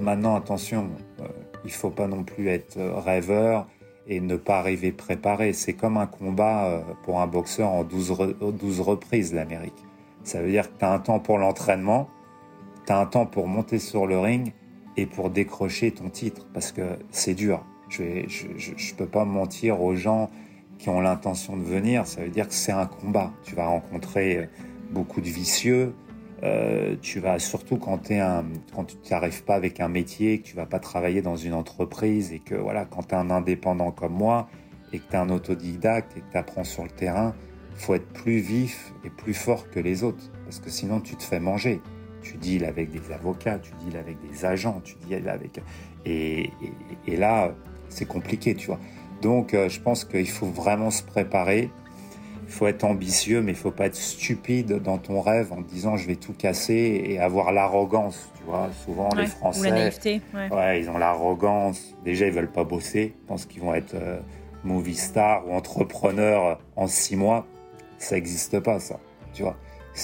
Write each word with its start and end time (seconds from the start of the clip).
Maintenant, 0.00 0.34
attention, 0.36 0.88
euh, 1.20 1.24
il 1.64 1.70
faut 1.72 1.90
pas 1.90 2.06
non 2.06 2.24
plus 2.24 2.48
être 2.48 2.78
euh, 2.78 2.98
rêveur 2.98 3.66
et 4.06 4.20
ne 4.20 4.36
pas 4.36 4.58
arriver 4.58 4.92
préparé. 4.92 5.52
C'est 5.52 5.74
comme 5.74 5.96
un 5.98 6.06
combat 6.06 6.64
euh, 6.66 6.80
pour 7.04 7.20
un 7.20 7.26
boxeur 7.26 7.68
en 7.68 7.84
12, 7.84 8.10
re- 8.12 8.52
12 8.56 8.80
reprises, 8.80 9.34
l'Amérique. 9.34 9.84
Ça 10.24 10.40
veut 10.40 10.50
dire 10.50 10.72
que 10.72 10.78
tu 10.78 10.84
as 10.84 10.92
un 10.92 10.98
temps 10.98 11.20
pour 11.20 11.38
l'entraînement, 11.38 12.08
tu 12.86 12.92
as 12.92 12.98
un 12.98 13.06
temps 13.06 13.26
pour 13.26 13.46
monter 13.46 13.78
sur 13.78 14.06
le 14.06 14.18
ring 14.18 14.52
et 14.96 15.06
pour 15.06 15.30
décrocher 15.30 15.92
ton 15.92 16.08
titre, 16.08 16.46
parce 16.52 16.72
que 16.72 16.82
c'est 17.10 17.34
dur. 17.34 17.64
Je 17.88 18.02
ne 18.02 18.26
je 18.58 18.94
peux 18.94 19.06
pas 19.06 19.24
mentir 19.24 19.82
aux 19.82 19.94
gens 19.96 20.30
qui 20.78 20.88
ont 20.88 21.00
l'intention 21.00 21.56
de 21.56 21.62
venir, 21.62 22.06
ça 22.06 22.22
veut 22.22 22.30
dire 22.30 22.48
que 22.48 22.54
c'est 22.54 22.72
un 22.72 22.86
combat. 22.86 23.32
Tu 23.44 23.54
vas 23.54 23.66
rencontrer 23.66 24.38
euh, 24.38 24.46
beaucoup 24.90 25.20
de 25.20 25.28
vicieux, 25.28 25.94
euh, 26.42 26.96
tu 27.02 27.20
vas 27.20 27.38
surtout 27.38 27.76
quand, 27.76 27.98
t'es 27.98 28.18
un, 28.18 28.44
quand 28.74 28.84
tu 28.84 28.96
n'arrives 29.10 29.44
pas 29.44 29.54
avec 29.54 29.80
un 29.80 29.88
métier, 29.88 30.40
que 30.40 30.46
tu 30.46 30.56
vas 30.56 30.66
pas 30.66 30.78
travailler 30.78 31.22
dans 31.22 31.36
une 31.36 31.52
entreprise 31.52 32.32
et 32.32 32.38
que 32.38 32.54
voilà, 32.54 32.86
quand 32.86 33.02
tu 33.02 33.14
es 33.14 33.18
un 33.18 33.30
indépendant 33.30 33.90
comme 33.90 34.14
moi 34.14 34.48
et 34.92 34.98
que 34.98 35.04
tu 35.08 35.14
es 35.14 35.18
un 35.18 35.28
autodidacte 35.28 36.16
et 36.16 36.20
que 36.20 36.30
tu 36.30 36.38
apprends 36.38 36.64
sur 36.64 36.82
le 36.82 36.90
terrain, 36.90 37.34
faut 37.74 37.94
être 37.94 38.08
plus 38.12 38.38
vif 38.38 38.92
et 39.04 39.10
plus 39.10 39.34
fort 39.34 39.70
que 39.70 39.80
les 39.80 40.02
autres 40.02 40.30
parce 40.44 40.60
que 40.60 40.70
sinon 40.70 41.00
tu 41.00 41.16
te 41.16 41.22
fais 41.22 41.40
manger. 41.40 41.80
Tu 42.22 42.36
deals 42.36 42.66
avec 42.66 42.90
des 42.90 43.12
avocats, 43.12 43.58
tu 43.58 43.72
deals 43.82 43.96
avec 43.96 44.16
des 44.28 44.44
agents, 44.44 44.80
tu 44.84 44.94
deals 45.06 45.28
avec 45.28 45.60
et, 46.04 46.50
et, 47.06 47.16
là 47.16 47.54
c'est 47.88 48.06
compliqué, 48.06 48.54
tu 48.54 48.66
vois. 48.66 48.78
Donc 49.22 49.54
euh, 49.54 49.68
je 49.68 49.80
pense 49.80 50.04
qu'il 50.04 50.28
faut 50.28 50.46
vraiment 50.46 50.90
se 50.90 51.02
préparer. 51.02 51.70
Il 52.50 52.54
faut 52.54 52.66
être 52.66 52.82
ambitieux, 52.82 53.42
mais 53.42 53.52
il 53.52 53.56
faut 53.56 53.70
pas 53.70 53.86
être 53.86 53.94
stupide 53.94 54.82
dans 54.82 54.98
ton 54.98 55.20
rêve 55.20 55.52
en 55.52 55.60
disant 55.60 55.96
je 55.96 56.08
vais 56.08 56.16
tout 56.16 56.32
casser 56.32 57.00
et 57.06 57.20
avoir 57.20 57.52
l'arrogance. 57.52 58.28
Tu 58.36 58.42
vois, 58.42 58.68
souvent 58.84 59.08
les 59.16 59.26
Français, 59.26 59.60
Ou 59.60 59.62
la 59.62 59.70
naïveté. 59.70 60.20
Ouais. 60.34 60.52
ouais, 60.52 60.80
ils 60.80 60.90
ont 60.90 60.98
l'arrogance. 60.98 61.94
Déjà, 62.04 62.26
ils 62.26 62.32
veulent 62.32 62.50
pas 62.50 62.64
bosser. 62.64 63.14
Ils 63.16 63.26
pensent 63.26 63.46
qu'ils 63.46 63.62
vont 63.62 63.72
être 63.72 63.94
euh, 63.94 64.18
movie 64.64 64.96
star 64.96 65.46
ou 65.46 65.52
entrepreneur 65.52 66.58
en 66.74 66.88
six 66.88 67.14
mois. 67.14 67.46
Ça 67.98 68.16
n'existe 68.16 68.58
pas, 68.58 68.80
ça. 68.80 68.98
Tu 69.32 69.44
vois, 69.44 69.54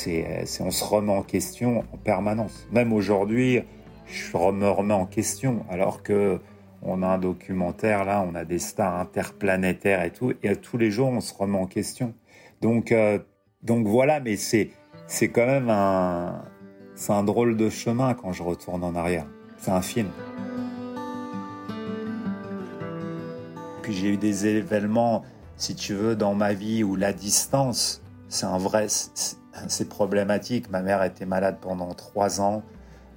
euh, 0.07 0.43
c'est 0.45 0.63
on 0.63 0.71
se 0.71 0.85
remet 0.85 1.13
en 1.13 1.25
question 1.25 1.81
en 1.93 1.97
permanence. 1.97 2.69
Même 2.71 2.93
aujourd'hui, 2.93 3.63
je 4.07 4.37
me 4.37 4.69
remets 4.69 4.95
en 4.95 5.07
question, 5.07 5.67
alors 5.69 6.05
que 6.05 6.39
on 6.83 7.03
a 7.03 7.09
un 7.09 7.19
documentaire 7.19 8.05
là, 8.05 8.25
on 8.25 8.37
a 8.37 8.45
des 8.45 8.61
stars 8.61 8.95
interplanétaires 9.01 10.05
et 10.05 10.13
tout, 10.13 10.33
et 10.45 10.55
tous 10.55 10.79
les 10.79 10.93
jours, 10.93 11.09
on 11.09 11.21
se 11.21 11.35
remet 11.35 11.59
en 11.59 11.67
question. 11.67 12.15
Donc, 12.67 12.91
euh, 12.91 13.21
donc 13.63 13.87
voilà, 13.87 14.19
mais 14.19 14.35
c'est, 14.35 14.71
c'est 15.07 15.29
quand 15.29 15.47
même 15.47 15.71
un, 15.71 16.43
c'est 16.97 17.13
un 17.13 17.23
drôle 17.23 17.57
de 17.57 17.71
chemin 17.71 18.13
quand 18.15 18.33
je 18.33 18.43
retourne 18.43 18.83
en 18.83 18.97
arrière. 18.97 19.25
C'est 19.57 19.71
un 19.71 19.83
film. 19.83 20.09
Puis 23.83 23.93
j'ai 23.95 24.09
eu 24.09 24.17
des 24.17 24.49
événements, 24.49 25.23
si 25.57 25.77
tu 25.77 25.95
veux, 25.95 26.17
dans 26.17 26.35
ma 26.35 26.55
vie 26.55 26.83
où 26.83 26.97
la 26.97 27.13
distance, 27.13 28.03
c'est 28.29 28.47
un 28.47 28.59
vrai, 28.59 28.89
c'est, 28.89 29.89
problématique. 29.89 30.69
Ma 30.69 30.83
mère 30.83 31.05
était 31.05 31.25
malade 31.25 31.59
pendant 31.61 31.95
trois 31.95 32.41
ans 32.41 32.65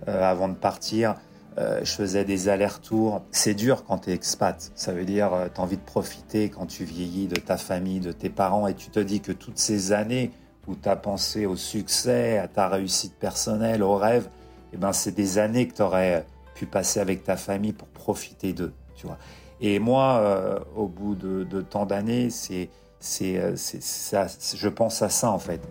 euh, 0.07 0.21
avant 0.21 0.49
de 0.49 0.53
partir. 0.53 1.15
Euh, 1.59 1.81
je 1.83 1.91
faisais 1.91 2.23
des 2.23 2.47
allers-retours. 2.47 3.21
C'est 3.31 3.53
dur 3.53 3.83
quand 3.83 3.99
tu 3.99 4.11
expat. 4.11 4.71
Ça 4.75 4.93
veut 4.93 5.03
dire 5.03 5.33
euh, 5.33 5.47
envie 5.57 5.77
de 5.77 5.81
profiter 5.81 6.49
quand 6.49 6.65
tu 6.65 6.85
vieillis 6.85 7.27
de 7.27 7.39
ta 7.39 7.57
famille, 7.57 7.99
de 7.99 8.13
tes 8.13 8.29
parents, 8.29 8.67
et 8.67 8.73
tu 8.73 8.89
te 8.89 8.99
dis 8.99 9.19
que 9.19 9.33
toutes 9.33 9.57
ces 9.57 9.91
années 9.91 10.31
où 10.67 10.75
tu 10.75 10.87
as 10.87 10.95
pensé 10.95 11.45
au 11.45 11.55
succès, 11.55 12.37
à 12.37 12.47
ta 12.47 12.69
réussite 12.69 13.15
personnelle, 13.15 13.83
au 13.83 13.95
rêve, 13.95 14.29
eh 14.71 14.77
ben, 14.77 14.93
c'est 14.93 15.13
des 15.13 15.37
années 15.37 15.67
que 15.67 15.75
tu 15.75 15.81
aurais 15.81 16.25
pu 16.55 16.65
passer 16.65 16.99
avec 16.99 17.23
ta 17.23 17.35
famille 17.35 17.73
pour 17.73 17.87
profiter 17.87 18.53
d'eux. 18.53 18.73
Tu 18.95 19.07
vois. 19.07 19.17
Et 19.61 19.79
moi, 19.79 20.19
euh, 20.19 20.59
au 20.75 20.87
bout 20.87 21.15
de, 21.15 21.43
de 21.43 21.61
tant 21.61 21.85
d'années, 21.85 22.29
c'est, 22.29 22.69
c'est, 22.99 23.37
euh, 23.37 23.55
c'est, 23.55 23.81
ça, 23.81 24.27
je 24.55 24.69
pense 24.69 25.01
à 25.01 25.09
ça 25.09 25.31
en 25.31 25.39
fait. 25.39 25.61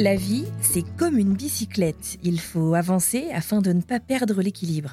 La 0.00 0.14
vie, 0.14 0.44
c'est 0.60 0.84
comme 0.96 1.18
une 1.18 1.34
bicyclette. 1.34 2.18
Il 2.22 2.38
faut 2.38 2.74
avancer 2.74 3.24
afin 3.34 3.60
de 3.60 3.72
ne 3.72 3.80
pas 3.80 3.98
perdre 3.98 4.40
l'équilibre. 4.40 4.92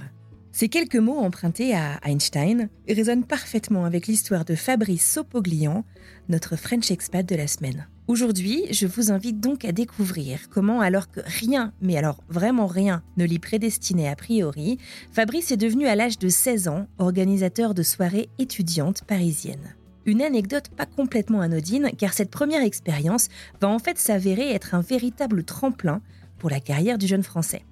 Ces 0.51 0.67
quelques 0.67 0.95
mots 0.95 1.19
empruntés 1.19 1.75
à 1.75 1.99
Einstein 2.03 2.69
résonnent 2.89 3.23
parfaitement 3.23 3.85
avec 3.85 4.07
l'histoire 4.07 4.45
de 4.45 4.55
Fabrice 4.55 5.07
Sopoglian, 5.07 5.85
notre 6.27 6.55
French 6.55 6.89
expat 6.89 7.23
de 7.23 7.35
la 7.35 7.45
semaine. 7.45 7.87
Aujourd'hui, 8.07 8.63
je 8.71 8.87
vous 8.87 9.11
invite 9.11 9.39
donc 9.39 9.63
à 9.63 9.71
découvrir 9.71 10.49
comment, 10.49 10.81
alors 10.81 11.11
que 11.11 11.21
rien, 11.23 11.71
mais 11.81 11.97
alors 11.97 12.23
vraiment 12.27 12.65
rien, 12.65 13.03
ne 13.17 13.25
l'y 13.25 13.37
prédestinait 13.37 14.09
a 14.09 14.15
priori, 14.15 14.79
Fabrice 15.11 15.51
est 15.51 15.57
devenu 15.57 15.85
à 15.85 15.93
l'âge 15.93 16.17
de 16.17 16.29
16 16.29 16.67
ans 16.67 16.87
organisateur 16.97 17.75
de 17.75 17.83
soirées 17.83 18.29
étudiantes 18.39 19.03
parisiennes. 19.03 19.75
Une 20.05 20.21
anecdote 20.21 20.69
pas 20.69 20.85
complètement 20.85 21.41
anodine, 21.41 21.89
car 21.97 22.13
cette 22.13 22.29
première 22.29 22.61
expérience 22.61 23.27
va 23.59 23.69
en 23.69 23.79
fait 23.79 23.97
s'avérer 23.97 24.51
être 24.51 24.75
un 24.75 24.81
véritable 24.81 25.43
tremplin 25.43 26.01
pour 26.37 26.49
la 26.49 26.59
carrière 26.59 26.97
du 26.97 27.07
jeune 27.07 27.23
Français. 27.23 27.63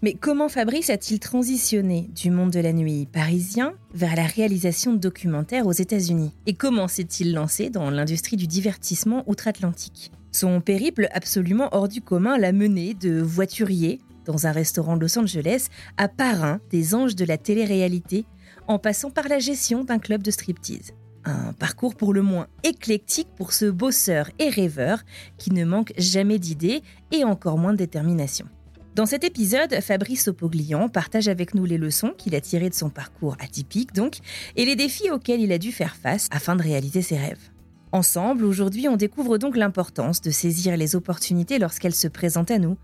Mais 0.00 0.14
comment 0.14 0.48
Fabrice 0.48 0.90
a-t-il 0.90 1.20
transitionné 1.20 2.10
du 2.14 2.30
monde 2.30 2.50
de 2.50 2.58
la 2.58 2.72
nuit 2.72 3.06
parisien 3.06 3.74
vers 3.94 4.16
la 4.16 4.24
réalisation 4.24 4.94
de 4.94 4.98
documentaires 4.98 5.66
aux 5.66 5.72
États-Unis? 5.72 6.32
Et 6.46 6.54
comment 6.54 6.88
s'est-il 6.88 7.34
lancé 7.34 7.70
dans 7.70 7.90
l'industrie 7.90 8.36
du 8.36 8.46
divertissement 8.46 9.22
outre-Atlantique? 9.26 10.10
Son 10.32 10.60
périple 10.60 11.08
absolument 11.12 11.68
hors 11.72 11.88
du 11.88 12.00
commun 12.00 12.38
l'a 12.38 12.52
mené 12.52 12.94
de 12.94 13.20
voiturier 13.20 14.00
dans 14.24 14.46
un 14.46 14.52
restaurant 14.52 14.96
de 14.96 15.02
Los 15.02 15.18
Angeles 15.18 15.66
à 15.98 16.08
parrain 16.08 16.60
des 16.70 16.94
anges 16.94 17.14
de 17.14 17.24
la 17.24 17.36
télé-réalité, 17.36 18.24
en 18.66 18.78
passant 18.78 19.10
par 19.10 19.28
la 19.28 19.38
gestion 19.38 19.84
d'un 19.84 19.98
club 19.98 20.22
de 20.22 20.30
striptease. 20.30 20.94
Un 21.24 21.52
parcours 21.52 21.94
pour 21.94 22.12
le 22.12 22.22
moins 22.22 22.48
éclectique 22.64 23.28
pour 23.36 23.52
ce 23.52 23.66
bosseur 23.66 24.30
et 24.38 24.48
rêveur 24.48 25.02
qui 25.38 25.52
ne 25.52 25.64
manque 25.64 25.92
jamais 25.96 26.38
d'idées 26.38 26.82
et 27.12 27.24
encore 27.24 27.58
moins 27.58 27.72
de 27.72 27.78
détermination. 27.78 28.46
Dans 28.94 29.06
cet 29.06 29.24
épisode, 29.24 29.80
Fabrice 29.80 30.28
Opoglian 30.28 30.88
partage 30.88 31.28
avec 31.28 31.54
nous 31.54 31.64
les 31.64 31.78
leçons 31.78 32.12
qu'il 32.18 32.34
a 32.34 32.40
tirées 32.40 32.68
de 32.68 32.74
son 32.74 32.90
parcours 32.90 33.36
atypique 33.40 33.94
donc 33.94 34.18
et 34.56 34.66
les 34.66 34.76
défis 34.76 35.10
auxquels 35.10 35.40
il 35.40 35.52
a 35.52 35.58
dû 35.58 35.72
faire 35.72 35.96
face 35.96 36.28
afin 36.30 36.56
de 36.56 36.62
réaliser 36.62 37.00
ses 37.00 37.16
rêves. 37.16 37.50
Ensemble, 37.92 38.44
aujourd'hui, 38.44 38.88
on 38.88 38.96
découvre 38.96 39.38
donc 39.38 39.56
l'importance 39.56 40.20
de 40.22 40.30
saisir 40.30 40.76
les 40.76 40.96
opportunités 40.96 41.58
lorsqu'elles 41.58 41.94
se 41.94 42.08
présentent 42.08 42.50
à 42.50 42.58
nous. 42.58 42.76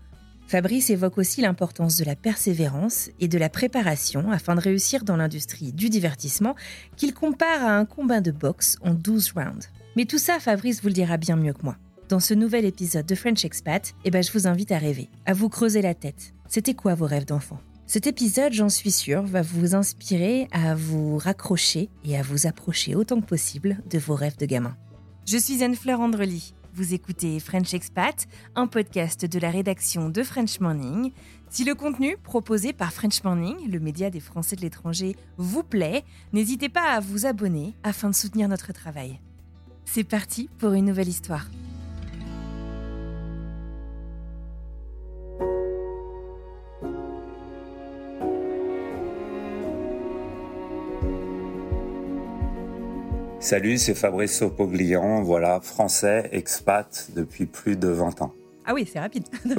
Fabrice 0.49 0.89
évoque 0.89 1.19
aussi 1.19 1.41
l'importance 1.41 1.97
de 1.97 2.03
la 2.03 2.15
persévérance 2.15 3.11
et 3.19 3.27
de 3.27 3.37
la 3.37 3.49
préparation 3.49 4.31
afin 4.31 4.55
de 4.55 4.59
réussir 4.59 5.03
dans 5.03 5.15
l'industrie 5.15 5.73
du 5.73 5.91
divertissement 5.91 6.55
qu'il 6.95 7.13
compare 7.13 7.63
à 7.63 7.77
un 7.77 7.85
combat 7.85 8.19
de 8.19 8.31
boxe 8.31 8.75
en 8.81 8.95
12 8.95 9.33
rounds. 9.33 9.69
Mais 9.95 10.05
tout 10.05 10.17
ça, 10.17 10.39
Fabrice 10.39 10.81
vous 10.81 10.87
le 10.87 10.95
dira 10.95 11.17
bien 11.17 11.35
mieux 11.35 11.53
que 11.53 11.61
moi. 11.61 11.77
Dans 12.09 12.19
ce 12.19 12.33
nouvel 12.33 12.65
épisode 12.65 13.05
de 13.05 13.13
French 13.13 13.45
Expat, 13.45 13.93
eh 14.05 14.09
ben, 14.09 14.23
je 14.23 14.31
vous 14.31 14.47
invite 14.47 14.71
à 14.71 14.79
rêver, 14.79 15.07
à 15.27 15.33
vous 15.33 15.49
creuser 15.49 15.83
la 15.83 15.93
tête. 15.93 16.33
C'était 16.47 16.73
quoi 16.73 16.95
vos 16.95 17.05
rêves 17.05 17.25
d'enfant? 17.25 17.59
Cet 17.85 18.07
épisode, 18.07 18.51
j'en 18.51 18.69
suis 18.69 18.89
sûre, 18.89 19.21
va 19.21 19.43
vous 19.43 19.75
inspirer 19.75 20.47
à 20.51 20.73
vous 20.73 21.19
raccrocher 21.19 21.89
et 22.03 22.17
à 22.17 22.23
vous 22.23 22.47
approcher 22.47 22.95
autant 22.95 23.21
que 23.21 23.27
possible 23.27 23.77
de 23.87 23.99
vos 23.99 24.15
rêves 24.15 24.37
de 24.39 24.47
gamin. 24.47 24.75
Je 25.27 25.37
suis 25.37 25.63
Anne-Fleur 25.63 25.99
Andrely. 25.99 26.55
Vous 26.73 26.93
écoutez 26.93 27.39
French 27.39 27.73
Expat, 27.73 28.27
un 28.55 28.67
podcast 28.67 29.25
de 29.25 29.39
la 29.39 29.49
rédaction 29.49 30.09
de 30.09 30.23
French 30.23 30.59
Morning. 30.59 31.11
Si 31.49 31.65
le 31.65 31.73
contenu 31.73 32.15
proposé 32.17 32.73
par 32.73 32.93
French 32.93 33.23
Morning, 33.23 33.69
le 33.69 33.79
média 33.79 34.09
des 34.09 34.19
Français 34.19 34.55
de 34.55 34.61
l'étranger, 34.61 35.15
vous 35.37 35.63
plaît, 35.63 36.03
n'hésitez 36.31 36.69
pas 36.69 36.91
à 36.91 36.99
vous 36.99 37.25
abonner 37.25 37.73
afin 37.83 38.09
de 38.09 38.15
soutenir 38.15 38.47
notre 38.47 38.71
travail. 38.71 39.19
C'est 39.85 40.03
parti 40.03 40.49
pour 40.59 40.73
une 40.73 40.85
nouvelle 40.85 41.09
histoire. 41.09 41.47
Salut, 53.41 53.77
c'est 53.77 53.95
Fabrice 53.95 54.37
Sopoglian, 54.37 55.21
voilà, 55.21 55.61
français, 55.61 56.27
expat 56.33 57.07
depuis 57.15 57.45
plus 57.45 57.77
de 57.77 57.87
20 57.87 58.21
ans. 58.21 58.33
Ah 58.65 58.73
oui, 58.73 58.85
c'est 58.91 58.99
rapide. 58.99 59.23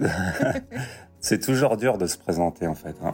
c'est 1.20 1.40
toujours 1.40 1.78
dur 1.78 1.96
de 1.96 2.06
se 2.06 2.18
présenter 2.18 2.66
en 2.66 2.74
fait. 2.74 2.94
Hein. 3.02 3.12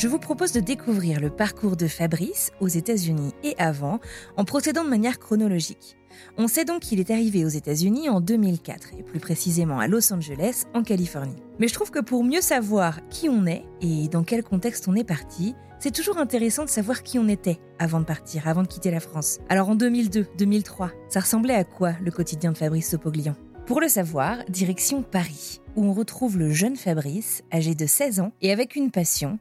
Je 0.00 0.08
vous 0.08 0.18
propose 0.18 0.52
de 0.52 0.60
découvrir 0.60 1.20
le 1.20 1.28
parcours 1.28 1.76
de 1.76 1.86
Fabrice 1.86 2.52
aux 2.58 2.68
États-Unis 2.68 3.34
et 3.44 3.54
avant, 3.58 4.00
en 4.38 4.46
procédant 4.46 4.82
de 4.82 4.88
manière 4.88 5.18
chronologique. 5.18 5.98
On 6.38 6.48
sait 6.48 6.64
donc 6.64 6.80
qu'il 6.80 7.00
est 7.00 7.10
arrivé 7.10 7.44
aux 7.44 7.50
États-Unis 7.50 8.08
en 8.08 8.22
2004, 8.22 8.94
et 8.98 9.02
plus 9.02 9.20
précisément 9.20 9.78
à 9.78 9.88
Los 9.88 10.10
Angeles, 10.10 10.64
en 10.72 10.82
Californie. 10.84 11.36
Mais 11.58 11.68
je 11.68 11.74
trouve 11.74 11.90
que 11.90 11.98
pour 11.98 12.24
mieux 12.24 12.40
savoir 12.40 13.06
qui 13.10 13.28
on 13.28 13.44
est 13.44 13.66
et 13.82 14.08
dans 14.08 14.24
quel 14.24 14.42
contexte 14.42 14.88
on 14.88 14.94
est 14.94 15.04
parti, 15.04 15.54
c'est 15.78 15.94
toujours 15.94 16.16
intéressant 16.16 16.64
de 16.64 16.70
savoir 16.70 17.02
qui 17.02 17.18
on 17.18 17.28
était 17.28 17.60
avant 17.78 18.00
de 18.00 18.06
partir, 18.06 18.48
avant 18.48 18.62
de 18.62 18.68
quitter 18.68 18.90
la 18.90 19.00
France. 19.00 19.38
Alors 19.50 19.68
en 19.68 19.74
2002, 19.74 20.28
2003, 20.38 20.92
ça 21.10 21.20
ressemblait 21.20 21.52
à 21.52 21.64
quoi 21.64 21.92
le 22.02 22.10
quotidien 22.10 22.52
de 22.52 22.56
Fabrice 22.56 22.88
Sopoglian 22.88 23.36
Pour 23.66 23.82
le 23.82 23.88
savoir, 23.88 24.38
direction 24.48 25.02
Paris, 25.02 25.60
où 25.76 25.84
on 25.84 25.92
retrouve 25.92 26.38
le 26.38 26.48
jeune 26.48 26.76
Fabrice, 26.76 27.42
âgé 27.52 27.74
de 27.74 27.84
16 27.84 28.20
ans 28.20 28.32
et 28.40 28.50
avec 28.50 28.76
une 28.76 28.90
passion, 28.90 29.38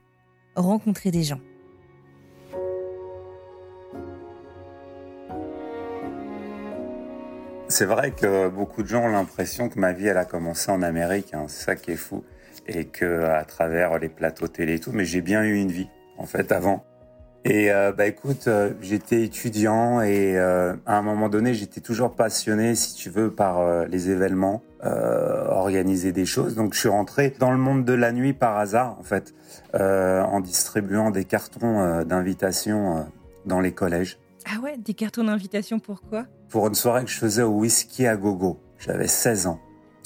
rencontrer 0.56 1.12
des 1.12 1.24
gens. 1.24 1.40
C'est 7.68 7.86
vrai 7.86 8.12
que 8.12 8.50
beaucoup 8.50 8.82
de 8.82 8.88
gens 8.88 9.04
ont 9.04 9.12
l'impression 9.12 9.70
que 9.70 9.80
ma 9.80 9.94
vie, 9.94 10.08
elle 10.08 10.18
a 10.18 10.26
commencé 10.26 10.72
en 10.72 10.82
Amérique. 10.82 11.34
Hein. 11.34 11.46
C'est 11.48 11.66
ça 11.66 11.76
qui 11.76 11.92
est 11.92 11.96
fou. 11.96 12.24
Et 12.68 12.86
que 12.86 13.26
à 13.26 13.44
travers 13.46 13.98
les 14.00 14.10
plateaux 14.10 14.48
télé 14.48 14.76
et 14.76 14.80
tout, 14.80 14.92
mais 14.92 15.06
j'ai 15.06 15.22
bien 15.22 15.44
eu 15.44 15.56
une 15.56 15.72
vie, 15.72 15.90
en 16.18 16.26
fait, 16.26 16.52
avant. 16.52 16.84
Et 17.46 17.72
euh, 17.72 17.94
bah 17.94 18.06
écoute, 18.06 18.48
euh, 18.48 18.74
j'étais 18.82 19.24
étudiant 19.24 20.02
et 20.02 20.38
euh, 20.38 20.76
à 20.86 20.98
un 20.98 21.02
moment 21.02 21.30
donné, 21.30 21.54
j'étais 21.54 21.80
toujours 21.80 22.14
passionné, 22.14 22.76
si 22.76 22.96
tu 22.96 23.10
veux, 23.10 23.32
par 23.32 23.86
les 23.88 24.10
événements, 24.10 24.62
organiser 24.84 26.12
des 26.12 26.26
choses. 26.26 26.56
Donc 26.56 26.74
je 26.74 26.80
suis 26.80 26.90
rentré 26.90 27.34
dans 27.40 27.52
le 27.52 27.58
monde 27.58 27.86
de 27.86 27.94
la 27.94 28.12
nuit 28.12 28.34
par 28.34 28.58
hasard, 28.58 28.98
en 29.00 29.04
fait, 29.04 29.34
en 29.74 30.40
distribuant 30.40 31.12
des 31.12 31.26
cartons 31.26 32.04
d'invitation 32.04 33.06
dans 33.46 33.60
les 33.60 33.72
collèges. 33.72 34.20
Ah 34.46 34.60
ouais, 34.64 34.78
des 34.78 34.94
cartons 34.94 35.26
d'invitation, 35.26 35.80
pourquoi 35.80 36.26
Pour 36.50 36.68
une 36.68 36.76
soirée 36.76 37.04
que 37.04 37.12
je 37.12 37.18
faisais 37.18 37.44
au 37.44 37.52
whisky 37.52 38.08
à 38.08 38.16
gogo. 38.16 38.60
J'avais 38.80 39.08
16 39.08 39.48
ans. 39.48 39.60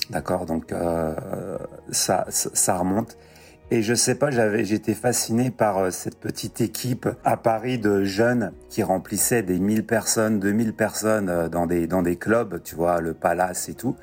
D'accord, 0.10 0.46
donc 0.46 0.72
euh, 0.72 1.58
ça, 1.92 2.26
ça 2.30 2.78
remonte. 2.78 3.18
Et 3.74 3.82
je 3.82 3.96
sais 3.96 4.14
pas, 4.14 4.30
j'avais, 4.30 4.66
j'étais 4.66 4.94
fasciné 4.94 5.50
par 5.50 5.80
euh, 5.80 5.90
cette 5.90 6.20
petite 6.20 6.62
équipe 6.62 7.10
à 7.24 7.38
Paris 7.38 7.80
de 7.80 8.04
jeunes 8.04 8.54
qui 8.70 8.84
remplissaient 8.84 9.42
des 9.42 9.58
1000 9.58 9.84
personnes, 9.84 10.40
2000 10.40 10.74
personnes 10.74 11.28
euh, 11.28 11.50
dans 11.50 11.66
des, 11.66 11.88
dans 11.88 12.04
des 12.04 12.16
clubs, 12.16 12.62
tu 12.62 12.76
vois, 12.76 13.02
le 13.02 13.16
Palace 13.16 13.70
et 13.70 13.74
tout. 13.74 13.96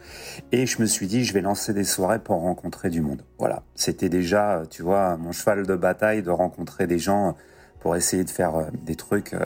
Et 0.51 0.67
je 0.67 0.83
me 0.83 0.87
suis 0.87 1.07
dit, 1.07 1.25
je 1.25 1.33
vais 1.33 1.41
lancer 1.41 1.73
des 1.73 1.85
soirées 1.85 2.19
pour 2.19 2.41
rencontrer 2.41 2.91
du 2.91 3.01
monde. 3.01 3.23
Voilà. 3.39 3.63
C'était 3.77 4.09
déjà, 4.09 4.65
tu 4.69 4.83
vois, 4.83 5.17
mon 5.17 5.31
cheval 5.31 5.65
de 5.65 5.77
bataille 5.77 6.25
de 6.25 6.31
rencontrer 6.31 6.89
des 6.89 6.99
gens 6.99 7.37
pour 7.79 7.95
essayer 7.95 8.25
de 8.25 8.31
faire 8.31 8.73
des 8.85 8.97
trucs 8.97 9.37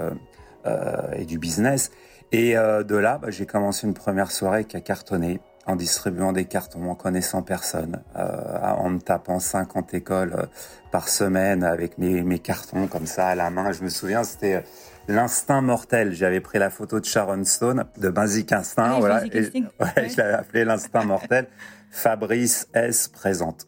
euh, 0.67 1.13
et 1.15 1.27
du 1.27 1.39
business. 1.39 1.91
Et 2.33 2.57
euh, 2.57 2.83
de 2.83 2.97
là, 2.97 3.19
bah, 3.19 3.31
j'ai 3.31 3.47
commencé 3.47 3.87
une 3.87 3.95
première 3.95 4.31
soirée 4.31 4.65
qui 4.65 4.77
a 4.77 4.81
cartonné 4.81 5.41
en 5.67 5.77
distribuant 5.77 6.33
des 6.33 6.45
cartons, 6.45 6.91
en 6.91 6.95
connaissant 6.95 7.43
personne, 7.43 8.03
euh, 8.17 8.61
en 8.61 8.91
me 8.91 9.01
tapant 9.01 9.39
50 9.39 9.95
écoles 9.95 10.49
par 10.91 11.09
semaine 11.09 11.65
avec 11.65 11.99
mes, 11.99 12.23
mes 12.23 12.39
cartons 12.39 12.87
comme 12.87 13.07
ça 13.07 13.29
à 13.29 13.35
la 13.35 13.51
main. 13.51 13.73
Je 13.73 13.83
me 13.83 13.89
souviens, 13.89 14.25
c'était 14.25 14.65
l'instinct 15.09 15.61
mortel. 15.61 16.13
J'avais 16.13 16.41
pris 16.41 16.59
la 16.59 16.71
photo 16.71 17.01
de 17.01 17.05
Sharon 17.05 17.45
Stone, 17.45 17.85
de 17.99 18.11
Basic 18.11 18.53
Instinct, 18.53 18.99
voilà. 18.99 19.25
Et, 19.27 19.31
ouais, 19.81 20.09
je 20.09 20.17
l'avais 20.17 20.35
appelé 20.35 20.65
l'instinct 20.65 21.05
mortel. 21.05 21.47
Fabrice 21.91 22.69
S 22.75 23.09
présente. 23.09 23.67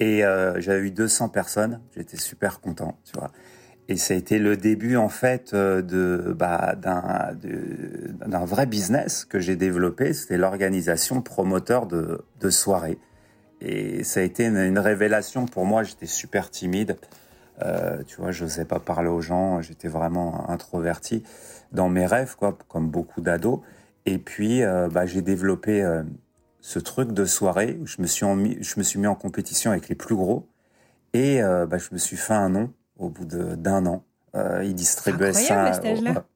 Et 0.00 0.24
euh, 0.24 0.60
j'avais 0.60 0.80
eu 0.80 0.90
200 0.90 1.28
personnes. 1.28 1.80
J'étais 1.94 2.16
super 2.16 2.60
content, 2.60 2.98
tu 3.04 3.18
vois. 3.18 3.30
Et 3.90 3.96
ça 3.96 4.14
a 4.14 4.16
été 4.16 4.38
le 4.38 4.56
début 4.56 4.96
en 4.96 5.08
fait 5.08 5.52
euh, 5.52 5.82
de 5.82 6.32
bah, 6.38 6.76
d'un 6.76 7.34
d'un 8.24 8.44
vrai 8.44 8.64
business 8.66 9.24
que 9.24 9.40
j'ai 9.40 9.56
développé. 9.56 10.12
C'était 10.12 10.38
l'organisation 10.38 11.20
promoteur 11.22 11.88
de, 11.88 12.50
soirées. 12.50 12.98
Et 13.60 14.04
ça 14.04 14.20
a 14.20 14.22
été 14.22 14.44
une, 14.44 14.78
révélation 14.78 15.46
pour 15.46 15.66
moi. 15.66 15.82
J'étais 15.82 16.06
super 16.06 16.50
timide. 16.50 16.98
Euh, 17.62 18.04
tu 18.06 18.20
vois, 18.20 18.30
je 18.30 18.44
n'osais 18.44 18.64
pas 18.64 18.78
parler 18.78 19.08
aux 19.08 19.20
gens. 19.20 19.60
J'étais 19.60 19.88
vraiment 19.88 20.48
introverti 20.48 21.24
dans 21.72 21.88
mes 21.88 22.06
rêves, 22.06 22.36
quoi, 22.36 22.56
comme 22.68 22.88
beaucoup 22.88 23.20
d'ados. 23.20 23.58
Et 24.06 24.18
puis, 24.18 24.62
euh, 24.62 24.88
bah, 24.88 25.04
j'ai 25.04 25.20
développé 25.20 25.82
euh, 25.82 26.04
ce 26.60 26.78
truc 26.78 27.10
de 27.10 27.24
soirée 27.24 27.76
où 27.82 27.88
je 27.88 28.00
me 28.00 28.06
suis 28.06 28.24
je 28.60 28.78
me 28.78 28.84
suis 28.84 29.00
mis 29.00 29.08
en 29.08 29.16
compétition 29.16 29.72
avec 29.72 29.88
les 29.88 29.96
plus 29.96 30.14
gros. 30.14 30.48
Et 31.12 31.40
bah, 31.42 31.78
je 31.78 31.88
me 31.92 31.98
suis 31.98 32.16
fait 32.16 32.34
un 32.34 32.50
nom 32.50 32.72
au 33.00 33.08
bout 33.08 33.24
d'un 33.24 33.86
an. 33.86 34.04
Euh, 34.36 34.62
il 34.64 34.74
distribuait 34.74 35.32
ça. 35.32 35.72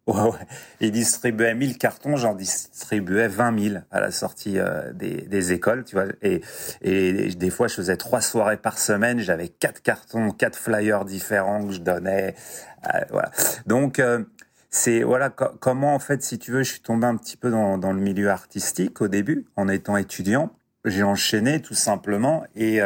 Ouais, 0.06 0.20
ouais. 0.20 0.46
Il 0.81 0.90
distribuait 0.93 1.55
1000 1.55 1.78
cartons, 1.78 2.16
j'en 2.16 2.34
distribuais 2.34 3.26
20 3.26 3.58
000 3.70 3.76
à 3.90 4.00
la 4.00 4.11
sortie 4.11 4.58
euh, 4.58 4.93
des, 4.93 5.22
des, 5.22 5.52
écoles, 5.55 5.84
tu 5.84 5.94
vois. 5.94 6.06
Et, 6.20 6.43
et, 6.82 7.34
des 7.34 7.49
fois, 7.49 7.69
je 7.69 7.75
faisais 7.75 7.96
trois 7.96 8.20
soirées 8.20 8.58
par 8.58 8.78
semaine. 8.78 9.20
J'avais 9.20 9.49
quatre 9.49 9.81
cartons, 9.81 10.31
quatre 10.31 10.58
flyers 10.58 11.06
différents 11.06 11.66
que 11.66 11.72
je 11.72 11.81
donnais. 11.81 12.34
Euh, 12.93 13.00
voilà. 13.11 13.31
Donc, 13.66 14.02
c'est 14.69 15.02
voilà 15.05 15.31
comment 15.31 15.94
en 15.94 15.99
fait, 16.00 16.23
si 16.23 16.38
tu 16.38 16.50
veux, 16.50 16.64
je 16.64 16.73
suis 16.73 16.83
tombé 16.83 17.06
un 17.06 17.16
petit 17.16 17.38
peu 17.38 17.50
dans, 17.50 17.78
dans 17.78 17.92
le 17.92 18.00
milieu 18.00 18.28
artistique 18.28 19.00
au 19.00 19.09
début, 19.09 19.47
en 19.56 19.68
étant 19.68 19.97
étudiant. 19.97 20.50
J'ai 20.85 21.02
enchaîné 21.02 21.62
tout 21.62 21.75
simplement 21.75 22.44
et 22.54 22.83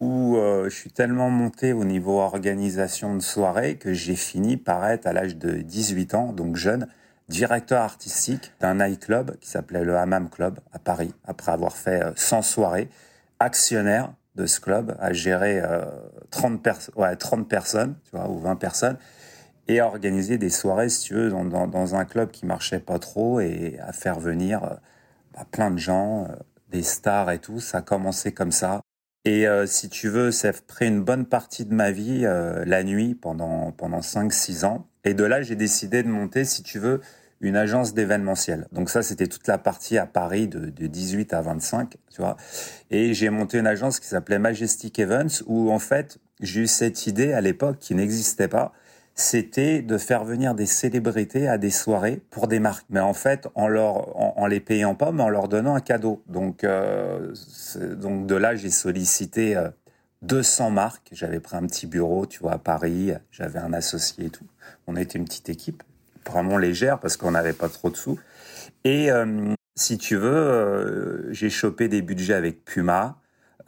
où 0.00 0.36
euh, 0.36 0.68
je 0.68 0.74
suis 0.74 0.90
tellement 0.90 1.30
monté 1.30 1.72
au 1.72 1.84
niveau 1.84 2.20
organisation 2.20 3.14
de 3.14 3.20
soirée 3.20 3.76
que 3.76 3.92
j'ai 3.92 4.16
fini 4.16 4.56
par 4.56 4.86
être 4.86 5.06
à 5.06 5.12
l'âge 5.12 5.36
de 5.36 5.62
18 5.62 6.14
ans, 6.14 6.32
donc 6.32 6.56
jeune, 6.56 6.86
directeur 7.28 7.82
artistique 7.82 8.52
d'un 8.60 8.74
nightclub 8.76 9.36
qui 9.38 9.48
s'appelait 9.48 9.84
le 9.84 9.96
Hammam 9.96 10.28
Club 10.28 10.60
à 10.72 10.78
Paris, 10.78 11.12
après 11.24 11.52
avoir 11.52 11.76
fait 11.76 12.02
100 12.14 12.38
euh, 12.38 12.42
soirées, 12.42 12.88
actionnaire 13.40 14.12
de 14.36 14.46
ce 14.46 14.60
club, 14.60 14.96
à 15.00 15.14
gérer 15.14 15.62
30, 16.30 16.90
ouais, 16.96 17.16
30 17.16 17.48
personnes, 17.48 17.94
tu 18.04 18.16
vois, 18.16 18.28
ou 18.28 18.38
20 18.38 18.56
personnes, 18.56 18.98
et 19.68 19.80
à 19.80 19.86
organiser 19.86 20.38
des 20.38 20.50
soirées, 20.50 20.88
si 20.88 21.08
tu 21.08 21.14
veux, 21.14 21.30
dans 21.30 21.94
un 21.94 22.04
club 22.04 22.30
qui 22.30 22.46
marchait 22.46 22.78
pas 22.78 22.98
trop, 22.98 23.40
et 23.40 23.78
à 23.80 23.92
faire 23.92 24.20
venir 24.20 24.62
euh, 24.64 24.74
bah, 25.34 25.46
plein 25.50 25.70
de 25.70 25.78
gens, 25.78 26.28
des 26.70 26.82
stars 26.82 27.30
et 27.30 27.38
tout. 27.38 27.60
Ça 27.60 27.78
a 27.78 27.82
commencé 27.82 28.32
comme 28.32 28.52
ça. 28.52 28.82
Et 29.26 29.48
euh, 29.48 29.66
si 29.66 29.88
tu 29.88 30.08
veux, 30.08 30.30
ça 30.30 30.50
a 30.50 30.52
pris 30.52 30.86
une 30.86 31.02
bonne 31.02 31.26
partie 31.26 31.64
de 31.64 31.74
ma 31.74 31.90
vie 31.90 32.20
euh, 32.24 32.64
la 32.64 32.84
nuit 32.84 33.16
pendant 33.16 33.72
pendant 33.72 34.00
5 34.00 34.32
6 34.32 34.64
ans 34.64 34.86
et 35.02 35.14
de 35.14 35.24
là, 35.24 35.42
j'ai 35.42 35.56
décidé 35.56 36.04
de 36.04 36.08
monter 36.08 36.44
si 36.44 36.62
tu 36.62 36.78
veux 36.78 37.00
une 37.40 37.56
agence 37.56 37.92
d'événementiel. 37.92 38.68
Donc 38.70 38.88
ça 38.88 39.02
c'était 39.02 39.26
toute 39.26 39.48
la 39.48 39.58
partie 39.58 39.98
à 39.98 40.06
Paris 40.06 40.46
de, 40.46 40.70
de 40.70 40.86
18 40.86 41.34
à 41.34 41.42
25, 41.42 41.96
tu 42.12 42.20
vois. 42.20 42.36
Et 42.92 43.14
j'ai 43.14 43.28
monté 43.30 43.58
une 43.58 43.66
agence 43.66 43.98
qui 43.98 44.06
s'appelait 44.06 44.38
Majestic 44.38 44.96
Events 45.00 45.42
où 45.46 45.72
en 45.72 45.80
fait, 45.80 46.18
j'ai 46.40 46.60
eu 46.60 46.66
cette 46.68 47.08
idée 47.08 47.32
à 47.32 47.40
l'époque 47.40 47.78
qui 47.80 47.96
n'existait 47.96 48.48
pas 48.48 48.72
c'était 49.18 49.80
de 49.80 49.96
faire 49.96 50.24
venir 50.24 50.54
des 50.54 50.66
célébrités 50.66 51.48
à 51.48 51.56
des 51.56 51.70
soirées 51.70 52.20
pour 52.30 52.48
des 52.48 52.60
marques. 52.60 52.84
Mais 52.90 53.00
en 53.00 53.14
fait, 53.14 53.48
en 53.54 53.66
leur, 53.66 54.14
en, 54.38 54.46
les 54.46 54.60
payant 54.60 54.94
pas, 54.94 55.10
mais 55.10 55.22
en 55.22 55.30
leur 55.30 55.48
donnant 55.48 55.74
un 55.74 55.80
cadeau. 55.80 56.22
Donc, 56.28 56.64
euh, 56.64 57.34
donc 57.96 58.26
de 58.26 58.34
là, 58.34 58.54
j'ai 58.56 58.68
sollicité 58.68 59.58
200 60.20 60.66
euh, 60.66 60.70
marques. 60.70 61.08
J'avais 61.12 61.40
pris 61.40 61.56
un 61.56 61.66
petit 61.66 61.86
bureau, 61.86 62.26
tu 62.26 62.40
vois, 62.40 62.52
à 62.52 62.58
Paris. 62.58 63.12
J'avais 63.30 63.58
un 63.58 63.72
associé 63.72 64.26
et 64.26 64.30
tout. 64.30 64.46
On 64.86 64.96
était 64.96 65.18
une 65.18 65.24
petite 65.24 65.48
équipe, 65.48 65.82
vraiment 66.26 66.58
légère 66.58 67.00
parce 67.00 67.16
qu'on 67.16 67.30
n'avait 67.30 67.54
pas 67.54 67.70
trop 67.70 67.88
de 67.88 67.96
sous. 67.96 68.20
Et 68.84 69.10
euh, 69.10 69.54
si 69.76 69.96
tu 69.96 70.16
veux, 70.16 71.28
j'ai 71.30 71.48
chopé 71.48 71.88
des 71.88 72.02
budgets 72.02 72.34
avec 72.34 72.66
Puma. 72.66 73.18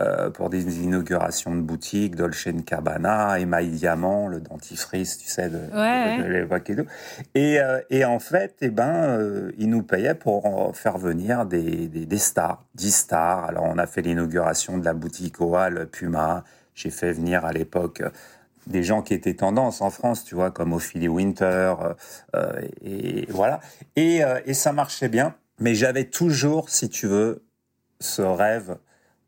Euh, 0.00 0.30
pour 0.30 0.48
des 0.48 0.84
inaugurations 0.84 1.56
de 1.56 1.60
boutiques, 1.60 2.14
Dolce 2.14 2.46
Cabana, 2.64 3.40
Emma 3.40 3.64
Diamant, 3.64 4.28
le 4.28 4.40
dentifrice, 4.40 5.18
tu 5.18 5.26
sais, 5.26 5.48
de, 5.48 5.58
ouais. 5.74 6.22
de, 6.22 6.28
l'époque 6.28 6.70
et 6.70 6.76
tout. 6.76 6.86
Et, 7.34 7.58
euh, 7.58 7.80
et, 7.90 8.04
en 8.04 8.20
fait, 8.20 8.54
eh 8.60 8.70
ben, 8.70 8.94
euh, 8.94 9.50
ils 9.58 9.68
nous 9.68 9.82
payaient 9.82 10.14
pour 10.14 10.70
faire 10.76 10.98
venir 10.98 11.46
des, 11.46 11.88
des, 11.88 12.06
des 12.06 12.18
stars, 12.18 12.62
10 12.76 12.94
stars. 12.94 13.44
Alors, 13.46 13.64
on 13.64 13.76
a 13.76 13.88
fait 13.88 14.00
l'inauguration 14.02 14.78
de 14.78 14.84
la 14.84 14.94
boutique 14.94 15.40
Oal 15.40 15.88
Puma. 15.88 16.44
J'ai 16.76 16.90
fait 16.90 17.12
venir 17.12 17.44
à 17.44 17.52
l'époque 17.52 18.04
des 18.68 18.84
gens 18.84 19.02
qui 19.02 19.14
étaient 19.14 19.34
tendance 19.34 19.80
en 19.80 19.90
France, 19.90 20.22
tu 20.22 20.36
vois, 20.36 20.52
comme 20.52 20.74
Ophélie 20.74 21.08
Winter, 21.08 21.74
euh, 22.36 22.52
et, 22.82 23.26
voilà. 23.30 23.58
Et, 23.96 24.20
et 24.44 24.54
ça 24.54 24.72
marchait 24.72 25.08
bien, 25.08 25.34
mais 25.58 25.74
j'avais 25.74 26.04
toujours, 26.04 26.70
si 26.70 26.88
tu 26.88 27.08
veux, 27.08 27.42
ce 27.98 28.22
rêve 28.22 28.76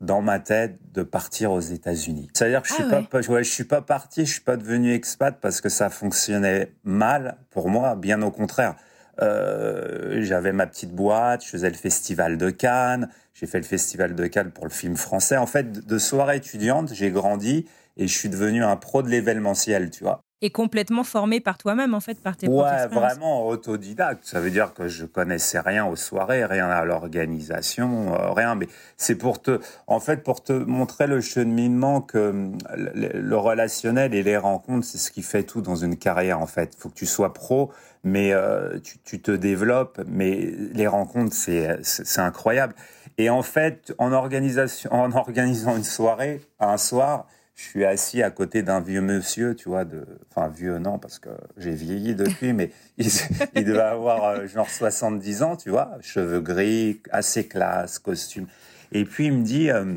dans 0.01 0.21
ma 0.21 0.39
tête 0.39 0.79
de 0.93 1.03
partir 1.03 1.51
aux 1.51 1.59
États-Unis. 1.59 2.27
C'est-à-dire 2.33 2.63
que 2.63 2.67
je 2.67 2.73
suis 2.73 2.83
ah 2.91 3.01
pas, 3.09 3.21
je 3.21 3.43
suis 3.43 3.63
pas 3.63 3.81
parti, 3.81 4.25
je 4.25 4.31
suis 4.31 4.41
pas 4.41 4.57
devenu 4.57 4.93
expat 4.93 5.37
parce 5.39 5.61
que 5.61 5.69
ça 5.69 5.89
fonctionnait 5.89 6.73
mal 6.83 7.37
pour 7.51 7.69
moi, 7.69 7.95
bien 7.95 8.21
au 8.23 8.31
contraire. 8.31 8.75
Euh, 9.21 10.21
j'avais 10.23 10.53
ma 10.53 10.65
petite 10.65 10.93
boîte, 10.93 11.45
je 11.45 11.49
faisais 11.49 11.69
le 11.69 11.75
festival 11.75 12.37
de 12.37 12.49
Cannes, 12.49 13.09
j'ai 13.35 13.45
fait 13.45 13.59
le 13.59 13.65
festival 13.65 14.15
de 14.15 14.25
Cannes 14.25 14.51
pour 14.51 14.65
le 14.65 14.71
film 14.71 14.95
français. 14.95 15.37
En 15.37 15.45
fait, 15.45 15.85
de 15.85 15.97
soirée 15.99 16.37
étudiante, 16.37 16.91
j'ai 16.93 17.11
grandi 17.11 17.67
et 17.97 18.07
je 18.07 18.17
suis 18.17 18.29
devenu 18.29 18.63
un 18.63 18.77
pro 18.77 19.03
de 19.03 19.09
l'événementiel, 19.09 19.91
tu 19.91 20.03
vois 20.03 20.23
et 20.43 20.49
complètement 20.49 21.03
formé 21.03 21.39
par 21.39 21.57
toi-même, 21.57 21.93
en 21.93 21.99
fait, 21.99 22.19
par 22.19 22.35
tes 22.35 22.47
Ouais, 22.47 22.87
vraiment 22.87 23.47
autodidacte. 23.47 24.25
Ça 24.25 24.39
veut 24.39 24.49
dire 24.49 24.73
que 24.73 24.87
je 24.87 25.05
connaissais 25.05 25.59
rien 25.59 25.85
aux 25.85 25.95
soirées, 25.95 26.45
rien 26.45 26.67
à 26.67 26.83
l'organisation, 26.83 28.15
euh, 28.15 28.31
rien. 28.31 28.55
Mais 28.55 28.67
c'est 28.97 29.15
pour 29.15 29.41
te, 29.41 29.59
en 29.85 29.99
fait, 29.99 30.23
pour 30.23 30.43
te 30.43 30.53
montrer 30.53 31.05
le 31.05 31.21
cheminement 31.21 32.01
que 32.01 32.29
hum, 32.29 32.57
le, 32.75 33.35
relationnel 33.37 34.15
et 34.15 34.23
les 34.23 34.37
rencontres, 34.37 34.85
c'est 34.87 34.97
ce 34.97 35.11
qui 35.11 35.21
fait 35.21 35.43
tout 35.43 35.61
dans 35.61 35.75
une 35.75 35.97
carrière, 35.97 36.39
en 36.39 36.47
fait. 36.47 36.75
Faut 36.75 36.89
que 36.89 36.95
tu 36.95 37.05
sois 37.05 37.33
pro, 37.33 37.71
mais 38.03 38.33
euh, 38.33 38.79
tu, 38.79 38.97
tu, 39.03 39.21
te 39.21 39.31
développes, 39.31 40.01
mais 40.07 40.51
les 40.73 40.87
rencontres, 40.87 41.35
c'est, 41.35 41.77
c'est 41.83 42.21
incroyable. 42.21 42.73
Et 43.19 43.29
en 43.29 43.43
fait, 43.43 43.93
en 43.99 44.11
organisation, 44.11 44.91
en 44.91 45.11
organisant 45.15 45.77
une 45.77 45.83
soirée, 45.83 46.41
un 46.59 46.77
soir, 46.77 47.27
je 47.55 47.63
suis 47.63 47.85
assis 47.85 48.23
à 48.23 48.31
côté 48.31 48.63
d'un 48.63 48.79
vieux 48.79 49.01
monsieur, 49.01 49.55
tu 49.55 49.69
vois, 49.69 49.85
de, 49.85 50.05
enfin 50.29 50.47
vieux 50.47 50.79
non 50.79 50.97
parce 50.97 51.19
que 51.19 51.29
j'ai 51.57 51.71
vieilli 51.71 52.15
depuis, 52.15 52.53
mais 52.53 52.71
il, 52.97 53.05
devait 53.65 53.79
avoir 53.79 54.25
euh, 54.25 54.47
genre 54.47 54.69
70 54.69 55.43
ans, 55.43 55.55
tu 55.55 55.69
vois, 55.69 55.97
cheveux 56.01 56.41
gris, 56.41 57.01
assez 57.11 57.47
classe, 57.47 57.99
costume. 57.99 58.47
Et 58.91 59.05
puis 59.05 59.27
il 59.27 59.33
me 59.33 59.43
dit, 59.43 59.69
euh, 59.69 59.95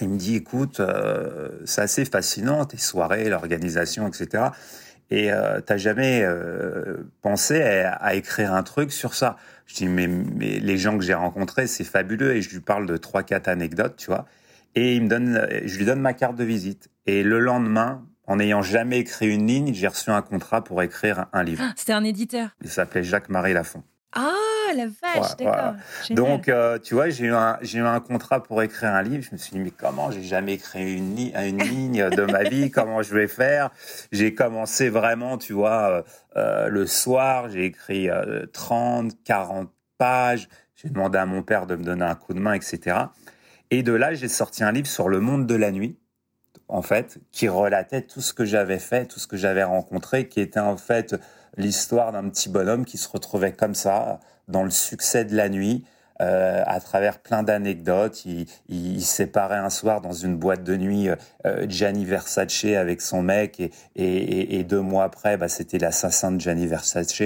il 0.00 0.08
me 0.08 0.18
dit, 0.18 0.36
écoute, 0.36 0.80
euh, 0.80 1.50
c'est 1.64 1.80
assez 1.80 2.04
fascinant 2.04 2.64
tes 2.64 2.76
soirées, 2.76 3.28
l'organisation, 3.28 4.06
etc. 4.06 4.44
Et 5.10 5.32
euh, 5.32 5.60
t'as 5.60 5.78
jamais 5.78 6.24
pensé 7.22 7.62
à, 7.62 8.14
écrire 8.14 8.52
un 8.52 8.62
truc 8.62 8.92
sur 8.92 9.14
ça? 9.14 9.36
Je 9.66 9.74
dis, 9.74 9.86
mais, 9.86 10.06
mais 10.06 10.60
les 10.60 10.78
gens 10.78 10.96
que 10.96 11.04
j'ai 11.04 11.14
rencontrés, 11.14 11.66
c'est 11.66 11.84
fabuleux, 11.84 12.36
et 12.36 12.42
je 12.42 12.50
lui 12.50 12.60
parle 12.60 12.86
de 12.86 12.96
trois, 12.96 13.22
quatre 13.22 13.48
anecdotes, 13.48 13.96
tu 13.96 14.06
vois. 14.06 14.26
Et 14.74 14.94
il 14.94 15.02
me 15.02 15.08
donne, 15.08 15.48
je 15.64 15.78
lui 15.78 15.84
donne 15.84 16.00
ma 16.00 16.14
carte 16.14 16.36
de 16.36 16.44
visite. 16.44 16.88
Et 17.06 17.22
le 17.22 17.40
lendemain, 17.40 18.06
en 18.26 18.36
n'ayant 18.36 18.62
jamais 18.62 18.98
écrit 18.98 19.34
une 19.34 19.46
ligne, 19.46 19.72
j'ai 19.72 19.88
reçu 19.88 20.10
un 20.10 20.22
contrat 20.22 20.62
pour 20.62 20.82
écrire 20.82 21.26
un 21.32 21.42
livre. 21.42 21.64
Ah, 21.66 21.72
c'était 21.76 21.94
un 21.94 22.04
éditeur. 22.04 22.50
Il 22.62 22.70
s'appelait 22.70 23.02
Jacques-Marie 23.02 23.54
Lafont. 23.54 23.82
Ah, 24.12 24.32
la 24.74 24.86
vache, 24.86 25.36
d'accord. 25.38 25.74
Donc, 26.10 26.48
euh, 26.48 26.78
tu 26.78 26.94
vois, 26.94 27.08
j'ai 27.08 27.26
eu, 27.26 27.32
un, 27.32 27.58
eu 27.62 27.80
un 27.80 28.00
contrat 28.00 28.42
pour 28.42 28.62
écrire 28.62 28.94
un 28.94 29.02
livre. 29.02 29.22
Je 29.22 29.32
me 29.32 29.38
suis 29.38 29.52
dit, 29.52 29.58
mais 29.58 29.70
comment 29.70 30.10
J'ai 30.10 30.22
jamais 30.22 30.54
écrit 30.54 30.96
une, 30.96 31.18
une 31.18 31.62
ligne 31.62 32.08
de 32.10 32.22
ma 32.22 32.42
vie? 32.42 32.70
Comment 32.74 33.02
je 33.02 33.14
vais 33.14 33.28
faire? 33.28 33.70
J'ai 34.12 34.34
commencé 34.34 34.88
vraiment, 34.88 35.38
tu 35.38 35.52
vois, 35.52 35.90
euh, 35.90 36.02
euh, 36.36 36.68
le 36.68 36.86
soir. 36.86 37.48
J'ai 37.50 37.66
écrit 37.66 38.08
30, 38.52 39.12
40 39.24 39.70
pages. 39.98 40.48
J'ai 40.76 40.88
demandé 40.88 41.18
à 41.18 41.26
mon 41.26 41.42
père 41.42 41.66
de 41.66 41.76
me 41.76 41.84
donner 41.84 42.04
un 42.04 42.14
coup 42.14 42.34
de 42.34 42.40
main, 42.40 42.52
etc. 42.52 42.96
Et 43.70 43.82
de 43.82 43.92
là, 43.92 44.14
j'ai 44.14 44.28
sorti 44.28 44.64
un 44.64 44.72
livre 44.72 44.86
sur 44.86 45.08
le 45.08 45.20
monde 45.20 45.46
de 45.46 45.54
la 45.54 45.70
nuit, 45.70 45.98
en 46.68 46.82
fait, 46.82 47.18
qui 47.32 47.48
relatait 47.48 48.02
tout 48.02 48.20
ce 48.20 48.32
que 48.32 48.44
j'avais 48.44 48.78
fait, 48.78 49.06
tout 49.06 49.20
ce 49.20 49.26
que 49.26 49.36
j'avais 49.36 49.64
rencontré, 49.64 50.28
qui 50.28 50.40
était 50.40 50.60
en 50.60 50.76
fait 50.76 51.16
l'histoire 51.56 52.12
d'un 52.12 52.28
petit 52.28 52.48
bonhomme 52.48 52.84
qui 52.84 52.98
se 52.98 53.08
retrouvait 53.08 53.52
comme 53.52 53.74
ça, 53.74 54.20
dans 54.48 54.64
le 54.64 54.70
succès 54.70 55.24
de 55.24 55.36
la 55.36 55.48
nuit, 55.48 55.84
euh, 56.20 56.62
à 56.66 56.80
travers 56.80 57.20
plein 57.20 57.42
d'anecdotes. 57.42 58.24
Il, 58.24 58.46
il, 58.68 59.04
séparait 59.04 59.58
un 59.58 59.70
soir 59.70 60.00
dans 60.00 60.12
une 60.12 60.36
boîte 60.36 60.64
de 60.64 60.76
nuit 60.76 61.08
euh, 61.46 61.66
Gianni 61.68 62.04
Versace 62.04 62.64
avec 62.64 63.02
son 63.02 63.22
mec 63.22 63.60
et, 63.60 63.70
et, 63.94 64.58
et 64.58 64.64
deux 64.64 64.80
mois 64.80 65.04
après, 65.04 65.36
bah, 65.36 65.48
c'était 65.48 65.78
l'assassin 65.78 66.32
de 66.32 66.40
Gianni 66.40 66.66
Versace. 66.66 67.22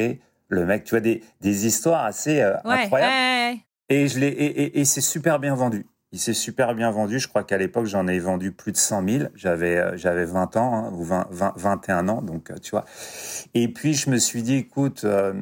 Le 0.48 0.66
mec, 0.66 0.84
tu 0.84 0.90
vois, 0.90 1.00
des, 1.00 1.22
des 1.40 1.66
histoires 1.66 2.04
assez 2.04 2.42
euh, 2.42 2.54
incroyables. 2.64 3.60
Et, 3.88 4.08
je 4.08 4.18
l'ai, 4.18 4.28
et, 4.28 4.80
et 4.80 4.84
c'est 4.84 5.00
super 5.00 5.38
bien 5.38 5.54
vendu. 5.54 5.86
Il 6.14 6.20
s'est 6.20 6.34
super 6.34 6.74
bien 6.74 6.90
vendu. 6.90 7.18
Je 7.18 7.26
crois 7.26 7.42
qu'à 7.42 7.56
l'époque, 7.56 7.86
j'en 7.86 8.06
ai 8.06 8.18
vendu 8.18 8.52
plus 8.52 8.72
de 8.72 8.76
100 8.76 9.08
000. 9.08 9.24
J'avais, 9.34 9.78
euh, 9.78 9.96
j'avais 9.96 10.26
20 10.26 10.58
ans, 10.58 10.74
hein, 10.74 10.92
ou 10.92 11.04
20, 11.04 11.28
20, 11.30 11.54
21 11.56 12.08
ans. 12.08 12.20
Donc, 12.20 12.50
euh, 12.50 12.56
tu 12.60 12.72
vois. 12.72 12.84
Et 13.54 13.66
puis, 13.68 13.94
je 13.94 14.10
me 14.10 14.18
suis 14.18 14.42
dit, 14.42 14.56
écoute, 14.56 15.04
euh, 15.04 15.32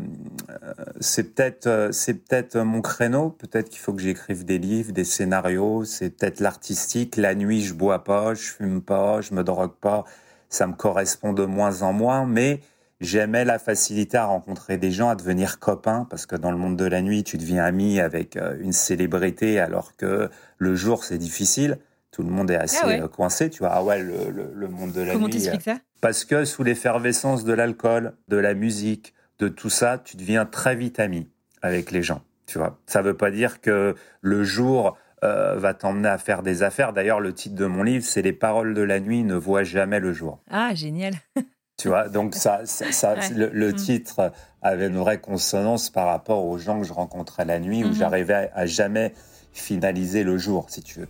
c'est 1.00 1.34
peut-être, 1.34 1.88
c'est 1.90 2.14
peut-être 2.14 2.56
mon 2.58 2.82
créneau. 2.82 3.30
Peut-être 3.30 3.68
qu'il 3.68 3.80
faut 3.80 3.92
que 3.92 4.00
j'écrive 4.00 4.44
des 4.44 4.58
livres, 4.58 4.92
des 4.92 5.02
scénarios. 5.02 5.84
C'est 5.84 6.10
peut-être 6.10 6.38
l'artistique. 6.38 7.16
La 7.16 7.34
nuit, 7.34 7.62
je 7.62 7.74
bois 7.74 8.04
pas, 8.04 8.34
je 8.34 8.42
fume 8.42 8.80
pas, 8.80 9.20
je 9.22 9.34
me 9.34 9.42
drogue 9.42 9.74
pas. 9.80 10.04
Ça 10.50 10.68
me 10.68 10.74
correspond 10.74 11.32
de 11.32 11.44
moins 11.46 11.82
en 11.82 11.92
moins. 11.92 12.26
Mais 12.26 12.60
J'aimais 13.00 13.46
la 13.46 13.58
facilité 13.58 14.18
à 14.18 14.26
rencontrer 14.26 14.76
des 14.76 14.90
gens, 14.90 15.08
à 15.08 15.14
devenir 15.14 15.58
copain, 15.58 16.06
parce 16.10 16.26
que 16.26 16.36
dans 16.36 16.50
le 16.50 16.58
monde 16.58 16.76
de 16.76 16.84
la 16.84 17.00
nuit, 17.00 17.24
tu 17.24 17.38
deviens 17.38 17.64
ami 17.64 17.98
avec 17.98 18.36
euh, 18.36 18.58
une 18.60 18.74
célébrité, 18.74 19.58
alors 19.58 19.96
que 19.96 20.28
le 20.58 20.74
jour, 20.74 21.02
c'est 21.02 21.16
difficile. 21.16 21.78
Tout 22.10 22.22
le 22.22 22.28
monde 22.28 22.50
est 22.50 22.56
assez 22.56 22.76
ah 22.82 23.04
euh, 23.04 23.08
coincé, 23.08 23.48
tu 23.48 23.60
vois. 23.60 23.70
Ah 23.72 23.82
ouais, 23.82 24.02
le, 24.02 24.52
le, 24.54 24.68
monde 24.68 24.92
de 24.92 25.00
la 25.00 25.14
nuit. 25.14 25.30
Comment 25.30 25.54
euh, 25.54 25.58
ça 25.64 25.78
Parce 26.02 26.26
que 26.26 26.44
sous 26.44 26.62
l'effervescence 26.62 27.44
de 27.44 27.54
l'alcool, 27.54 28.12
de 28.28 28.36
la 28.36 28.52
musique, 28.52 29.14
de 29.38 29.48
tout 29.48 29.70
ça, 29.70 29.96
tu 29.96 30.18
deviens 30.18 30.44
très 30.44 30.76
vite 30.76 31.00
ami 31.00 31.30
avec 31.62 31.92
les 31.92 32.02
gens, 32.02 32.20
tu 32.46 32.58
vois. 32.58 32.78
Ça 32.86 33.00
veut 33.00 33.16
pas 33.16 33.30
dire 33.30 33.62
que 33.62 33.94
le 34.20 34.44
jour 34.44 34.98
va 35.22 35.74
t'emmener 35.74 36.08
à 36.08 36.16
faire 36.16 36.42
des 36.42 36.62
affaires. 36.62 36.94
D'ailleurs, 36.94 37.20
le 37.20 37.34
titre 37.34 37.54
de 37.54 37.66
mon 37.66 37.82
livre, 37.82 38.06
c'est 38.06 38.22
Les 38.22 38.32
paroles 38.32 38.72
de 38.72 38.80
la 38.80 39.00
nuit 39.00 39.22
ne 39.22 39.34
voient 39.34 39.64
jamais 39.64 40.00
le 40.00 40.14
jour. 40.14 40.40
Ah, 40.50 40.74
génial. 40.74 41.12
Tu 41.80 41.88
vois, 41.88 42.10
donc 42.10 42.34
ça, 42.34 42.66
ça, 42.66 43.14
le, 43.34 43.70
mm. 43.70 43.74
titre 43.74 44.32
avait 44.60 44.88
une 44.88 44.98
vraie 44.98 45.18
consonance 45.18 45.88
par 45.88 46.08
rapport 46.08 46.44
aux 46.44 46.58
gens 46.58 46.78
que 46.78 46.86
je 46.86 46.92
rencontrais 46.92 47.46
la 47.46 47.58
nuit, 47.58 47.82
où 47.82 47.88
mm-hmm. 47.88 47.94
j'arrivais 47.94 48.50
à, 48.54 48.66
jamais 48.66 49.14
finaliser 49.54 50.22
le 50.22 50.36
jour, 50.36 50.66
si 50.68 50.82
tu 50.82 51.00
veux. 51.00 51.08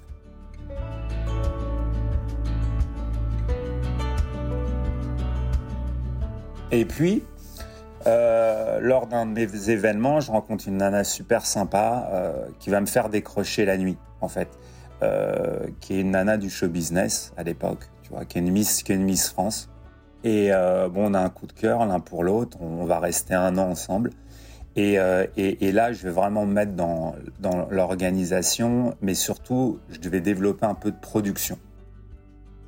Et 6.71 6.85
puis, 6.85 7.25
euh, 8.07 8.79
lors 8.81 9.09
d'un 9.09 9.27
de 9.27 9.33
mes 9.33 9.71
événements, 9.71 10.21
je 10.21 10.31
rencontre 10.31 10.69
une 10.69 10.77
nana 10.77 11.03
super 11.03 11.47
sympa 11.47 12.09
euh, 12.13 12.47
qui 12.61 12.71
va 12.71 12.81
me 12.81 12.87
faire 12.87 13.09
décrocher 13.09 13.65
la 13.65 13.77
nuit, 13.77 13.99
en 14.21 14.29
fait, 14.29 14.51
euh, 15.03 15.67
qui 15.81 15.95
est 15.95 16.01
une 16.03 16.13
nana 16.13 16.37
du 16.37 16.49
show 16.49 16.69
business 16.69 17.33
à 17.37 17.43
l'époque, 17.43 17.91
tu 18.05 18.11
vois, 18.11 18.25
qui 18.25 18.39
est 18.39 18.41
une 18.41 18.53
Miss, 18.53 18.85
qui 18.85 18.93
est 18.93 18.95
une 18.95 19.03
Miss 19.03 19.31
France. 19.31 19.69
Et 20.25 20.53
euh, 20.53 20.89
bon, 20.89 21.11
on 21.11 21.15
a 21.15 21.21
un 21.21 21.31
coup 21.31 21.47
de 21.47 21.53
cœur 21.53 21.85
l'un 21.87 22.01
pour 22.01 22.25
l'autre. 22.25 22.59
On 22.61 22.85
va 22.85 22.99
rester 22.99 23.35
un 23.35 23.57
an 23.59 23.71
ensemble. 23.71 24.11
Et, 24.77 24.99
euh, 24.99 25.27
et, 25.37 25.67
et, 25.67 25.73
là, 25.73 25.93
je 25.93 26.05
vais 26.05 26.11
vraiment 26.11 26.47
me 26.47 26.53
mettre 26.53 26.73
dans, 26.73 27.15
dans 27.41 27.67
l'organisation, 27.71 28.95
mais 29.03 29.15
surtout, 29.15 29.81
je 29.91 29.99
devais 29.99 30.21
développer 30.21 30.65
un 30.65 30.75
peu 30.75 30.93
de 30.93 30.97
production. 30.97 31.59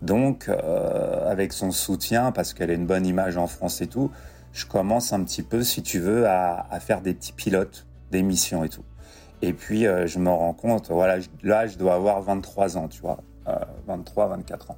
Donc, 0.01 0.49
euh, 0.49 1.31
avec 1.31 1.53
son 1.53 1.71
soutien, 1.71 2.33
parce 2.33 2.55
qu'elle 2.55 2.71
a 2.71 2.75
une 2.75 2.87
bonne 2.87 3.07
image 3.07 3.37
en 3.37 3.47
France 3.47 3.81
et 3.83 3.87
tout, 3.87 4.11
je 4.53 4.67
commence 4.67 5.13
un 5.13 5.23
petit 5.23 5.43
peu, 5.43 5.63
si 5.63 5.83
tu 5.83 6.01
veux, 6.01 6.27
à, 6.27 6.67
à 6.71 6.81
faire 6.81 7.03
des 7.03 7.15
petits 7.15 7.33
pilotes 7.33 7.87
d'émissions 8.11 8.65
et 8.65 8.69
tout. 8.69 8.85
Et 9.41 9.53
puis, 9.53 9.87
euh, 9.87 10.07
je 10.09 10.19
me 10.19 10.29
rends 10.29 10.55
compte, 10.55 10.91
voilà, 10.91 11.19
là, 11.45 11.69
je 11.69 11.79
dois 11.79 11.95
avoir 11.95 12.21
23 12.21 12.77
ans, 12.79 12.89
tu 12.89 13.01
vois, 13.01 13.19
23, 13.87 14.29
24 14.29 14.71
ans. 14.73 14.77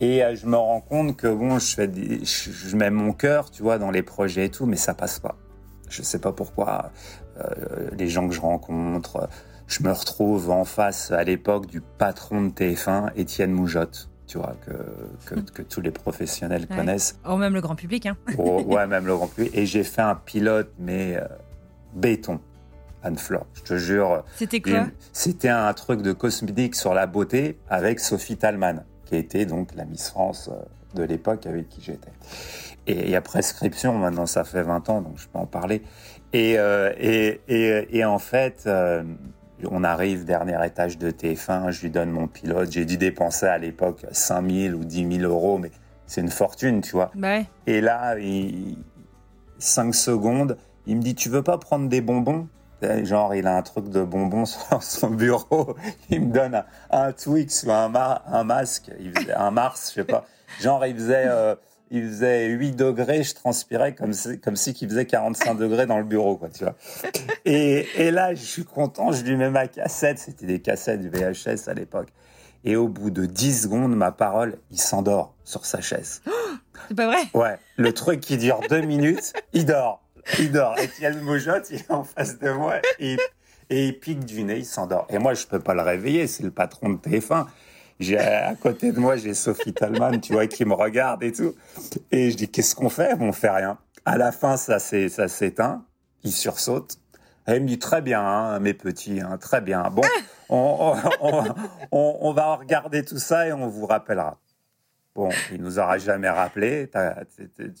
Et 0.00 0.24
euh, 0.24 0.34
je 0.34 0.46
me 0.46 0.56
rends 0.56 0.80
compte 0.80 1.16
que 1.16 1.26
bon, 1.26 1.58
je 1.58 1.74
fais 1.74 1.88
des, 1.88 2.24
je, 2.24 2.76
mets 2.76 2.90
mon 2.90 3.12
cœur, 3.12 3.50
tu 3.50 3.62
vois, 3.62 3.78
dans 3.78 3.90
les 3.90 4.02
projets 4.02 4.46
et 4.46 4.50
tout, 4.50 4.66
mais 4.66 4.76
ça 4.76 4.94
passe 4.94 5.18
pas. 5.18 5.36
Je 5.88 6.02
sais 6.02 6.18
pas 6.18 6.32
pourquoi. 6.32 6.90
Euh, 7.38 7.90
les 7.98 8.08
gens 8.08 8.28
que 8.28 8.34
je 8.34 8.40
rencontre, 8.40 9.28
je 9.66 9.82
me 9.82 9.92
retrouve 9.92 10.50
en 10.50 10.64
face 10.64 11.10
à 11.10 11.22
l'époque 11.24 11.66
du 11.66 11.80
patron 11.80 12.42
de 12.42 12.50
TF1, 12.50 13.12
Étienne 13.16 13.52
Moujotte 13.52 14.10
tu 14.30 14.38
vois, 14.38 14.54
que, 14.64 15.34
que, 15.34 15.40
que, 15.54 15.62
tous 15.62 15.80
les 15.80 15.90
professionnels 15.90 16.68
connaissent. 16.68 17.18
Oh, 17.28 17.36
même 17.36 17.52
le 17.52 17.60
grand 17.60 17.74
public, 17.74 18.06
hein. 18.06 18.16
oh, 18.38 18.62
ouais, 18.66 18.86
même 18.86 19.04
le 19.06 19.16
grand 19.16 19.26
public. 19.26 19.50
Et 19.56 19.66
j'ai 19.66 19.82
fait 19.82 20.02
un 20.02 20.14
pilote, 20.14 20.72
mais 20.78 21.16
euh, 21.16 21.26
béton. 21.94 22.40
Anne-Fleur. 23.02 23.46
Je 23.54 23.62
te 23.62 23.78
jure. 23.78 24.24
C'était 24.36 24.60
quoi? 24.60 24.86
C'était 25.12 25.48
un 25.48 25.72
truc 25.72 26.02
de 26.02 26.12
cosmétique 26.12 26.74
sur 26.74 26.92
la 26.92 27.06
beauté 27.06 27.58
avec 27.68 27.98
Sophie 27.98 28.36
Talman, 28.36 28.84
qui 29.10 29.16
était 29.16 29.44
donc 29.44 29.74
la 29.74 29.84
Miss 29.84 30.08
France 30.08 30.48
euh, 30.52 30.62
de 30.94 31.02
l'époque 31.02 31.44
avec 31.46 31.68
qui 31.68 31.82
j'étais. 31.82 32.12
Et 32.86 33.04
il 33.04 33.10
y 33.10 33.16
a 33.16 33.20
prescription, 33.20 33.98
maintenant 33.98 34.26
ça 34.26 34.44
fait 34.44 34.62
20 34.62 34.88
ans, 34.88 35.00
donc 35.02 35.18
je 35.18 35.26
peux 35.26 35.38
en 35.38 35.46
parler. 35.46 35.82
Et, 36.32 36.58
euh, 36.58 36.92
et, 36.96 37.40
et, 37.48 38.04
en 38.04 38.20
fait, 38.20 38.62
euh, 38.66 39.02
on 39.68 39.82
arrive, 39.82 40.24
dernier 40.24 40.64
étage 40.64 40.96
de 40.96 41.10
TF1, 41.10 41.72
je 41.72 41.82
lui 41.82 41.90
donne 41.90 42.10
mon 42.10 42.28
pilote. 42.28 42.70
J'ai 42.70 42.84
dû 42.84 42.96
dépenser 42.96 43.46
à 43.46 43.58
l'époque 43.58 44.06
5 44.12 44.48
000 44.48 44.76
ou 44.76 44.84
10 44.84 45.18
000 45.18 45.30
euros, 45.30 45.58
mais 45.58 45.72
c'est 46.06 46.20
une 46.20 46.30
fortune, 46.30 46.82
tu 46.82 46.92
vois. 46.92 47.10
Bah 47.16 47.40
et 47.66 47.80
là, 47.80 48.16
il, 48.18 48.78
5 49.58 49.92
secondes, 49.92 50.56
il 50.86 50.96
me 50.96 51.02
dit 51.02 51.16
Tu 51.16 51.28
veux 51.28 51.42
pas 51.42 51.58
prendre 51.58 51.88
des 51.88 52.00
bonbons? 52.00 52.46
Genre, 52.82 53.34
il 53.34 53.46
a 53.46 53.56
un 53.56 53.62
truc 53.62 53.88
de 53.88 54.02
bonbons 54.02 54.44
sur 54.46 54.82
son 54.82 55.10
bureau. 55.10 55.76
Il 56.08 56.26
me 56.26 56.32
donne 56.32 56.64
un, 56.90 57.12
Twix 57.12 57.64
ou 57.64 57.70
un, 57.70 57.92
un 57.94 58.44
masque, 58.44 58.90
il 59.00 59.12
faisait, 59.16 59.32
un 59.32 59.50
Mars, 59.50 59.90
je 59.90 60.00
sais 60.00 60.04
pas. 60.04 60.26
Genre, 60.60 60.84
il 60.86 60.94
faisait, 60.94 61.24
euh, 61.26 61.54
il 61.90 62.08
faisait 62.08 62.46
8 62.46 62.72
degrés, 62.72 63.22
je 63.22 63.34
transpirais 63.34 63.94
comme 63.94 64.12
si, 64.12 64.40
comme 64.40 64.56
si 64.56 64.74
qu'il 64.74 64.88
faisait 64.88 65.06
45 65.06 65.54
degrés 65.54 65.86
dans 65.86 65.98
le 65.98 66.04
bureau, 66.04 66.36
quoi, 66.36 66.48
tu 66.48 66.64
vois. 66.64 66.74
Et, 67.44 67.86
et 67.96 68.10
là, 68.10 68.34
je 68.34 68.44
suis 68.44 68.64
content, 68.64 69.12
je 69.12 69.22
lui 69.24 69.36
mets 69.36 69.50
ma 69.50 69.68
cassette. 69.68 70.18
C'était 70.18 70.46
des 70.46 70.60
cassettes 70.60 71.00
du 71.00 71.08
VHS 71.08 71.68
à 71.68 71.74
l'époque. 71.74 72.08
Et 72.64 72.76
au 72.76 72.88
bout 72.88 73.10
de 73.10 73.24
10 73.26 73.62
secondes, 73.62 73.96
ma 73.96 74.12
parole, 74.12 74.58
il 74.70 74.78
s'endort 74.78 75.34
sur 75.44 75.64
sa 75.64 75.80
chaise. 75.80 76.22
C'est 76.88 76.94
pas 76.94 77.06
vrai? 77.06 77.22
Ouais. 77.34 77.58
Le 77.76 77.92
truc 77.92 78.20
qui 78.20 78.36
dure 78.36 78.60
deux 78.68 78.80
minutes, 78.80 79.32
il 79.52 79.66
dort. 79.66 80.02
Il 80.38 80.52
dort. 80.52 80.74
Etienne 80.78 81.20
Mojotte, 81.20 81.68
il 81.70 81.76
est 81.76 81.90
en 81.90 82.04
face 82.04 82.38
de 82.38 82.50
moi 82.50 82.76
et, 82.98 83.16
il 83.70 83.98
pique 83.98 84.24
du 84.24 84.42
nez, 84.42 84.58
il 84.58 84.64
s'endort. 84.64 85.06
Et 85.10 85.18
moi, 85.18 85.34
je 85.34 85.46
peux 85.46 85.60
pas 85.60 85.74
le 85.74 85.82
réveiller, 85.82 86.26
c'est 86.26 86.42
le 86.42 86.50
patron 86.50 86.90
de 86.90 86.96
TF1. 86.96 87.46
J'ai 88.00 88.18
à 88.18 88.54
côté 88.54 88.92
de 88.92 88.98
moi, 88.98 89.16
j'ai 89.16 89.34
Sophie 89.34 89.74
Talman, 89.74 90.20
tu 90.20 90.32
vois, 90.32 90.46
qui 90.46 90.64
me 90.64 90.74
regarde 90.74 91.22
et 91.22 91.32
tout. 91.32 91.54
Et 92.10 92.30
je 92.30 92.36
dis, 92.36 92.48
qu'est-ce 92.48 92.74
qu'on 92.74 92.88
fait? 92.88 93.14
On 93.20 93.32
fait 93.32 93.50
rien. 93.50 93.78
À 94.04 94.16
la 94.16 94.32
fin, 94.32 94.56
ça 94.56 94.78
s'éteint. 94.78 95.84
Il 96.24 96.32
sursaute. 96.32 96.96
Et 97.46 97.56
il 97.56 97.62
me 97.62 97.68
dit, 97.68 97.78
très 97.78 98.00
bien, 98.00 98.20
hein, 98.20 98.58
mes 98.60 98.74
petits, 98.74 99.20
hein, 99.20 99.38
très 99.38 99.60
bien. 99.60 99.82
Bon, 99.90 100.02
on, 100.48 100.94
on, 101.20 102.18
on, 102.20 102.32
va 102.32 102.56
regarder 102.56 103.04
tout 103.04 103.18
ça 103.18 103.46
et 103.46 103.52
on 103.52 103.68
vous 103.68 103.86
rappellera. 103.86 104.38
Bon, 105.20 105.28
il 105.52 105.60
nous 105.60 105.78
aura 105.78 105.98
jamais 105.98 106.30
rappelé, 106.30 106.90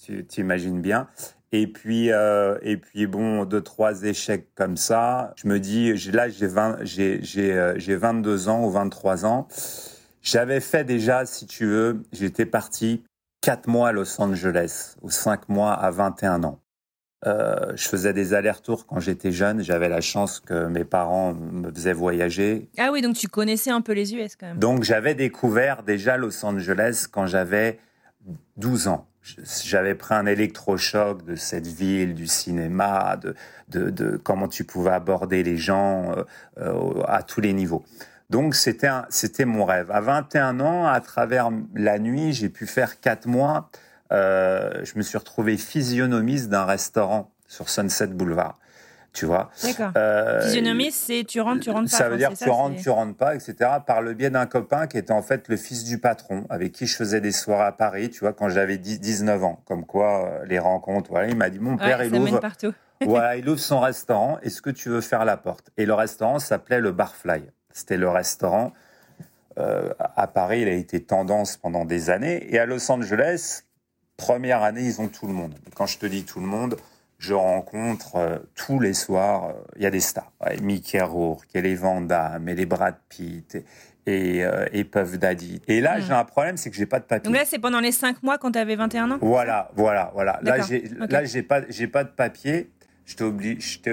tu 0.04 0.26
t'imagines 0.26 0.82
bien. 0.82 1.08
Et 1.52 1.66
puis, 1.66 2.12
euh, 2.12 2.58
et 2.60 2.76
puis 2.76 3.06
bon, 3.06 3.46
deux, 3.46 3.62
trois 3.62 4.02
échecs 4.02 4.54
comme 4.54 4.76
ça. 4.76 5.32
Je 5.36 5.48
me 5.48 5.58
dis, 5.58 5.94
là, 6.12 6.28
j'ai 6.28 7.20
j'ai 7.22 7.96
22 7.96 8.50
ans 8.50 8.62
ou 8.66 8.70
23 8.70 9.24
ans. 9.24 9.48
J'avais 10.20 10.60
fait 10.60 10.84
déjà, 10.84 11.24
si 11.24 11.46
tu 11.46 11.64
veux, 11.64 12.02
j'étais 12.12 12.44
parti 12.44 13.04
quatre 13.40 13.68
mois 13.68 13.88
à 13.88 13.92
Los 13.92 14.20
Angeles, 14.20 14.96
ou 15.00 15.08
cinq 15.08 15.48
mois 15.48 15.72
à 15.72 15.90
21 15.90 16.44
ans. 16.44 16.60
Euh, 17.26 17.72
je 17.76 17.86
faisais 17.86 18.14
des 18.14 18.32
allers-retours 18.32 18.86
quand 18.86 18.98
j'étais 18.98 19.30
jeune. 19.30 19.62
J'avais 19.62 19.90
la 19.90 20.00
chance 20.00 20.40
que 20.40 20.66
mes 20.68 20.84
parents 20.84 21.34
me 21.34 21.70
faisaient 21.70 21.92
voyager. 21.92 22.68
Ah 22.78 22.90
oui, 22.92 23.02
donc 23.02 23.16
tu 23.16 23.28
connaissais 23.28 23.70
un 23.70 23.82
peu 23.82 23.92
les 23.92 24.14
US 24.14 24.36
quand 24.36 24.46
même. 24.46 24.58
Donc 24.58 24.84
j'avais 24.84 25.14
découvert 25.14 25.82
déjà 25.82 26.16
Los 26.16 26.44
Angeles 26.44 27.06
quand 27.10 27.26
j'avais 27.26 27.78
12 28.56 28.88
ans. 28.88 29.06
J'avais 29.64 29.94
pris 29.94 30.14
un 30.14 30.24
électrochoc 30.24 31.26
de 31.26 31.36
cette 31.36 31.66
ville, 31.66 32.14
du 32.14 32.26
cinéma, 32.26 33.18
de, 33.18 33.34
de, 33.68 33.90
de 33.90 34.16
comment 34.16 34.48
tu 34.48 34.64
pouvais 34.64 34.92
aborder 34.92 35.42
les 35.42 35.58
gens 35.58 36.12
euh, 36.12 36.24
euh 36.58 37.02
à 37.06 37.22
tous 37.22 37.42
les 37.42 37.52
niveaux. 37.52 37.84
Donc 38.30 38.54
c'était 38.54 38.88
c'était 39.10 39.44
mon 39.44 39.66
rêve. 39.66 39.90
À 39.90 40.00
21 40.00 40.60
ans, 40.60 40.86
à 40.86 41.00
travers 41.00 41.50
la 41.74 41.98
nuit, 41.98 42.32
j'ai 42.32 42.48
pu 42.48 42.66
faire 42.66 43.00
quatre 43.00 43.26
mois. 43.26 43.68
Euh, 44.12 44.84
je 44.84 44.92
me 44.96 45.02
suis 45.02 45.18
retrouvé 45.18 45.56
physionomiste 45.56 46.48
d'un 46.48 46.64
restaurant 46.64 47.30
sur 47.46 47.68
Sunset 47.68 48.08
Boulevard. 48.08 48.58
Tu 49.12 49.26
vois. 49.26 49.50
D'accord. 49.64 49.90
Euh, 49.96 50.40
physionomiste, 50.42 51.02
c'est 51.06 51.24
tu 51.24 51.40
rentres, 51.40 51.62
tu 51.62 51.70
rentres 51.70 51.90
pas. 51.90 51.96
Ça 51.96 52.08
veut 52.08 52.16
dire 52.16 52.32
tu 52.32 52.48
rentres, 52.48 52.80
tu 52.80 52.90
rentres 52.90 53.16
pas, 53.16 53.34
etc. 53.34 53.54
Par 53.84 54.02
le 54.02 54.14
biais 54.14 54.30
d'un 54.30 54.46
copain 54.46 54.86
qui 54.86 54.98
était 54.98 55.12
en 55.12 55.22
fait 55.22 55.48
le 55.48 55.56
fils 55.56 55.82
du 55.82 55.98
patron, 55.98 56.44
avec 56.48 56.72
qui 56.72 56.86
je 56.86 56.94
faisais 56.94 57.20
des 57.20 57.32
soirées 57.32 57.64
à 57.64 57.72
Paris, 57.72 58.10
tu 58.10 58.20
vois, 58.20 58.32
quand 58.32 58.48
j'avais 58.48 58.78
19 58.78 59.42
ans. 59.42 59.62
Comme 59.64 59.84
quoi, 59.84 60.26
euh, 60.26 60.46
les 60.46 60.60
rencontres, 60.60 61.10
voilà. 61.10 61.26
Il 61.28 61.36
m'a 61.36 61.50
dit, 61.50 61.58
mon 61.58 61.76
père, 61.76 62.04
il 62.04 62.14
ouvre. 62.14 62.40
voilà, 63.06 63.36
il 63.36 63.48
ouvre 63.48 63.58
son 63.58 63.80
restaurant. 63.80 64.38
Est-ce 64.42 64.60
que 64.60 64.70
tu 64.70 64.90
veux 64.90 65.00
faire 65.00 65.24
la 65.24 65.36
porte? 65.36 65.70
Et 65.76 65.86
le 65.86 65.94
restaurant 65.94 66.38
s'appelait 66.38 66.80
le 66.80 66.92
Barfly. 66.92 67.42
C'était 67.72 67.96
le 67.96 68.08
restaurant. 68.08 68.72
Euh, 69.58 69.92
à 69.98 70.26
Paris, 70.26 70.62
il 70.62 70.68
a 70.68 70.72
été 70.72 71.02
tendance 71.02 71.56
pendant 71.56 71.84
des 71.84 72.10
années. 72.10 72.46
Et 72.54 72.58
à 72.58 72.66
Los 72.66 72.90
Angeles, 72.92 73.64
première 74.20 74.62
année, 74.62 74.82
ils 74.82 75.00
ont 75.00 75.08
tout 75.08 75.26
le 75.26 75.32
monde. 75.32 75.54
Quand 75.74 75.86
je 75.86 75.98
te 75.98 76.06
dis 76.06 76.24
tout 76.24 76.40
le 76.40 76.46
monde, 76.46 76.76
je 77.18 77.34
rencontre 77.34 78.16
euh, 78.16 78.38
tous 78.54 78.80
les 78.80 78.94
soirs, 78.94 79.48
euh, 79.48 79.52
il 79.76 79.82
y 79.82 79.86
a 79.86 79.90
des 79.90 80.00
stars. 80.00 80.32
Mickey 80.62 81.00
Rourke, 81.00 81.48
et 81.54 81.62
les 81.62 81.74
Van 81.74 82.00
Damme, 82.00 82.48
et 82.48 82.54
les 82.54 82.66
Brad 82.66 82.96
Pitt, 83.08 83.58
et, 84.06 84.44
et, 84.72 84.84
Puff 84.84 85.18
Daddy. 85.18 85.60
Et 85.68 85.80
là, 85.80 85.98
hmm. 85.98 86.02
j'ai 86.02 86.12
un 86.12 86.24
problème, 86.24 86.56
c'est 86.56 86.70
que 86.70 86.76
j'ai 86.76 86.86
pas 86.86 86.98
de 86.98 87.04
papier. 87.04 87.30
Donc 87.30 87.38
là, 87.38 87.44
c'est 87.46 87.58
pendant 87.58 87.80
les 87.80 87.92
cinq 87.92 88.22
mois 88.22 88.38
quand 88.38 88.52
tu 88.52 88.58
avais 88.58 88.74
21 88.74 89.10
ans? 89.10 89.18
Voilà, 89.20 89.70
voilà, 89.76 90.10
voilà. 90.14 90.40
Là, 90.42 90.62
j'ai 90.62 90.90
j'ai 91.24 91.42
pas, 91.42 91.60
pas 91.62 92.04
de 92.04 92.08
papier 92.08 92.70